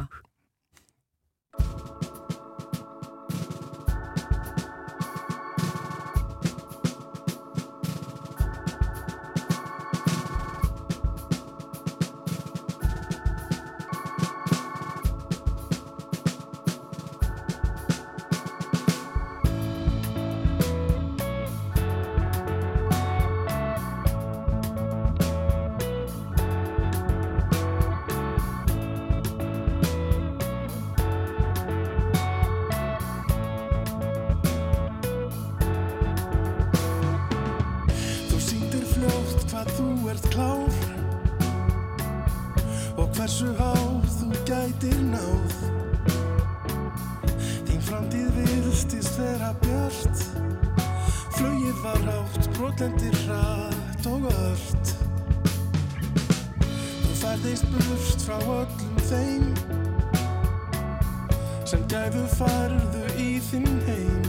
Þinn 63.48 63.78
heim. 63.88 64.26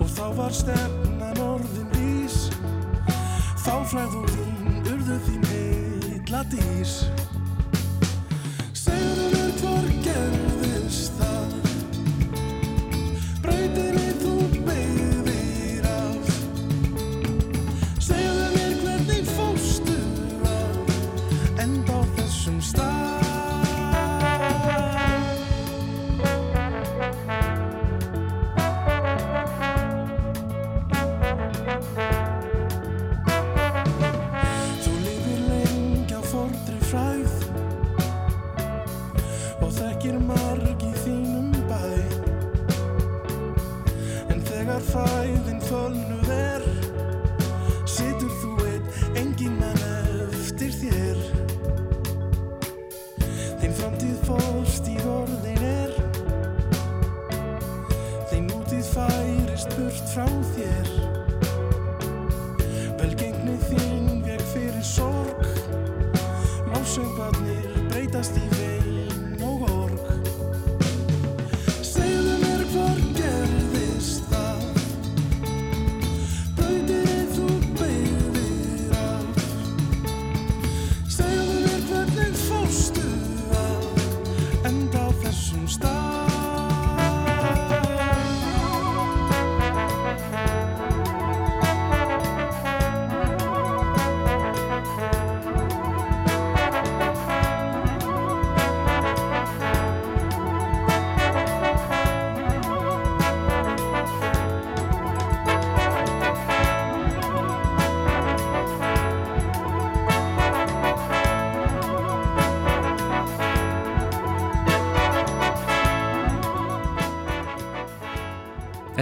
Og 0.00 0.08
þá 0.10 0.24
var 0.38 0.54
stefnan 0.54 1.42
orðin 1.42 1.90
vís 1.94 2.38
þá 3.62 3.74
fræðu 3.90 4.24
þín 4.32 4.90
urðu 4.94 5.18
þín 5.28 5.46
heitla 5.52 6.42
dís. 6.50 6.96
Segðu 8.74 9.30
mér 9.34 9.54
hvor 9.60 9.95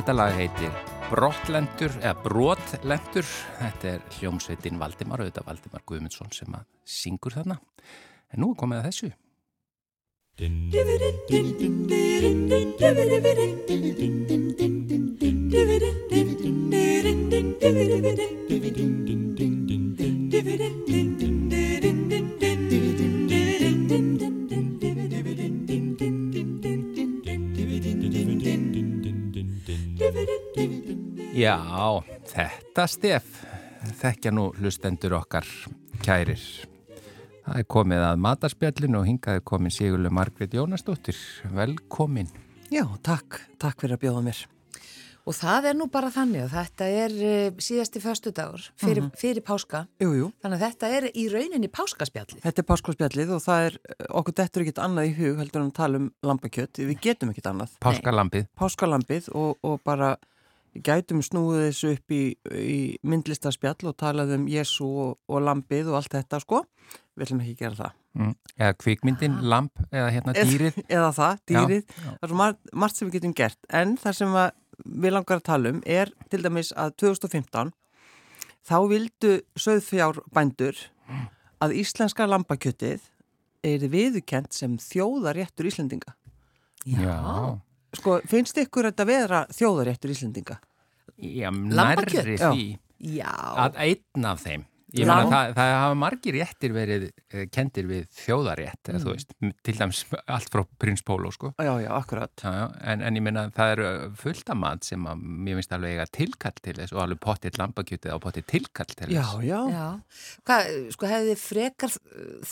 Þetta 0.05 0.21
lag 0.21 0.35
heitir 0.37 0.75
Brottlendur, 1.09 1.95
eða 2.03 2.13
Brotlendur 2.21 3.25
Þetta 3.57 3.89
er 3.89 4.03
hljómsveitin 4.19 4.77
Valdimar 4.77 5.23
auðvitað 5.25 5.47
Valdimar 5.49 5.81
Guðmundsson 5.89 6.29
sem 6.37 6.53
að 6.59 6.67
syngur 6.85 7.33
þarna 7.39 7.57
En 8.29 8.45
nú 8.45 8.53
er 8.53 8.61
komið 8.61 8.85
að 8.85 8.87
þessu 8.93 9.09
Já, 31.35 31.59
þetta 32.31 32.87
stef 32.87 33.27
þekkja 33.99 34.31
nú 34.35 34.49
hlustendur 34.61 35.17
okkar 35.19 35.47
kærir. 36.05 36.41
Það 37.45 37.61
er 37.61 37.67
komið 37.75 38.05
að 38.07 38.21
matarspjallinu 38.25 39.01
og 39.03 39.09
hingað 39.09 39.41
er 39.41 39.45
komin 39.45 39.75
Sigurlu 39.75 40.13
Margrét 40.15 40.55
Jónasdóttir. 40.57 41.19
Velkomin. 41.53 42.31
Já, 42.73 42.87
takk, 43.05 43.41
takk 43.61 43.83
fyrir 43.83 43.99
að 43.99 44.05
bjóða 44.07 44.23
mér. 44.29 44.43
Og 45.25 45.33
það 45.37 45.67
er 45.71 45.77
nú 45.79 45.87
bara 45.89 46.11
þannig 46.13 46.43
að 46.45 46.53
þetta 46.53 46.87
er 47.03 47.13
uh, 47.17 47.61
síðasti 47.65 48.01
föstudagur 48.05 48.67
fyrir, 48.81 49.07
fyrir 49.17 49.45
páska. 49.45 49.87
Jú, 50.01 50.11
jú, 50.19 50.27
Þannig 50.45 50.59
að 50.61 50.65
þetta 50.67 50.91
er 50.99 51.07
í 51.17 51.25
rauninni 51.33 51.71
páskaspjallið. 51.73 52.43
þetta 52.45 52.61
er 52.61 52.67
páskóspjallið 52.69 53.33
og 53.33 53.41
það 53.45 53.69
er, 53.71 53.79
okkur 54.21 54.37
dettur 54.41 54.65
ekkert 54.67 54.83
annað 54.85 55.09
í 55.09 55.15
hug 55.17 55.41
heldur 55.41 55.63
en 55.65 55.71
að 55.73 55.79
tala 55.81 56.01
um 56.03 56.11
lambakjött, 56.29 56.83
við 56.85 57.01
getum 57.09 57.33
ekkert 57.33 57.49
annað. 57.55 57.73
Páskalambið. 57.85 58.51
Páskalambið 58.61 59.31
og, 59.33 59.57
og 59.65 59.81
bara 59.85 60.13
gætum 60.75 61.23
snúið 61.25 61.69
þessu 61.69 61.93
upp 61.95 62.15
í, 62.15 62.23
í 62.59 62.79
myndlistaspjall 63.07 63.91
og 63.91 63.97
talað 64.01 64.35
um 64.39 64.49
Jésu 64.51 64.87
og, 64.87 65.19
og 65.31 65.45
lambið 65.45 65.93
og 65.93 66.01
allt 66.01 66.17
þetta 66.17 66.41
sko. 66.43 66.65
Við 67.15 67.27
ætlum 67.29 67.45
ekki 67.45 67.57
gera 67.61 67.79
það. 67.79 68.01
Mm. 68.15 68.35
Eða 68.59 68.75
kvikmyndin, 68.79 69.39
lamp 69.51 69.85
eða 69.91 70.11
hérna 70.15 70.35
dýrið. 70.35 70.83
Eða 70.97 71.13
það, 71.15 71.41
dýrið. 71.51 71.87
Já, 71.87 71.95
já. 71.95 72.11
Það 72.11 72.27
er 72.27 72.33
svo 72.33 72.41
margt, 72.41 72.75
margt 72.85 72.99
sem 72.99 73.09
við 73.09 73.17
getum 73.19 73.37
gert. 73.39 73.61
En 73.71 73.97
það 74.01 74.19
sem 74.21 74.37
að 74.43 74.51
við 74.85 75.15
langar 75.15 75.41
að 75.41 75.47
tala 75.49 75.73
um 75.75 75.81
er 75.87 76.13
til 76.33 76.43
dæmis 76.43 76.73
að 76.79 76.95
2015 77.05 77.73
þá 78.65 78.77
vildu 78.91 79.35
söðfjárbændur 79.61 80.81
að 81.65 81.77
íslenska 81.81 82.27
lambakjötið 82.29 83.05
er 83.65 83.87
viðukent 83.89 84.53
sem 84.53 84.77
þjóðaréttur 84.81 85.69
Íslendinga. 85.71 86.17
Já. 86.85 87.17
Sko, 87.99 88.21
finnst 88.31 88.59
ykkur 88.65 88.91
þetta 88.91 89.07
vera 89.09 89.43
þjóðaréttur 89.55 90.15
Íslendinga? 90.15 90.61
Já, 91.21 91.51
nærri 91.51 92.25
Já. 92.35 92.51
því 92.51 92.69
Já. 93.15 93.33
að 93.67 93.83
einn 93.85 94.31
af 94.31 94.45
þeim 94.45 94.65
Ég 94.95 95.09
meina 95.09 95.27
það, 95.27 95.53
það 95.57 95.73
hafa 95.75 95.95
margir 95.99 96.37
réttir 96.39 96.75
verið 96.75 97.05
eh, 97.11 97.47
kendir 97.51 97.87
við 97.89 98.05
þjóðarétt, 98.15 98.91
eða 98.93 99.01
þú 99.03 99.11
veist, 99.11 99.33
til 99.67 99.75
dæmis 99.75 100.03
allt 100.31 100.53
frá 100.53 100.63
Prins 100.79 101.03
Pólo, 101.07 101.33
sko. 101.35 101.51
Já, 101.59 101.73
já, 101.83 101.89
akkurat. 101.97 102.31
Já, 102.39 102.53
já, 102.61 102.67
en, 102.93 103.03
en 103.09 103.19
ég 103.19 103.25
meina 103.27 103.49
það 103.57 103.73
eru 103.75 103.89
fullt 104.21 104.53
af 104.55 104.61
mat 104.61 104.87
sem 104.87 105.09
að 105.11 105.25
mér 105.25 105.59
finnst 105.59 105.75
alveg 105.75 105.97
eiga 105.97 106.07
tilkall 106.15 106.61
til 106.63 106.77
þess 106.79 106.95
og 106.95 107.03
alveg 107.09 107.23
pottitt 107.27 107.59
lambakjötið 107.59 108.15
á 108.15 108.19
pottitt 108.23 108.49
tilkall 108.55 108.93
til 108.95 109.11
Já, 109.17 109.25
þess. 109.25 109.49
já. 109.49 109.61
Já, 109.75 109.89
hvað, 110.47 110.71
sko 110.95 111.11
hefði 111.11 111.37
frekar 111.43 111.97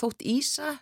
þótt 0.03 0.27
ísa 0.35 0.75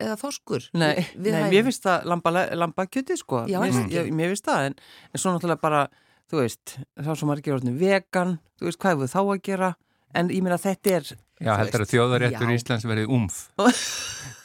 eða 0.00 0.16
þoskur? 0.20 0.68
Nei, 0.76 1.06
Við 1.14 1.36
nei 1.36 1.46
mér 1.52 1.66
finnst 1.68 1.86
það 1.86 2.08
lamba, 2.12 2.32
lamba 2.56 2.86
kjöti 2.88 3.18
sko 3.20 3.44
Já, 3.50 3.60
mér, 3.62 3.86
ég, 3.92 4.10
mér 4.14 4.32
finnst 4.34 4.48
það 4.48 4.70
en, 4.70 4.78
en 5.12 5.22
svo 5.22 5.34
náttúrulega 5.34 5.62
bara 5.62 5.84
þú 6.30 6.42
veist, 6.42 6.78
þá 6.98 7.12
sem 7.12 7.30
maður 7.30 7.44
gerir 7.46 7.58
orðinu 7.60 7.78
vegan 7.80 8.36
þú 8.58 8.68
veist, 8.68 8.80
hvað 8.82 8.96
hefur 8.96 9.12
þá 9.14 9.20
að 9.22 9.44
gera 9.50 9.72
en 10.16 10.32
ég 10.34 10.44
meina 10.44 10.60
þetta 10.60 10.98
er 10.98 11.14
Já, 11.36 11.52
heldur 11.60 11.84
að 11.84 11.90
þjóðaréttur 11.92 12.48
já. 12.48 12.56
Íslands 12.56 12.86
verið 12.88 13.10
umf. 13.12 13.42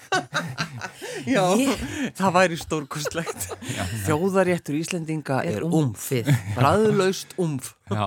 Já, 1.22 1.43
Ég- 1.55 1.82
það 2.18 2.32
væri 2.36 2.55
stórkostlegt. 2.59 3.43
Þjóðaréttur 4.07 4.76
Íslendinga 4.80 5.41
er, 5.47 5.62
umf. 5.68 5.76
umfið. 5.78 6.32
Bræðlaust 6.57 7.36
umf. 7.41 7.76
Já, 7.91 8.05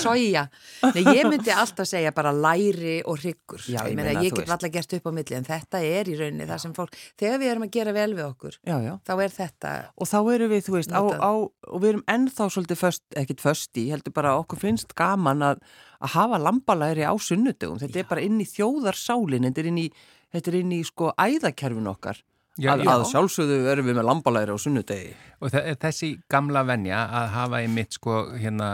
Soja. 0.00 0.46
Nei, 0.94 1.02
ég 1.04 1.26
myndi 1.28 1.52
alltaf 1.52 1.84
segja 1.88 2.10
bara 2.16 2.32
læri 2.32 2.98
og 3.04 3.18
hryggur. 3.20 3.60
Já, 3.68 3.82
ég 3.84 3.92
ég, 3.92 3.96
meina, 3.98 4.14
ég 4.24 4.32
get 4.34 4.48
alltaf 4.50 4.72
gert 4.72 4.94
upp 4.96 5.08
á 5.08 5.12
milli 5.12 5.36
en 5.36 5.44
þetta 5.46 5.82
er 5.84 6.08
í 6.08 6.16
rauninni 6.18 6.46
það 6.48 6.62
sem 6.64 6.74
fólk, 6.76 6.96
þegar 7.20 7.42
við 7.42 7.52
erum 7.52 7.66
að 7.66 7.72
gera 7.76 7.94
vel 7.96 8.14
við 8.16 8.24
okkur, 8.26 8.56
Já, 8.66 8.76
já. 8.86 8.94
þá 9.06 9.12
er 9.26 9.34
þetta, 9.36 9.72
Og 10.00 10.08
þá 10.10 10.16
erum 10.34 10.52
við, 10.54 10.62
þú 10.66 10.76
veist, 10.78 10.94
á, 10.96 11.02
á, 11.20 11.32
og 11.36 11.78
við 11.84 11.92
erum 11.92 12.04
ennþá 12.16 12.48
svolítið 12.56 12.80
föst, 12.80 13.04
ekkit 13.20 13.44
föst 13.44 13.80
í, 13.80 13.86
heldur 13.92 14.16
bara 14.16 14.32
okkur 14.40 14.62
finnst 14.64 14.96
gaman 14.98 15.44
að, 15.52 15.60
að 16.00 16.14
hafa 16.16 16.40
lambalæri 16.40 17.04
á 17.04 17.12
sunnudögum. 17.20 17.76
Þetta 17.84 18.00
er 18.00 18.08
bara 18.14 18.24
inn 18.24 18.40
í 18.40 18.48
þjóðarsálin, 18.48 19.50
þetta 19.50 19.60
er 19.66 19.70
inn 19.74 19.82
í, 19.84 19.88
þetta 20.32 20.52
er 20.52 20.58
inn 20.62 20.72
í 20.78 20.82
sko 20.86 21.12
æðakerfin 21.18 21.90
okkar. 21.92 22.20
Já, 22.60 22.74
að, 22.74 22.82
að 22.92 23.02
sjálfsögðu 23.08 23.58
erum 23.72 23.86
við 23.86 23.94
með 23.96 24.04
lambalæri 24.08 24.52
á 24.52 24.58
sunnudegi. 24.60 25.12
og 25.40 25.48
þe- 25.54 25.76
þessi 25.80 26.08
gamla 26.28 26.60
venja 26.68 26.98
að 27.16 27.28
hafa 27.32 27.60
í 27.64 27.68
mitt 27.72 27.94
sko 27.96 28.16
hérna 28.36 28.66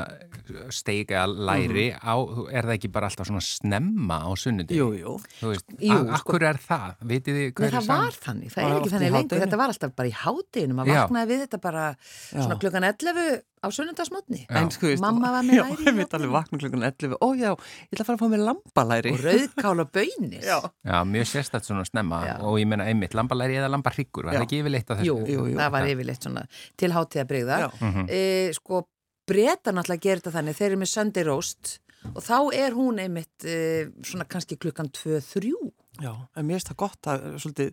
steiga 0.74 1.26
læri 1.28 1.92
á, 1.94 2.14
er 2.50 2.66
það 2.66 2.74
ekki 2.76 2.90
bara 2.90 3.06
alltaf 3.10 3.28
svona 3.28 3.42
snemma 3.44 4.18
á 4.26 4.30
sunnundi? 4.34 4.74
Jú, 4.74 4.88
jú. 4.98 5.12
Þú 5.38 5.52
veist, 5.52 5.68
Jú, 5.78 5.98
sko. 6.00 6.16
akkur 6.18 6.46
er 6.48 6.58
það? 6.58 6.96
Vitið 7.12 7.38
þið 7.38 7.44
Nei, 7.46 7.54
hver 7.60 7.76
það 7.76 7.86
var 7.92 8.18
þannig, 8.26 8.50
það 8.56 8.64
er 8.66 8.76
ekki 8.80 8.92
þannig 8.96 9.14
lengur, 9.16 9.42
þetta 9.44 9.60
var 9.62 9.74
alltaf 9.76 9.94
bara 10.00 10.08
í 10.10 10.16
hátinu, 10.24 10.74
maður 10.80 10.98
vaknaði 11.04 11.30
við 11.36 11.44
þetta 11.46 11.60
bara 11.68 11.84
svona 12.32 12.56
Já. 12.56 12.60
klukkan 12.64 12.88
11 12.90 13.42
á 13.66 13.70
sunnundasmotni 13.74 14.40
Já. 14.46 14.56
En 14.62 14.70
sko, 14.70 14.92
Mamma 15.02 15.32
var 15.34 15.44
með 15.48 15.58
já, 15.58 15.64
læri 15.66 15.82
í 15.82 15.86
ég 15.90 15.96
mitt 15.98 16.14
alveg 16.16 16.32
vakna 16.36 16.58
klukkan 16.62 16.86
11. 16.88 17.16
Ó 17.20 17.28
já, 17.36 17.50
ég 17.52 17.92
ætla 17.96 18.02
að 18.04 18.08
fara 18.08 18.16
að 18.16 18.22
fá 18.22 18.28
mér 18.32 18.44
lambalæri. 18.46 19.12
og 19.12 19.24
rauðkál 19.26 19.82
og 19.84 19.90
bönir. 19.96 20.42
Já. 20.46 20.58
Já, 20.86 20.98
mjög 21.04 21.26
sérstætt 21.32 21.66
svona 21.68 21.84
snemma 21.88 22.20
Já. 22.26 22.34
og 22.46 22.58
ég 22.62 22.66
meina 22.70 22.86
einmitt, 22.86 23.14
lambalæri 23.18 23.58
eða 23.60 23.70
lambarhryggur, 23.74 24.24
var 24.30 24.36
Já. 24.36 24.38
það 24.40 24.46
ekki 24.48 24.60
yfirleitt 24.62 24.90
að 24.94 25.00
þessu? 25.02 25.06
Jú, 25.10 25.16
Jú, 25.36 25.46
jú. 25.52 25.56
það 25.58 25.72
var 25.76 25.86
Já. 25.88 25.92
yfirleitt 25.96 26.22
svona 26.28 26.44
til 26.76 26.90
hátíðabrigða. 26.96 27.58
Já. 27.64 27.68
Mhm. 27.80 28.06
E, 28.08 28.52
sko, 28.56 28.82
breyta 29.26 29.72
náttúrulega 29.74 30.04
gerir 30.06 30.22
þetta 30.22 30.34
þannig, 30.38 30.56
þeir 30.60 30.70
eru 30.70 30.80
með 30.84 30.92
Sunday 30.94 31.24
roast 31.26 31.78
og 32.14 32.22
þá 32.22 32.36
er 32.54 32.70
hún 32.76 33.00
einmitt 33.02 33.42
e, 33.44 33.88
svona 34.06 34.24
kannski 34.30 34.54
klukkan 34.62 34.86
2-3. 34.94 35.50
Já, 36.04 36.12
en 36.36 36.44
mér 36.46 36.60
finnst 36.60 36.68
það 36.70 36.76
gott 36.84 37.08
að, 37.10 37.24
svolítið, 37.42 37.72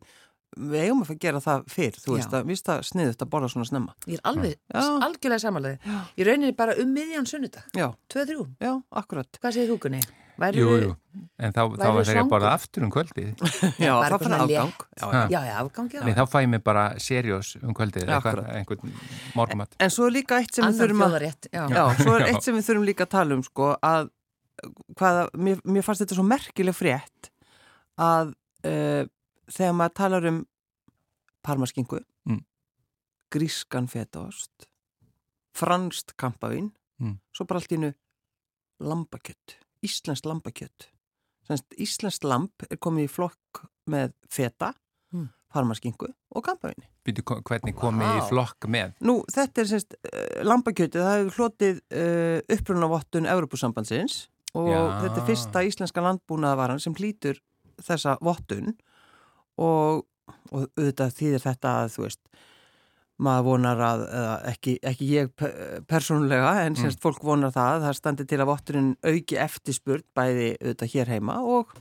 við 0.58 0.80
eigum 0.86 1.04
að 1.04 1.10
fara 1.10 1.18
að 1.18 1.24
gera 1.26 1.44
það 1.44 1.68
fyrr, 1.74 2.00
þú 2.00 2.10
Já. 2.10 2.16
veist, 2.18 2.34
að 2.34 2.44
mér 2.48 2.54
finnst 2.54 2.70
það 2.72 2.82
sniðut 2.90 3.24
að 3.26 3.32
borða 3.36 3.52
svona 3.54 3.70
snemma. 3.70 3.96
Ég 4.08 4.20
er 4.20 4.26
alveg, 4.32 4.58
Já. 4.74 4.82
algjörlega 5.08 5.44
samanlega. 5.44 6.02
Í 6.18 6.28
rauninni 6.28 6.58
bara 6.58 6.76
um 6.82 6.92
miðjan 6.98 7.30
sunnudag, 7.30 7.70
Já, 7.78 7.88
2-3. 8.14 8.46
já, 8.60 8.74
akkurat. 9.04 9.40
Hvað 9.42 9.58
segir 9.58 9.74
þú, 9.74 9.80
Gunni? 9.88 10.04
Væru, 10.34 10.58
Jú, 10.58 10.70
jú, 10.82 10.94
en 11.38 11.52
þá, 11.54 11.60
þá 11.62 11.84
væru 11.84 11.94
var 11.94 12.08
þeir 12.08 12.20
að 12.24 12.30
borða 12.32 12.48
svangur? 12.48 12.54
aftur 12.58 12.86
um 12.88 12.92
kvöldið. 12.94 13.28
Já, 13.86 13.92
bara 13.94 14.08
það 14.10 14.24
fann 14.24 14.24
svona 14.24 14.40
afgang. 14.42 14.72
Já, 14.98 15.06
já. 15.06 15.20
Já, 15.30 15.42
já. 15.46 16.00
Nei, 16.08 16.14
þá 16.18 16.24
fæ 16.32 16.38
ég 16.42 16.50
mig 16.50 16.64
bara 16.66 16.86
seriós 16.98 17.52
um 17.62 17.76
kvöldið, 17.78 18.08
Já, 18.10 18.16
eitthvað, 18.18 18.42
einhvern 18.58 18.96
morgumat. 19.38 19.78
En 19.78 19.94
svo 19.94 20.08
er 20.10 20.16
líka 20.16 20.40
eitt 20.42 20.58
sem 20.58 20.66
við 20.66 20.82
þurfum 20.82 21.06
að... 21.06 21.28
já. 21.54 21.68
Já, 21.70 21.84
svo 22.02 22.16
er 22.18 22.26
eitt 22.32 22.48
sem 22.48 22.58
við 22.58 22.66
þurfum 22.66 22.88
líka 22.90 23.06
að 23.06 23.12
tala 23.14 23.38
um, 23.38 23.44
sko, 23.46 23.70
að 23.78 24.10
hvaða, 24.98 25.28
mér, 25.38 25.62
mér 25.70 25.86
fannst 25.86 26.02
þetta 26.04 26.18
svo 26.18 26.26
merkileg 26.28 26.78
frétt 26.78 27.30
að 28.02 28.34
uh, 28.66 29.04
þegar 29.54 29.76
maður 29.78 29.94
talar 30.02 30.26
um 30.32 30.42
parmaskingu, 31.44 32.00
Mm. 32.30 32.44
grískan 33.34 33.88
fetaost, 33.90 34.68
franskt 35.56 36.16
kampavín, 36.18 36.72
Mm. 37.02 37.20
svo 37.36 37.46
bara 37.46 37.60
allt 37.60 37.72
í 37.72 37.76
innu 37.78 37.94
lambakjött, 38.80 39.58
íslenskt 39.84 40.26
lambakjött. 40.26 40.88
Senst, 41.48 41.66
íslenskt 41.78 42.24
lamb 42.24 42.52
er 42.70 42.78
komið 42.78 43.04
í 43.04 43.10
flokk 43.10 43.66
með 43.90 44.14
feta, 44.30 44.74
Mm. 45.14 45.30
parmaskingu 45.54 46.14
og 46.36 46.44
kampavín. 46.44 46.84
Býtu, 47.06 47.22
hvernig 47.24 47.76
komið 47.76 48.08
í 48.08 48.20
Vá. 48.22 48.30
flokk 48.30 48.68
með? 48.68 48.94
Nú, 49.02 49.24
þetta 49.30 49.58
er 49.62 49.66
semst 49.66 49.94
uh, 49.94 50.44
lambakjötið, 50.44 51.02
það 51.04 51.18
hefur 51.20 51.36
hlotið 51.38 51.82
uh, 51.92 52.42
upprunavottun 52.50 53.26
Evropasambandsins 53.28 54.30
og 54.56 54.68
Já. 54.70 55.02
þetta 55.04 55.18
er 55.18 55.28
fyrsta 55.28 55.64
íslenska 55.68 56.02
landbúnaðavaran 56.02 56.80
sem 56.80 56.96
hlýtur 56.96 57.40
þessa 57.82 58.18
vottun 58.22 58.78
og, 59.62 60.04
og 60.52 60.66
auðvitað 60.78 61.16
þýðir 61.20 61.44
þetta 61.46 61.76
að 61.84 61.94
þú 61.96 62.06
veist 62.08 62.22
maður 63.24 63.46
vonar 63.46 63.82
að, 63.86 64.04
eða 64.10 64.36
ekki, 64.50 64.72
ekki 64.90 65.08
ég 65.14 65.30
pe- 65.38 65.54
persónulega 65.88 66.54
en 66.66 66.76
semst 66.80 67.02
fólk 67.04 67.22
vonar 67.24 67.54
það 67.54 67.76
að 67.78 67.84
það 67.88 67.98
standi 68.00 68.26
til 68.28 68.40
að 68.42 68.50
votturinn 68.50 68.92
auki 69.06 69.38
eftirspurt 69.40 70.08
bæði 70.18 70.48
auðvitað 70.58 70.94
hér 70.96 71.12
heima 71.14 71.38
og 71.46 71.76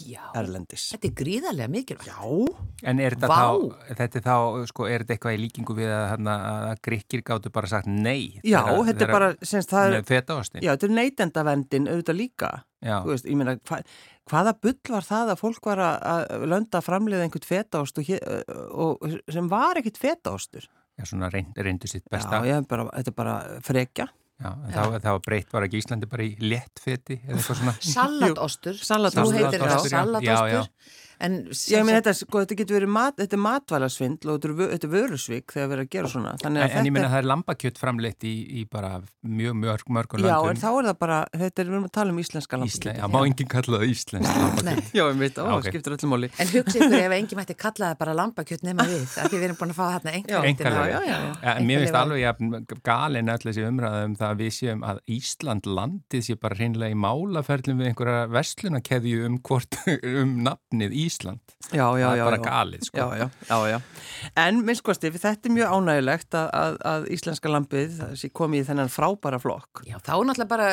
Já, 0.00 0.22
erlendis. 0.38 0.84
þetta 0.94 1.08
er 1.10 1.14
gríðarlega 1.18 1.68
mikilvægt. 1.68 2.06
Já, 2.08 2.88
En 2.88 3.00
er 3.00 3.16
þetta 3.16 3.28
Vá. 3.28 3.36
þá, 3.36 3.94
þetta 3.98 4.16
er 4.16 4.22
þá, 4.24 4.36
sko, 4.70 4.86
er 4.88 5.02
þetta 5.04 5.14
eitthvað 5.16 5.34
í 5.36 5.40
líkingu 5.42 5.74
við 5.76 5.90
að, 5.92 6.04
hana, 6.14 6.36
að 6.70 6.80
grikkir 6.86 7.22
gáttu 7.22 7.50
bara 7.52 7.66
sagt 7.68 7.86
nei? 7.86 8.40
já, 8.42 8.62
þegar- 8.64 8.86
þetta 8.88 9.04
er 9.04 9.12
bara, 9.12 9.28
semst 9.42 9.68
það 9.74 9.92
er, 9.98 10.02
fetaostin? 10.08 10.62
já, 10.62 10.70
þetta 10.76 10.88
er 10.88 10.94
neytendavendin 10.96 11.88
auðvitað 11.90 12.16
líka. 12.16 12.50
Já. 12.80 13.02
Þú 13.04 13.12
veist, 13.12 13.26
ég 13.28 13.36
meina, 13.36 13.56
hva, 13.68 13.82
hvaða 14.30 14.54
bull 14.62 14.78
var 14.88 15.02
það 15.04 15.34
að 15.34 15.40
fólk 15.42 15.66
var 15.66 15.78
að, 15.84 16.46
lönda 16.48 16.80
framleiða 16.80 17.26
einhvern 17.26 17.44
fetaost 17.50 17.98
og, 17.98 18.08
og 18.72 19.18
sem 19.28 19.48
var 19.52 19.76
ekkert 19.76 19.98
fetaostur? 20.00 20.64
Já, 20.96 21.04
svona 21.04 21.28
reynd, 21.32 21.52
reyndu 21.56 21.86
sitt 21.88 22.04
Já, 22.08 22.16
besta. 22.16 22.40
ég, 22.48 22.66
bara, 22.68 22.84
þetta 22.96 23.08
er 23.12 23.16
bara 23.20 23.36
frekja. 23.60 24.08
Já, 24.40 24.50
en 24.56 24.72
þá, 24.72 24.98
þá 25.04 25.10
breytt 25.26 25.50
var 25.52 25.66
ekki 25.66 25.80
Íslandi 25.82 26.08
bara 26.08 26.24
í 26.24 26.30
léttfeti 26.40 27.18
eða 27.20 27.36
eitthvað 27.36 27.58
svona. 27.60 27.74
Salatostur. 27.84 28.78
Salatostur, 28.80 29.26
Nú 29.26 29.36
heitir 29.36 29.60
já. 29.60 29.66
þetta 29.66 30.70
Já, 31.20 31.28
já. 31.28 31.36
salatostur. 31.36 31.74
En 31.76 31.80
Ég 31.80 31.84
meina, 31.84 32.00
þetta, 32.00 32.14
sko, 32.16 32.40
þetta 32.44 32.56
getur 32.60 32.76
verið 32.80 32.90
mat, 32.96 33.14
þetta 33.20 33.36
er 33.36 33.42
matvælasvindl 33.44 34.30
og 34.32 34.38
þetta 34.40 34.48
er, 34.48 34.54
vö- 34.60 34.70
þetta 34.72 34.88
vörusvik 34.94 35.52
þegar 35.52 35.68
við 35.68 35.74
erum 35.76 35.84
að 35.84 35.90
gera 35.94 36.08
svona. 36.08 36.32
Þannig 36.40 36.60
En, 36.60 36.70
að 36.70 36.76
en 36.80 36.86
ég 36.88 36.92
meina 36.94 37.06
þetta 37.06 37.12
það 37.12 37.20
er 37.20 37.28
lambakjött 37.30 37.78
framleitt 37.80 38.24
í, 38.24 38.34
í 38.60 38.64
bara 38.70 38.90
mjög 39.20 39.54
mörg, 39.60 39.84
mörgum 39.90 40.20
Já, 40.20 40.24
löndum. 40.40 40.50
en 40.50 40.56
þá 40.56 40.68
er 40.70 40.84
það 40.90 40.98
bara, 41.04 41.18
þetta 41.34 41.58
er, 41.60 41.66
við 41.70 41.74
erum 41.76 41.84
að 41.84 41.92
tala 41.98 42.10
um 42.10 42.18
íslenska 42.22 42.56
Ísle, 42.56 42.64
lambakjöt. 42.64 42.96
já, 42.96 43.04
má 43.10 43.18
enginn 43.28 43.50
kalla 43.52 43.76
það 43.80 43.86
íslensk 43.90 44.30
lambakjött. 44.40 44.88
Já, 45.00 45.04
ég 45.10 45.18
veit, 45.20 45.36
ó, 45.36 45.44
Já, 45.44 45.52
ok. 45.60 45.64
skiptir 45.70 45.92
öllum 45.96 46.10
máli. 46.14 46.30
En 46.40 46.48
hugsa 46.54 46.76
ykkur 46.80 46.96
ef 47.00 47.12
enginn 47.20 47.38
mætti 47.40 47.54
kalla 47.60 47.84
það 47.92 47.98
bara 48.00 48.14
lambakjött 48.20 48.62
nema 48.66 48.82
við, 48.88 49.04
af 49.20 49.28
því 49.30 49.36
við 49.36 49.44
erum 49.50 49.58
búin 49.60 49.70
að 49.74 49.78
fá 49.80 49.86
hérna 49.94 50.10
Já, 50.30 50.40
já, 50.40 50.54
já, 50.90 51.00
já. 51.04 51.18
Ja, 51.44 51.52
mér 51.60 51.76
finnst 51.84 51.94
á- 51.94 52.02
alveg 52.02 52.20
jafn 52.24 52.46
galin 52.86 53.28
öll 53.34 53.44
þessi 53.44 53.62
umræða 53.68 54.00
um 54.08 54.14
það 54.16 54.30
að 54.30 54.40
við 54.40 54.52
séum 54.56 54.80
að 54.88 54.96
Ísland 55.10 55.64
landið 55.68 56.22
sé 56.26 56.34
bara 56.40 56.54
Ísland. 61.10 61.54
Já, 61.70 61.84
já, 61.98 62.06
það 62.06 62.12
er 62.12 62.18
já. 62.20 62.24
bara 62.24 62.38
já. 62.38 62.44
galið, 62.46 62.84
sko. 62.86 62.98
Já, 62.98 63.06
já, 63.20 63.26
já, 63.50 63.58
já. 63.70 63.78
En 64.42 64.60
minnskosti, 64.66 65.10
þetta 65.14 65.48
er 65.50 65.54
mjög 65.54 65.74
ánægilegt 65.76 66.36
að, 66.38 66.48
að, 66.60 66.78
að 66.90 67.06
íslenska 67.16 67.52
lambið 67.52 68.00
sé 68.20 68.30
komið 68.40 68.62
í 68.62 68.66
þennan 68.70 68.90
frábæra 68.92 69.40
flokk. 69.42 69.82
Já, 69.88 69.96
þá 69.98 70.12
náttúrulega 70.28 70.48
bara 70.50 70.68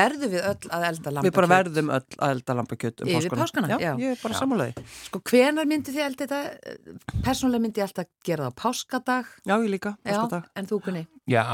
verðum 0.00 0.34
við 0.34 0.44
öll 0.52 0.70
að 0.70 0.86
elda 0.90 1.14
lambakjött. 1.16 1.28
Við 1.28 1.36
bara 1.38 1.50
verðum 1.54 1.92
öll 1.96 2.18
að 2.18 2.34
elda 2.36 2.58
lambakjött 2.60 3.04
um 3.04 3.12
Yfir 3.14 3.36
páskana, 3.40 3.72
Já, 3.72 3.78
já. 3.82 3.92
ég 4.00 4.16
er 4.16 4.22
bara 4.22 4.38
sammálaði. 4.38 4.86
Sko, 5.08 5.22
hvenar 5.30 5.70
myndi 5.70 5.94
þið 5.96 6.06
elda 6.06 6.28
þetta? 6.30 7.16
Persónulega 7.24 7.64
myndi 7.66 7.82
ég 7.82 7.88
alltaf 7.88 8.10
gera 8.26 8.48
það 8.48 8.54
á 8.54 8.60
páskadag. 8.64 9.32
Já, 9.44 9.54
ég 9.56 9.70
líka, 9.74 9.96
Já, 10.04 10.12
páskadag. 10.14 10.50
en 10.56 10.70
þú 10.70 10.80
kunni. 10.86 11.06
Já, 11.30 11.44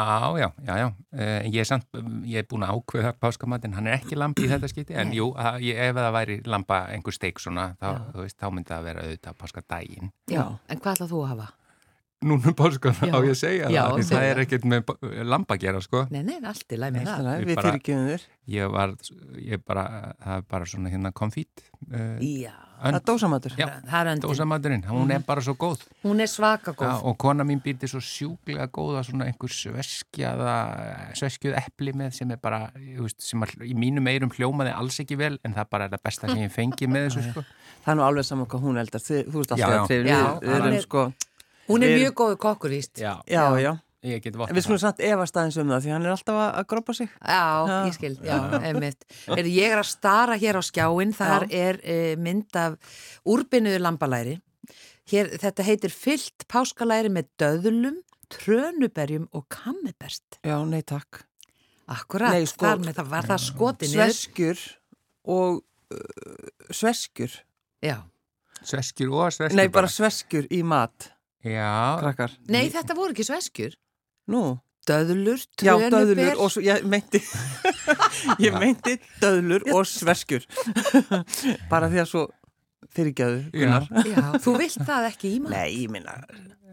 já, 0.41 0.49
já, 0.64 0.79
já. 0.81 0.87
Uh, 1.12 1.49
ég 1.51 1.61
er 1.61 1.68
samt, 1.68 1.87
ég 2.24 2.41
er 2.41 2.49
búin 2.49 2.64
að 2.64 2.79
ákveða 2.79 3.12
páskamatinn, 3.20 3.77
hann 3.77 3.91
er 3.91 3.99
ekki 3.99 4.16
lambi 4.16 4.47
í 4.47 4.49
þetta 4.55 4.70
skiti, 4.72 4.97
en 4.97 5.12
jú, 5.16 5.29
að, 5.37 5.61
ég, 5.68 5.83
ef 5.91 5.99
það 5.99 6.11
væri 6.16 6.39
lamba 6.49 6.81
einhver 6.95 7.16
steik 7.16 7.43
svona, 7.43 7.68
þá, 7.83 7.91
veist, 8.16 8.39
þá 8.41 8.49
myndi 8.55 8.72
það 8.72 8.89
vera 8.89 9.05
auðvitað 9.05 9.39
páskadaginn. 9.43 10.11
Já. 10.33 10.41
Já. 10.41 10.45
En 10.72 10.81
hvað 10.81 10.99
ætlað 10.99 11.12
þú 11.12 11.22
að 11.27 11.33
hafa? 11.35 11.49
Núna 12.27 12.53
páskana 12.57 13.11
Já. 13.11 13.12
á 13.12 13.18
ég 13.20 13.35
að 13.35 13.37
segja 13.37 13.66
Já, 13.68 13.83
það, 13.93 14.07
það 14.09 14.22
er 14.31 14.39
ekkert 14.47 14.64
með 14.72 14.93
lamba 15.29 15.57
að 15.59 15.66
gera, 15.66 15.83
sko. 15.85 16.07
Nei, 16.14 16.22
nei, 16.24 16.39
allt 16.41 16.72
í 16.72 16.79
læg 16.81 16.95
með 16.95 17.11
það. 17.11 17.29
Við 17.45 17.61
fyrirgjöfum 17.61 18.07
þér. 18.09 18.24
Ég 18.55 18.72
var, 18.72 18.95
ég 19.45 19.66
bara, 19.68 19.85
það 20.24 20.41
er 20.41 20.47
bara 20.57 20.70
svona 20.72 20.95
hérna 20.95 21.12
konfít. 21.12 21.66
Uh, 21.91 22.16
Já. 22.24 22.55
Það 22.77 22.95
er 22.99 23.05
dósamatur. 23.09 23.53
Já, 23.57 23.66
Það 23.91 24.09
er 24.12 24.20
dósamaturinn, 24.22 24.83
hún 24.91 25.11
er 25.14 25.22
bara 25.27 25.41
svo 25.41 25.55
góð 25.57 25.85
Hún 26.05 26.20
er 26.20 26.29
svaka 26.29 26.74
góð. 26.77 26.87
Já, 26.91 27.01
og 27.09 27.16
kona 27.18 27.45
mín 27.49 27.62
býrði 27.64 27.89
svo 27.89 28.01
sjúklega 28.05 28.66
góða 28.68 29.03
svona 29.09 29.27
einhver 29.31 29.49
sveskjaða 29.53 30.57
sveskjuð 31.16 31.57
epli 31.61 31.95
með 31.97 32.12
sem 32.18 32.31
er 32.35 32.41
bara 32.43 32.66
ég 32.81 33.01
veist, 33.05 33.20
sem 33.24 33.43
að, 33.47 33.55
í 33.64 33.74
mínum 33.79 34.07
eirum 34.11 34.33
hljómaði 34.37 34.74
alls 34.77 35.01
ekki 35.03 35.16
vel 35.20 35.39
en 35.45 35.55
það 35.57 35.70
bara 35.72 35.89
er 35.89 35.95
það 35.97 36.05
besta 36.11 36.29
sem 36.33 36.43
ég 36.45 36.53
fengi 36.53 36.89
með 36.91 37.09
þessu 37.09 37.24
sko. 37.31 37.47
Það 37.87 37.93
er 37.95 37.99
nú 38.01 38.07
alveg 38.11 38.29
saman 38.29 38.47
hvað 38.51 38.66
hún 38.66 38.81
eldar. 38.83 39.01
Þú 39.07 39.39
veist 39.41 39.57
alltaf 39.57 39.91
að 39.91 40.74
er- 40.74 40.83
sko, 40.85 41.07
Hún 41.66 41.83
er 41.83 41.97
mjög 41.99 42.12
góð 42.14 42.37
kokkur 42.39 42.70
íst. 42.77 42.93
Já, 43.03 43.16
Já, 43.27 43.43
já, 43.57 43.61
já. 43.64 43.72
Ég 44.05 44.22
get 44.24 44.36
votta 44.36 44.53
En 44.53 44.59
við 44.59 44.66
skulum 44.66 44.80
samt 44.82 45.01
efast 45.05 45.36
aðeins 45.38 45.59
um 45.61 45.70
það 45.72 45.84
því 45.84 45.92
hann 45.94 46.07
er 46.07 46.14
alltaf 46.14 46.40
að, 46.42 46.59
grópa 46.72 46.94
sig. 46.97 47.12
ég 47.88 47.94
skil, 47.97 48.12
já, 48.24 48.36
einmitt. 48.61 49.07
Er, 49.32 49.49
ég 49.51 49.76
er 49.76 49.82
að 49.82 49.88
stara 49.90 50.36
hér 50.40 50.59
á 50.61 50.62
skjáin, 50.66 51.14
þar 51.16 51.47
er 51.51 51.80
e, 51.82 51.97
mynd 52.20 52.59
af 52.61 52.76
úrbinuðu 53.26 53.80
lambalæri. 53.82 54.36
Hér, 55.11 55.30
þetta 55.38 55.66
heitir 55.66 55.94
fyllt 55.94 56.47
páskalæri 56.51 57.12
með 57.14 57.30
döðlum, 57.38 58.03
trönuberjum 58.32 59.28
og 59.36 59.47
kammiberst. 59.55 60.40
Já, 60.42 60.59
nei 60.66 60.82
takk. 60.82 61.22
Akkurat, 61.86 62.34
Nei, 62.34 62.49
sko- 62.51 62.66
þar 62.66 62.80
með 62.82 62.97
það 62.99 63.11
var 63.12 63.28
það 63.30 63.42
skotið 63.44 63.92
niður. 63.92 64.14
Sveskjur 64.16 64.62
og 65.30 65.61
uh, 65.94 66.72
sveskjur. 66.74 67.36
Já. 67.84 68.01
sveskjur 68.66 69.12
og 69.14 69.30
sveskjur 69.36 69.61
Nei, 69.61 69.68
bara 69.70 69.90
sveskjur 69.92 70.49
í 70.51 70.64
mat, 70.66 71.12
Já, 71.47 71.99
krakkar. 72.01 72.32
Nei, 72.51 72.66
þetta 72.74 72.97
voru 72.99 73.14
ekki 73.14 73.26
sveskjur. 73.28 73.76
Nú, 74.33 74.45
Döðlur, 74.87 75.41
já, 75.59 75.72
trönuber. 75.74 75.91
döðlur 76.14 76.41
og 76.45 76.51
svo, 76.55 76.61
ég 76.62 76.85
meinti, 76.87 77.18
ég 78.47 78.55
meinti 78.55 78.93
döðlur 79.22 79.64
og 79.74 79.83
sveskjur. 79.91 80.45
bara 81.72 81.89
því 81.91 82.03
að 82.05 82.11
svo 82.12 82.22
fyrirgjöðu, 82.95 83.41
Gunnar. 83.51 83.89
Já, 84.07 84.22
þú 84.45 84.55
vilt 84.61 84.79
það 84.87 85.09
ekki 85.11 85.33
í 85.33 85.41
maður. 85.43 85.57
Nei, 85.57 85.81
ég 85.83 85.91
minna, 85.97 86.14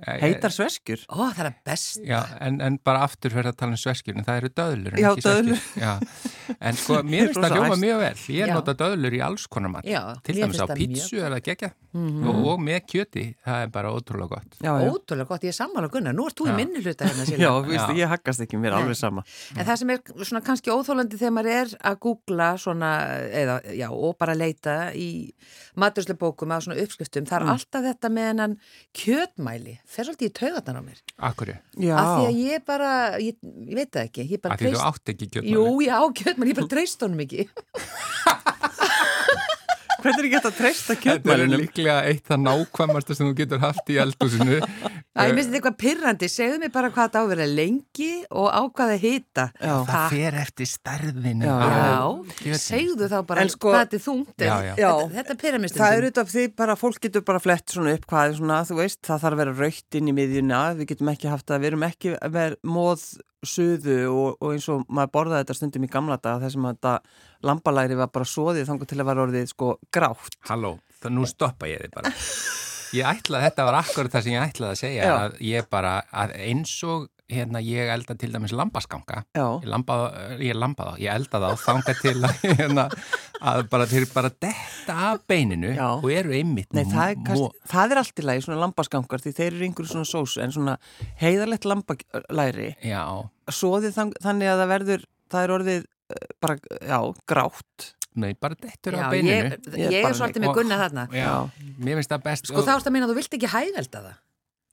heitar 0.06 0.51
sveskjur. 0.54 1.04
Ó, 1.10 1.30
það 1.34 1.45
er 1.49 1.56
best. 1.66 1.99
Já, 2.06 2.20
en, 2.41 2.60
en 2.62 2.78
bara 2.84 3.04
aftur 3.08 3.32
fyrir 3.32 3.51
að 3.51 3.58
tala 3.62 3.72
um 3.76 3.82
sveskjur 3.82 4.18
en 4.18 4.26
það 4.28 4.41
eru 4.41 4.49
döðlur 4.60 4.93
en 4.97 5.04
Já, 5.04 5.10
ekki 5.14 5.26
döðlur. 5.28 5.62
sveskjur. 5.62 5.84
Já, 5.84 6.58
en 6.60 6.80
sko, 6.82 6.99
mér 7.14 7.30
finnst 7.30 7.39
það 7.43 7.56
hljóma 7.58 7.78
mjög 7.84 8.01
vel. 8.04 8.14
Ég 8.38 8.47
Já. 8.47 8.54
nota 8.58 8.74
döðlur 8.84 9.18
í 9.18 9.22
alls 9.24 9.47
konar 9.47 9.74
mat. 9.78 9.86
Já, 9.88 10.01
Til 10.24 10.36
mér 10.36 10.43
dæmis 10.43 10.58
finnst 10.58 10.64
á 10.64 10.68
það 10.74 10.82
pítsu 10.84 11.16
mjög- 11.18 11.26
er 11.30 11.38
það 11.38 11.43
gegja 11.51 11.72
Mhm. 11.93 12.24
og, 12.26 12.38
og 12.49 12.62
með 12.66 12.80
kjöti, 12.89 13.24
það 13.45 13.64
er 13.64 13.68
bara 13.70 13.89
ótrúlega 13.93 14.30
gott. 14.32 14.56
Já, 14.66 14.72
já. 14.82 14.89
Ótrúlega 14.89 15.28
gott, 15.30 15.43
ég 15.45 15.51
er 15.54 15.58
sammála 15.60 15.89
Gunnar. 15.93 16.16
Nú 16.18 16.24
ert 16.26 16.34
þú 16.39 16.47
í 16.49 16.56
minni 16.58 16.82
hluta 16.82 17.06
hérna, 17.06 17.26
Silja. 17.30 17.45
Já, 17.45 17.51
víst, 17.68 17.86
Já. 17.86 17.93
ég 18.01 18.10
haggast 18.10 18.41
ekki, 18.41 18.58
mér 18.58 18.72
er 18.74 18.78
alveg 18.80 18.97
sama. 18.97 19.22
En 19.56 19.62
það 19.68 19.78
sem 19.78 19.91
er 19.93 19.99
svona 20.26 20.41
kannski 20.41 20.74
óþólandi 20.74 21.20
þegar 21.22 21.36
maður 21.38 21.51
er 21.60 21.76
að 21.91 21.99
googla 22.01 22.47
svona, 22.58 22.89
eða, 23.30 23.60
já, 23.78 23.86
og 23.93 24.18
bara 24.18 24.34
leita 24.34 24.89
í 24.97 25.30
maturslubókum 25.78 26.56
að 26.58 26.66
svona 26.66 26.82
uppskriftum, 26.82 27.30
það 27.30 27.38
er 27.38 27.45
Mm. 27.45 27.54
alltaf 27.54 27.86
þetta 27.91 28.10
með 28.18 28.28
hennan 28.32 28.58
kjötmæli, 28.97 29.78
fer 29.93 30.07
svolítið 30.07 30.29
í 30.29 30.33
taugarnar 30.39 30.79
á 30.79 30.83
mér. 30.83 30.99
Akkurju, 31.29 31.55
Já, 31.85 31.93
Af 31.97 32.09
því 32.13 32.25
að 32.29 32.39
ég 32.43 32.65
bara, 32.69 32.91
ég, 33.21 33.37
ég 33.69 33.75
veit 33.79 33.91
það 33.93 34.07
ekki, 34.09 34.25
ég 34.33 34.41
bara 34.43 34.53
af 34.57 34.59
því 34.61 34.65
þú 34.65 34.73
treyst- 34.73 34.87
átt 34.89 35.13
ekki 35.13 35.29
kjötmáli. 35.35 35.53
Jú, 35.53 35.65
ég 35.85 35.93
á 35.93 36.01
kjötmæli, 36.21 36.53
ég 36.53 36.59
bara 36.61 36.71
treyst 36.75 37.05
honum 37.05 37.23
ekki. 37.25 37.47
hvernig 40.04 40.20
er 40.20 40.28
ekki 40.28 40.38
þetta 40.38 40.51
að 40.51 40.58
treysta 40.60 40.95
Þetta 41.04 41.36
er 41.38 41.43
líklega 41.54 41.95
eitt 42.10 42.28
það 42.30 42.41
nákvæmasta 42.47 43.16
sem 43.18 43.30
þú 43.30 43.36
getur 43.39 43.62
haft 43.64 43.89
í 43.93 43.97
eldhúsinu. 44.04 44.60
Æ, 45.14 45.22
ég 45.30 45.34
finnst 45.38 45.49
þetta 45.49 45.58
eitthvað 45.60 45.78
pirrandi, 45.84 46.30
segðu 46.34 46.60
mér 46.64 46.72
bara 46.74 46.89
hvað 46.93 47.08
þetta 47.10 47.22
á 47.22 47.24
að 47.24 47.32
vera 47.34 47.47
lengi 47.49 48.10
og 48.34 48.47
á 48.49 48.62
hvað 48.66 48.93
það 48.93 49.04
hita. 49.04 49.45
Já. 49.62 49.74
Það 49.89 50.06
fer 50.16 50.38
eftir 50.43 50.70
stærðinu. 50.72 51.49
Já, 51.49 52.47
Já, 52.49 52.56
segðu 52.64 53.10
þá 53.12 53.18
bara 53.30 53.45
sko- 53.54 53.74
hvað 53.74 53.84
þetta 53.84 53.99
er 53.99 54.06
þungt. 54.08 54.34
en 54.38 54.47
Já, 54.47 54.56
já. 54.64 54.89
Þetta, 54.93 55.12
þetta 55.18 55.38
pirrar 55.43 55.64
mér 55.64 55.74
Það 55.74 55.97
er 55.97 56.08
auðvitað 56.08 56.34
því 56.34 56.47
bara 56.64 56.76
fólk 56.80 56.99
getur 57.04 57.26
bara 57.28 57.39
flett 57.43 57.68
svona 57.78 57.93
upp 57.97 58.08
hvað 58.10 58.30
er 58.30 58.39
svona, 58.39 58.62
þú 58.68 58.80
veist, 58.82 59.01
það 59.06 59.22
þarf 59.24 59.34
að 59.38 59.41
vera 59.43 59.54
raukt 59.64 59.99
inn 59.99 60.10
í 60.10 60.18
miðjuna, 60.18 60.64
við 60.80 60.89
getum 60.93 61.14
ekki 61.14 61.30
haft 61.34 61.45
það, 61.47 61.62
við 61.64 61.72
erum 61.74 61.88
ekki 61.89 62.16
með 62.34 62.58
móð 62.66 63.06
suðu 63.47 63.97
og, 64.11 64.41
og 64.41 64.55
eins 64.55 64.67
og 64.71 64.83
maður 64.87 65.13
borðaði 65.17 65.43
þetta 65.43 65.57
stundum 65.59 65.87
í 65.87 65.91
gamla 65.93 66.17
dag 66.23 66.41
þessum 66.43 66.67
að 66.69 66.77
þetta 66.77 66.93
lambalæri 67.49 67.99
var 67.99 68.11
bara 68.13 68.29
soðið 68.29 68.69
þangur 68.69 68.89
til 68.89 68.99
að 68.99 69.09
vera 69.11 69.25
orðið 69.27 69.47
sko 69.51 69.71
grátt. 69.93 70.37
Halló, 70.49 70.75
það 71.03 71.17
nú 71.17 71.29
stoppa 71.29 71.71
ég 71.71 71.83
þig 71.83 71.95
bara. 71.97 72.13
Ég 72.93 73.09
ætlaði, 73.09 73.47
þetta 73.47 73.65
var 73.65 73.79
akkurat 73.79 74.13
það 74.13 74.25
sem 74.25 74.35
ég 74.35 74.43
ætlaði 74.51 74.75
að 74.75 74.81
segja, 74.83 75.13
að 75.17 75.37
ég 75.47 75.69
bara, 75.73 75.93
að 76.13 76.35
eins 76.45 76.73
og 76.85 77.07
hérna 77.32 77.61
ég 77.63 77.88
elda 77.93 78.15
til 78.19 78.32
dæmis 78.34 78.51
lambasganga, 78.55 79.21
Já, 79.36 79.45
ég 79.63 79.69
lambaði, 79.71 80.36
ég 80.49 80.57
lambaði 80.59 80.91
á, 80.91 80.95
ég 80.99 81.13
elda 81.15 81.39
þá, 81.39 81.61
þanga 81.63 81.93
til 82.01 82.13
að, 82.19 82.41
hérna, 82.59 82.86
að 83.39 83.61
bara 83.71 83.88
þeir 83.89 84.07
bara 84.13 84.32
detta 84.43 84.97
af 85.11 85.24
beininu 85.30 85.71
Já. 85.71 85.88
og 85.95 86.09
eru 86.11 86.36
einmitt 86.36 86.76
nei 86.76 86.84
það 86.91 87.13
er, 87.13 87.21
kannski, 87.30 87.63
það 87.71 87.95
er 87.95 88.01
allt 88.03 88.19
í 88.19 88.26
lagi 88.28 88.43
svona 88.45 88.59
lambasgangar 88.65 89.24
því 89.24 89.34
þeir 89.39 89.49
eru 89.53 89.67
einhverju 89.69 89.93
svona 89.93 90.09
sósu 90.09 90.43
en 90.43 90.53
svona 90.55 90.76
heiðarlegt 91.24 91.67
lambalæri 91.69 92.69
þann, 93.47 94.13
þannig 94.19 94.51
að 94.51 94.63
það 94.63 94.71
verður, 94.76 95.07
það 95.34 95.47
er 95.47 95.55
orðið 95.57 95.80
eh, 95.88 96.28
bara, 96.43 96.59
já, 96.91 96.99
grátt. 97.32 97.88
nei, 98.19 98.34
bara 98.36 98.59
dettur 98.59 98.99
Já, 98.99 99.05
af 99.07 99.15
beininu. 99.15 99.55
ég, 99.55 99.71
Ég 99.80 99.95
ég 99.95 100.05
er 100.11 100.19
svolítið 100.19 100.43
með 100.43 100.59
Gunnar 100.59 100.84
þarna. 100.84 101.07
Já, 101.15 101.32
mér 101.80 101.97
finnst 101.97 102.11
það 102.13 102.28
best. 102.28 102.51
Sko 102.51 102.61
þá 102.61 102.76
erst 102.76 102.91
að 102.91 102.93
minna 102.93 103.07
að 103.07 103.13
þú 103.15 103.17
vilt 103.17 103.38
ekki 103.39 103.49
hægvelda 103.55 104.03
það. 104.03 104.19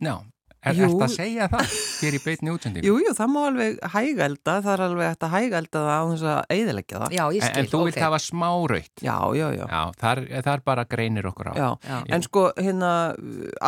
Já, 0.05 0.15
er 0.61 0.77
þetta 0.77 1.07
að 1.07 1.13
segja 1.15 1.47
það 1.53 1.75
hér 2.01 2.17
í 2.17 2.21
beitni 2.25 2.53
útsendingu? 2.53 2.87
Jú, 2.89 2.97
jú, 3.01 3.13
það 3.17 3.31
má 3.33 3.39
alveg 3.49 3.79
hægælda, 3.95 4.55
það 4.65 4.73
er 4.75 4.83
alveg 4.87 5.09
hægt 5.11 5.27
að 5.27 5.35
hægælda 5.35 5.83
það 5.87 5.91
á 5.91 6.05
þess 6.11 6.27
að 6.33 6.55
eiðilegja 6.57 7.01
það. 7.03 7.15
Já, 7.17 7.23
ég 7.31 7.41
En, 7.41 7.49
skil, 7.49 7.63
en 7.63 7.71
þú 7.73 7.81
ok. 7.81 7.87
vilt 7.89 8.01
hafa 8.05 8.21
smá 8.25 8.49
raut. 8.75 9.05
Já, 9.07 9.17
já, 9.41 9.47
já. 9.57 9.65
Já, 9.65 9.81
þar, 10.03 10.23
þar 10.49 10.65
bara 10.71 10.87
greinir 10.91 11.31
okkur 11.31 11.51
á. 11.51 11.55
Já, 11.57 11.69
Já. 11.89 11.97
en 12.17 12.27
sko 12.27 12.45
hérna 12.61 12.93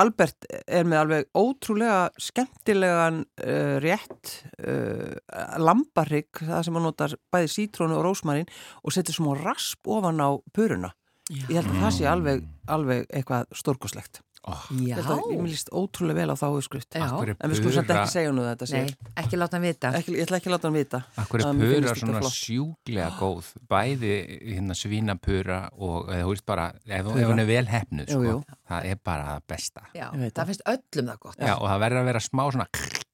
Albert 0.03 0.49
er 0.67 0.89
með 0.89 1.03
alveg 1.03 1.29
ótrúlega 1.43 2.01
skemmtilegan 2.21 3.23
uh, 3.25 3.77
rétt 3.83 4.35
uh, 4.61 5.15
lambarrygg, 5.63 6.43
það 6.45 6.67
sem 6.67 6.77
hann 6.79 6.87
notar 6.91 7.17
bæði 7.33 7.53
sítrónu 7.57 7.99
og 8.01 8.05
rósmarín 8.11 8.51
og 8.83 8.95
setur 8.95 9.17
smá 9.17 9.33
rasp 9.41 9.89
ofan 9.89 10.21
á 10.21 10.29
puruna. 10.53 10.93
Ég 11.33 11.55
held 11.55 11.71
að 11.71 11.81
það 11.87 11.95
sé 11.97 12.07
alveg, 12.11 12.43
alveg 12.69 13.05
eitthvað 13.09 13.47
stórkoslegt. 13.57 14.21
Oh, 14.43 14.59
Já, 14.75 14.97
að 14.99 15.21
ég 15.31 15.39
mér 15.39 15.53
líst 15.53 15.69
ótrúlega 15.71 16.17
vel 16.19 16.33
á 16.35 16.37
þá 16.41 16.47
uppskrift. 16.51 16.97
Já. 16.99 17.05
En 17.39 17.51
við 17.53 17.59
skulum 17.61 17.75
samt 17.77 17.87
pura- 17.87 18.01
ekki 18.03 18.11
segja 18.11 18.31
nú 18.35 18.43
þetta 18.43 18.67
sé. 18.67 18.81
nei, 18.83 18.97
ekki 19.23 19.39
láta 19.39 19.55
hann 19.55 19.63
vita. 19.63 19.93
Ekki, 19.95 20.15
ég 20.19 20.25
ætla 20.27 20.39
ekki 20.41 20.51
að 20.51 20.55
láta 20.57 20.67
hann 20.67 20.75
vita. 20.81 21.01
Akkur 21.23 21.39
er 21.39 21.53
pura 21.61 21.77
þetta 21.87 21.95
svona 22.01 22.19
flott. 22.25 22.35
sjúklega 22.35 23.11
góð, 23.21 23.53
bæði 23.71 24.11
hérna 24.51 24.75
svínapura 24.75 25.61
og 25.79 26.11
eða, 26.11 26.25
þú 26.27 26.33
veist 26.35 26.47
bara, 26.51 26.67
ef, 26.89 27.07
hún 27.07 27.39
er 27.45 27.47
vel 27.47 27.67
hefnuð, 27.71 28.07
Jú, 28.11 28.19
sko, 28.19 28.25
jú. 28.33 28.43
Það 28.73 28.91
er 28.91 28.99
bara 29.05 29.25
það 29.31 29.47
besta. 29.53 29.87
Já, 29.95 30.07
Ég 30.13 30.33
það 30.33 30.37
það. 30.41 30.51
finnst 30.51 30.67
öllum 30.73 31.09
það 31.13 31.19
gott. 31.27 31.39
Já, 31.43 31.55
og 31.59 31.67
það 31.71 31.81
verður 31.85 32.01
að 32.03 32.09
vera 32.11 32.23
smá 32.25 32.43
svona, 32.53 32.67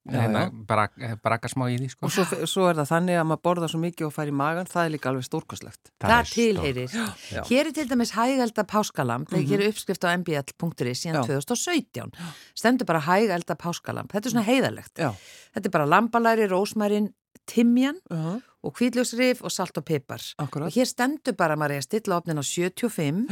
hérna, 0.08 0.42
bara, 0.70 0.84
braka 1.22 1.48
smá 1.52 1.64
í 1.68 1.76
því, 1.78 1.88
sko. 1.92 2.06
Og 2.08 2.12
svo, 2.14 2.24
svo 2.48 2.68
er 2.70 2.78
það 2.80 2.88
þannig 2.92 3.18
að 3.20 3.26
maður 3.28 3.42
borðar 3.48 3.72
svo 3.74 3.80
mikið 3.82 4.06
og 4.08 4.14
fær 4.16 4.30
í 4.30 4.34
magan, 4.40 4.70
það 4.70 4.84
er 4.86 4.94
líka 4.94 5.10
alveg 5.10 5.26
stórkoslegt. 5.28 5.92
Það, 6.00 6.14
er 6.18 6.30
tilheyrir. 6.32 6.96
Já. 7.28 7.42
Hér 7.50 7.66
er 7.68 7.72
til 7.76 7.88
dæmis 7.90 8.14
hægælda 8.16 8.64
páskalamp, 8.72 9.28
þegar 9.28 9.48
hér 9.52 9.64
er 9.66 9.72
uppskrift 9.74 10.04
á 10.06 10.08
mbl.is 10.16 11.02
síðan 11.04 11.20
Já. 11.20 11.26
2017. 11.44 12.12
Stendur 12.56 12.86
bara 12.88 13.00
hægælda 13.04 13.58
páskalamp. 13.60 14.12
Þetta 14.14 14.26
er 14.30 14.36
svona 14.36 14.46
heiðalegt. 14.48 14.94
Já. 14.96 15.10
Þetta 15.54 15.66
er 15.68 15.76
bara 15.76 15.90
lambalæri, 15.92 16.48
rósmærin, 16.48 17.12
timjan 17.48 17.96
Uh 18.10 18.16
-huh. 18.18 18.40
Og 18.64 18.74
kvíðljósrif 18.74 19.44
og 19.46 19.54
salt 19.54 19.78
og 19.78 19.86
pipar. 19.86 20.22
Og 20.42 20.70
hér 20.74 20.88
stendur 20.88 21.36
bara 21.38 21.54
að 21.54 21.80
stilla 21.86 22.18
opnin 22.18 22.40
á 22.40 22.44
75 22.44 23.26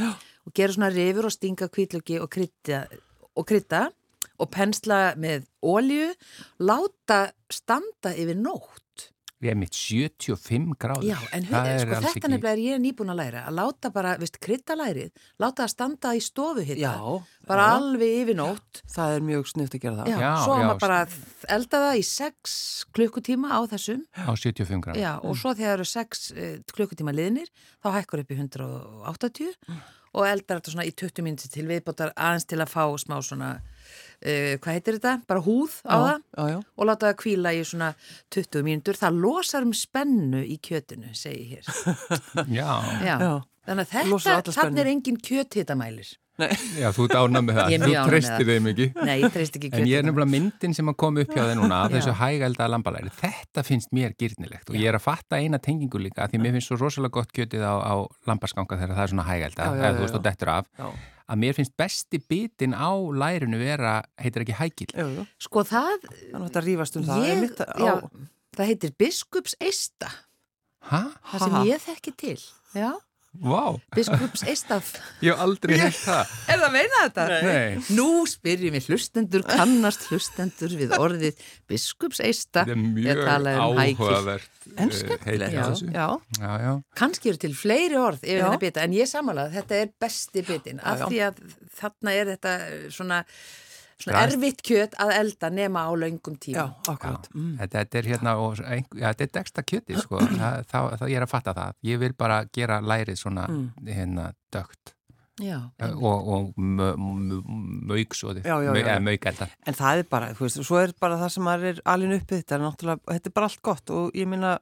og 0.47 0.53
gera 0.55 0.73
svona 0.73 0.91
rifur 0.93 1.27
og 1.27 1.35
stinga 1.35 1.67
kvíðljóki 1.67 2.21
og 2.23 2.29
krytta 2.31 2.85
og 3.37 3.47
krytta 3.47 3.87
og 4.37 4.49
pensla 4.53 5.15
með 5.17 5.47
ólju, 5.65 6.11
láta 6.61 7.31
standa 7.49 8.13
yfir 8.13 8.37
nótt. 8.37 8.86
Ég 9.37 9.51
er 9.53 9.57
mitt 9.59 9.75
75 9.77 10.71
gráður. 10.81 11.03
Já, 11.05 11.17
en 11.35 11.43
hug, 11.45 11.55
er 11.59 11.83
sko, 11.83 11.97
þetta 12.07 12.29
nefnilega 12.31 12.53
er 12.55 12.61
ég 12.63 12.79
nýbúin 12.81 13.11
að 13.13 13.19
læra 13.19 13.43
að 13.45 13.57
láta 13.59 13.91
bara, 13.93 14.15
veist, 14.17 14.39
kryttalærið, 14.41 15.11
láta 15.43 15.61
það 15.61 15.69
standa 15.75 16.13
í 16.17 16.23
stofuhitta, 16.25 16.79
Já, 16.81 16.93
bara 17.45 17.67
já. 17.67 17.75
alveg 17.75 18.15
yfir 18.23 18.39
nótt. 18.39 18.81
Það 18.95 19.17
er 19.19 19.27
mjög 19.27 19.51
snift 19.51 19.77
að 19.77 19.83
gera 19.83 19.99
það. 19.99 20.09
Já, 20.09 20.17
Já, 20.25 20.31
svo 20.41 20.55
maður 20.63 20.81
bara 20.87 20.97
að 21.03 21.19
elda 21.57 21.83
það 21.85 21.99
í 22.01 22.07
6 22.09 22.57
klukkutíma 22.97 23.53
á 23.53 23.59
þessum 23.75 24.01
Á 24.17 24.31
75 24.33 24.81
gráður. 24.87 25.03
Já, 25.05 25.11
og 25.21 25.37
svo 25.37 25.53
þegar 25.53 25.69
það 25.69 25.77
eru 25.77 25.87
6 25.93 26.25
uh, 26.33 26.49
klukkutíma 26.73 27.13
liðnir, 27.13 27.53
þá 27.85 27.87
hækkur 27.99 28.25
upp 28.25 28.33
í 28.33 28.39
180 28.41 29.53
og 30.17 30.25
eldar 30.25 30.57
þetta 30.57 30.73
svona 30.73 30.87
í 30.87 30.93
20 30.97 31.21
minnir 31.25 31.51
til 31.53 31.67
viðbótar 31.69 32.13
aðeins 32.17 32.47
til 32.49 32.57
að 32.63 32.71
fá 32.73 32.83
smá 32.97 33.19
svona, 33.21 33.49
uh, 34.25 34.53
hvað 34.63 34.77
heitir 34.77 34.99
þetta? 34.99 35.15
Bara 35.29 35.43
húð 35.45 35.79
á 35.85 35.95
það 35.95 36.13
já, 36.17 36.43
já. 36.53 36.59
og 36.75 36.89
láta 36.89 37.09
það 37.09 37.19
kvíla 37.23 37.53
í 37.57 37.63
svona 37.67 37.91
20 38.33 38.67
mínútur. 38.67 38.99
Það 38.99 39.19
losar 39.25 39.67
um 39.67 39.73
spennu 39.77 40.43
í 40.45 40.59
kjötinu, 40.63 41.13
segi 41.17 41.43
ég 41.43 41.57
hér. 41.57 41.67
Já. 42.59 42.71
Já. 43.03 43.17
Já. 43.17 43.33
Þannig 43.67 43.83
að 43.83 44.23
þetta, 44.23 44.55
þannig 44.55 44.79
er 44.85 44.89
engin 44.93 45.19
kjöthitamælir. 45.19 46.13
Já, 46.77 46.91
þú 46.93 47.07
dána 47.09 47.41
með 47.41 47.57
það, 47.57 47.71
þú 47.81 48.01
treystir 48.11 48.45
þeim 48.51 48.67
ekki 48.69 48.85
Nei, 49.07 49.13
ég 49.23 49.31
treyst 49.33 49.55
ekki 49.57 49.71
En 49.73 49.87
ég 49.89 49.97
er 49.97 50.05
nefnilega 50.05 50.29
myndin 50.29 50.75
sem 50.77 50.91
að 50.91 50.97
koma 51.01 51.23
upp 51.23 51.33
hjá 51.33 51.41
þeir 51.47 51.57
núna 51.57 51.79
af 51.81 51.89
Já. 51.91 51.95
þessu 51.95 52.13
hægælda 52.19 52.67
lambalæri. 52.69 53.13
Þetta 53.17 53.63
finnst 53.65 53.89
mér 53.97 54.13
gyrnilegt 54.21 54.69
og 54.69 54.77
ég 54.77 54.91
er 54.91 54.99
að 54.99 55.05
fatta 55.07 55.41
eina 55.41 55.57
tengingu 55.57 55.97
líka 56.03 56.27
af 56.27 56.33
því 56.33 56.43
mér 56.43 56.57
finnst 56.59 56.69
svo 56.69 56.77
rosalega 56.77 57.17
gott 57.17 57.33
kjötið 57.33 57.65
á, 57.65 57.73
á 57.81 57.93
lambaskanga 58.29 58.77
þegar 58.77 58.99
það 58.99 59.05
er 59.07 59.13
svona 59.15 59.25
hægælda, 59.31 59.65
Já, 59.65 59.73
já, 59.73 59.81
eða 59.81 59.89
já, 59.89 59.97
þú 59.97 60.05
veist 60.05 60.13
já. 60.13 60.19
og 60.19 60.27
dettur 60.29 60.53
af. 60.53 60.69
Já. 60.77 60.91
Að 61.27 61.39
mér 61.41 61.55
finnst 61.57 61.73
besti 61.75 62.19
bitin 62.29 62.71
á 62.71 62.87
lærinu 62.95 63.57
vera, 63.59 63.97
heitir 64.21 64.45
ekki 64.45 64.55
hægil. 64.55 64.87
Jú, 64.95 65.07
jú. 65.17 65.25
Sko 65.43 65.63
það, 65.67 66.05
Þannig 66.07 66.37
að 66.37 66.45
þetta 66.47 66.61
rífast 66.63 66.95
um 66.95 67.03
það. 67.03 67.25
ég, 67.27 67.57
já, 67.83 67.93
það 68.55 68.69
heitir 68.71 68.93
biskups 68.97 69.57
eista, 69.59 70.07
Hæ? 70.87 71.01
það 71.33 71.43
sem 71.43 71.51
Ha? 71.57 71.63
ég 71.67 71.83
þekki 71.83 72.13
til. 72.23 72.37
Já, 72.77 72.91
Vá, 73.43 73.77
biskups 73.95 74.43
eista. 74.47 74.79
ég 75.25 75.31
hef 75.33 75.43
aldrei 75.43 75.77
heilt 75.81 75.99
það. 76.01 76.33
Er 76.47 76.61
það 76.61 76.65
að 76.67 76.75
meina 76.75 77.01
þetta? 77.03 77.25
Nei, 77.45 77.83
Nú 77.97 78.07
spyrjum 78.29 78.77
við 78.77 78.89
hlustendur, 78.91 79.45
kannast 79.47 80.07
hlustendur 80.09 80.75
við 80.79 80.95
orðið 80.97 81.43
biskups 81.69 82.23
eista. 82.23 82.63
þetta 82.65 82.77
er 82.77 82.81
mjög 82.81 83.23
um 83.27 83.81
áhugavert 83.83 84.57
En 84.75 84.89
eh, 84.89 84.97
skemmtilegt. 84.97 86.25
Kannski 86.97 87.31
eru 87.31 87.41
til 87.41 87.53
fleiri 87.55 87.99
orð 87.99 88.25
en 88.27 88.97
ég 88.97 89.09
samanlega 89.09 89.53
þetta 89.61 89.79
er 89.83 89.93
besti 90.01 90.43
bitin 90.47 90.81
af 90.83 91.05
því 91.07 91.23
að 91.29 91.39
þarna 91.77 92.17
er 92.17 92.35
þetta 92.35 92.57
svona. 92.93 93.23
Erfitt 94.05 94.61
kjöt 94.61 94.93
að 95.01 95.11
elda 95.19 95.49
nema 95.49 95.79
á 95.87 95.91
löngum 95.97 96.35
tíma. 96.37 96.57
já, 96.57 96.65
akkurat. 96.93 97.29
Mm. 97.33 97.57
Þetta, 97.57 97.79
þetta 97.79 97.97
er 97.97 98.03
hérna, 98.11 98.35
og, 98.37 98.59
ein- 98.61 98.85
já, 98.95 99.07
þetta 99.13 99.23
er 99.23 99.31
deksta 99.39 99.63
kjöti, 99.63 99.97
sko, 100.01 100.19
það, 100.41 100.65
það, 100.69 100.91
það, 100.99 101.07
ég 101.09 101.17
er 101.17 101.25
að 101.25 101.29
fatta 101.33 101.53
það. 101.53 101.73
Ég 101.83 101.99
vil 101.99 102.13
bara 102.13 102.43
gera 102.53 102.79
lærið 102.81 103.17
svona, 103.17 103.47
Mm. 103.47 103.71
hérna, 103.87 104.33
dögt 104.53 104.93
Já, 105.37 105.59
og, 106.01 106.27
og 106.33 106.53
mauksóðið, 106.57 108.45
Já, 108.45 108.55
já, 108.63 108.71
já, 108.73 108.73
já. 108.73 108.85
eða 108.87 109.01
maukælda. 109.05 109.47
En 109.69 109.73
það 109.77 109.99
er 110.01 110.07
bara, 110.09 110.29
þú 110.33 110.45
veist, 110.47 110.61
svo 110.65 110.79
er 110.81 110.93
bara 110.99 111.17
það 111.21 111.29
sem 111.35 111.43
maður 111.45 111.67
er 111.73 111.81
alin 111.93 112.15
uppið 112.17 112.41
þetta, 112.41 112.55
er 112.57 112.63
náttúrulega, 112.63 113.01
þetta 113.13 113.29
er 113.31 113.35
bara 113.37 113.49
allt 113.51 113.61
gott 113.61 113.89
og 113.93 114.11
ég 114.17 114.27
minna, 114.31 114.55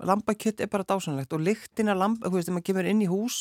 lambakjött 0.00 0.60
er 0.64 0.70
bara 0.72 0.86
dásanlegt 0.88 1.32
og 1.36 1.40
lyktina 1.44 1.94
lamba, 1.96 2.28
þú 2.30 2.38
veist, 2.38 2.48
þegar 2.48 2.56
maður 2.58 2.68
kemur 2.70 2.88
inn 2.94 3.02
í 3.04 3.10
hús, 3.10 3.40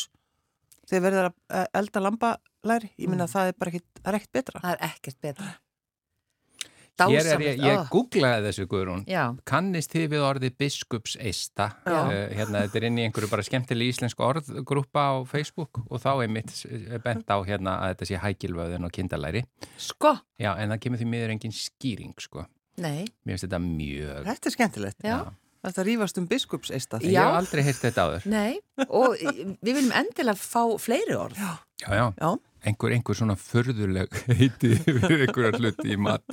þegar 0.89 1.05
verður 1.07 1.31
að 1.31 1.65
elda 1.81 2.03
lambalæri, 2.05 2.93
ég 2.97 3.09
minna 3.11 3.29
það 3.29 3.51
er 3.53 3.57
bara 3.61 3.73
ekkit, 3.73 4.03
er 4.05 4.19
ekkit 4.19 4.37
betra. 4.39 4.61
það 4.63 4.75
er 4.75 4.87
ekkert 4.89 5.19
betra. 5.23 5.49
Er 6.99 7.39
ég, 7.39 7.61
ég 7.63 7.77
ó. 7.79 7.85
googlaði 7.87 8.49
þessu, 8.49 8.65
Guðrún. 8.67 9.05
Já, 9.07 9.21
Kannist 9.47 9.93
þið 9.93 10.07
við 10.11 10.23
orðið 10.27 10.55
biskups 10.59 11.15
eista? 11.15 11.69
Já. 11.87 11.99
Uh, 12.09 12.15
hérna, 12.35 12.65
þetta 12.65 12.79
er 12.81 12.87
inn 12.89 12.99
í 12.99 13.05
einhverju 13.07 13.29
bara 13.31 13.45
skemmtileg 13.47 13.93
íslensku 13.93 14.25
orðgrúpa 14.27 15.05
á 15.07 15.15
Facebook 15.29 15.79
og 15.85 16.01
þá 16.03 16.09
er 16.25 16.33
mitt 16.35 16.51
bent 17.05 17.31
á 17.31 17.37
hérna 17.47 17.77
að 17.85 17.93
þetta 17.93 18.09
sé 18.09 18.19
hækilvöðin 18.25 18.87
og 18.89 18.95
kindalæri. 18.95 19.45
sko, 19.79 20.17
Já, 20.39 20.51
en 20.57 20.73
það 20.75 20.81
kemur 20.83 20.99
því 20.99 21.07
miður 21.13 21.35
engin 21.37 21.55
skýring, 21.55 22.15
sko. 22.19 22.43
nei, 22.83 23.07
Mér 23.23 23.37
finnst 23.37 23.47
þetta 23.47 23.61
mjög... 23.63 24.27
Þetta 24.27 24.51
er 24.51 24.57
skemmtilegt. 24.57 24.99
já, 25.07 25.17
Þetta 25.59 25.83
rífast 25.83 26.19
um 26.21 26.27
biskupseista. 26.29 26.99
Ég 27.03 27.17
hef 27.19 27.39
aldrei 27.41 27.63
heyrt 27.67 27.81
þetta 27.83 28.05
áður. 28.07 28.27
nei 28.31 28.59
og 28.87 29.17
við 29.19 29.73
viljum 29.75 29.91
endilega 29.99 30.39
fá 30.39 30.61
fleiri 30.79 31.17
orð. 31.19 31.35
Já. 31.39 31.57
Já, 31.83 31.89
já. 31.95 32.05
Já. 32.19 32.29
Einhver, 32.69 32.91
einhver 32.91 33.15
svona 33.15 33.35
förðuleg 33.39 34.15
heiti 34.39 34.73
fyrir 34.83 35.21
einhverja 35.25 35.59
hluti 35.59 35.93
í 35.93 35.97
mat. 35.99 36.23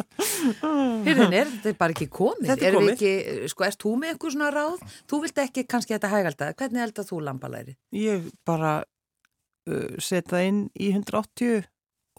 Hérðin 1.07 1.37
er 1.39 1.51
þetta 1.53 1.75
bara 1.79 1.95
ekki 1.95 2.09
komið. 2.11 2.49
Þetta 2.51 2.67
er 2.67 2.75
við 2.75 2.79
komið. 2.81 2.93
Ekki, 2.97 3.51
sko, 3.53 3.67
ert 3.69 3.79
þú 3.83 3.93
með 4.01 4.13
eitthvað 4.15 4.35
svona 4.35 4.49
ráð? 4.55 4.81
Þú 5.11 5.21
vilt 5.23 5.39
ekki 5.45 5.65
kannski 5.71 5.95
þetta 5.95 6.11
hægalda. 6.11 6.49
Hvernig 6.59 6.85
eldað 6.87 7.11
þú 7.13 7.21
lambalæri? 7.29 7.77
Ég 7.95 8.27
bara 8.47 8.73
uh, 8.83 9.99
setja 10.03 10.43
inn 10.47 10.65
í 10.75 10.91
180 10.95 11.67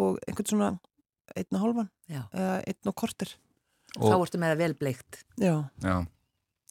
og 0.03 0.20
einhvern 0.28 0.51
svona 0.53 0.72
einn 1.36 1.58
og 1.60 1.64
hálfan 1.66 1.89
eða 2.08 2.53
einn 2.64 2.91
og 2.91 2.95
kortir. 3.03 3.34
Þá 3.97 4.14
Og, 4.14 4.24
ertu 4.28 4.39
með 4.39 4.53
það 4.53 4.62
vel 4.64 4.74
bleikt. 4.78 5.20
Já. 5.41 5.53
já, 5.84 5.95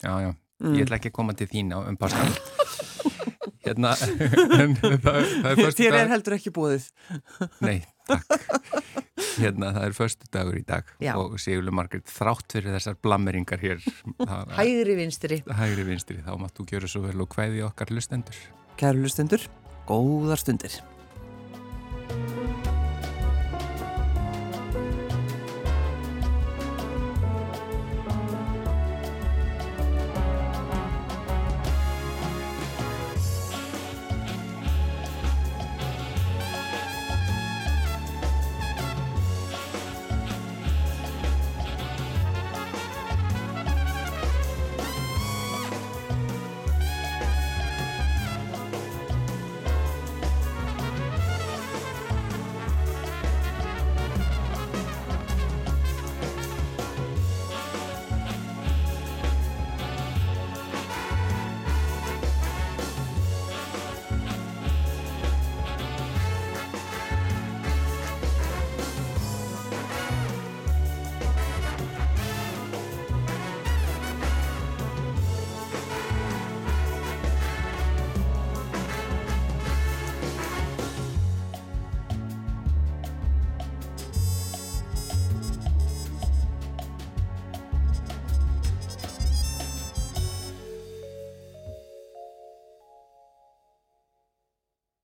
já, 0.02 0.12
já. 0.26 0.32
Mm. 0.62 0.74
Ég 0.78 0.86
ætla 0.86 0.96
ekki 0.96 1.10
að 1.12 1.16
koma 1.18 1.34
til 1.36 1.48
þín 1.52 1.72
á 1.76 1.78
um 1.84 1.96
páskan. 2.00 2.32
hérna, 3.66 3.90
Þér 5.76 5.96
er 6.00 6.08
heldur 6.14 6.36
ekki 6.38 6.52
búið. 6.54 6.86
Nei, 7.60 7.82
takk. 8.08 8.24
Hérna, 9.36 9.72
það 9.76 9.84
er 9.90 9.94
förstu 9.98 10.28
dagur 10.32 10.56
í 10.56 10.62
dag 10.64 10.88
Já. 11.02 11.12
og 11.20 11.34
Sigurlu 11.42 11.74
Margrét 11.76 12.08
þrátt 12.08 12.54
fyrir 12.56 12.72
þessar 12.78 12.96
blammeringar 13.04 13.60
hér. 13.60 13.82
það- 14.16 14.54
Hægri 14.56 14.96
vinstri. 14.96 15.42
Hægri 15.44 15.84
vinstri, 15.90 16.16
þá 16.24 16.32
máttu 16.40 16.64
gjöra 16.64 16.88
svo 16.88 17.04
vel 17.04 17.20
og 17.20 17.28
hvæði 17.36 17.60
okkar 17.68 17.92
lustendur. 17.92 18.38
Kæru 18.80 19.04
lustendur, 19.04 19.44
góðar 19.88 20.40
stundir. 20.40 20.80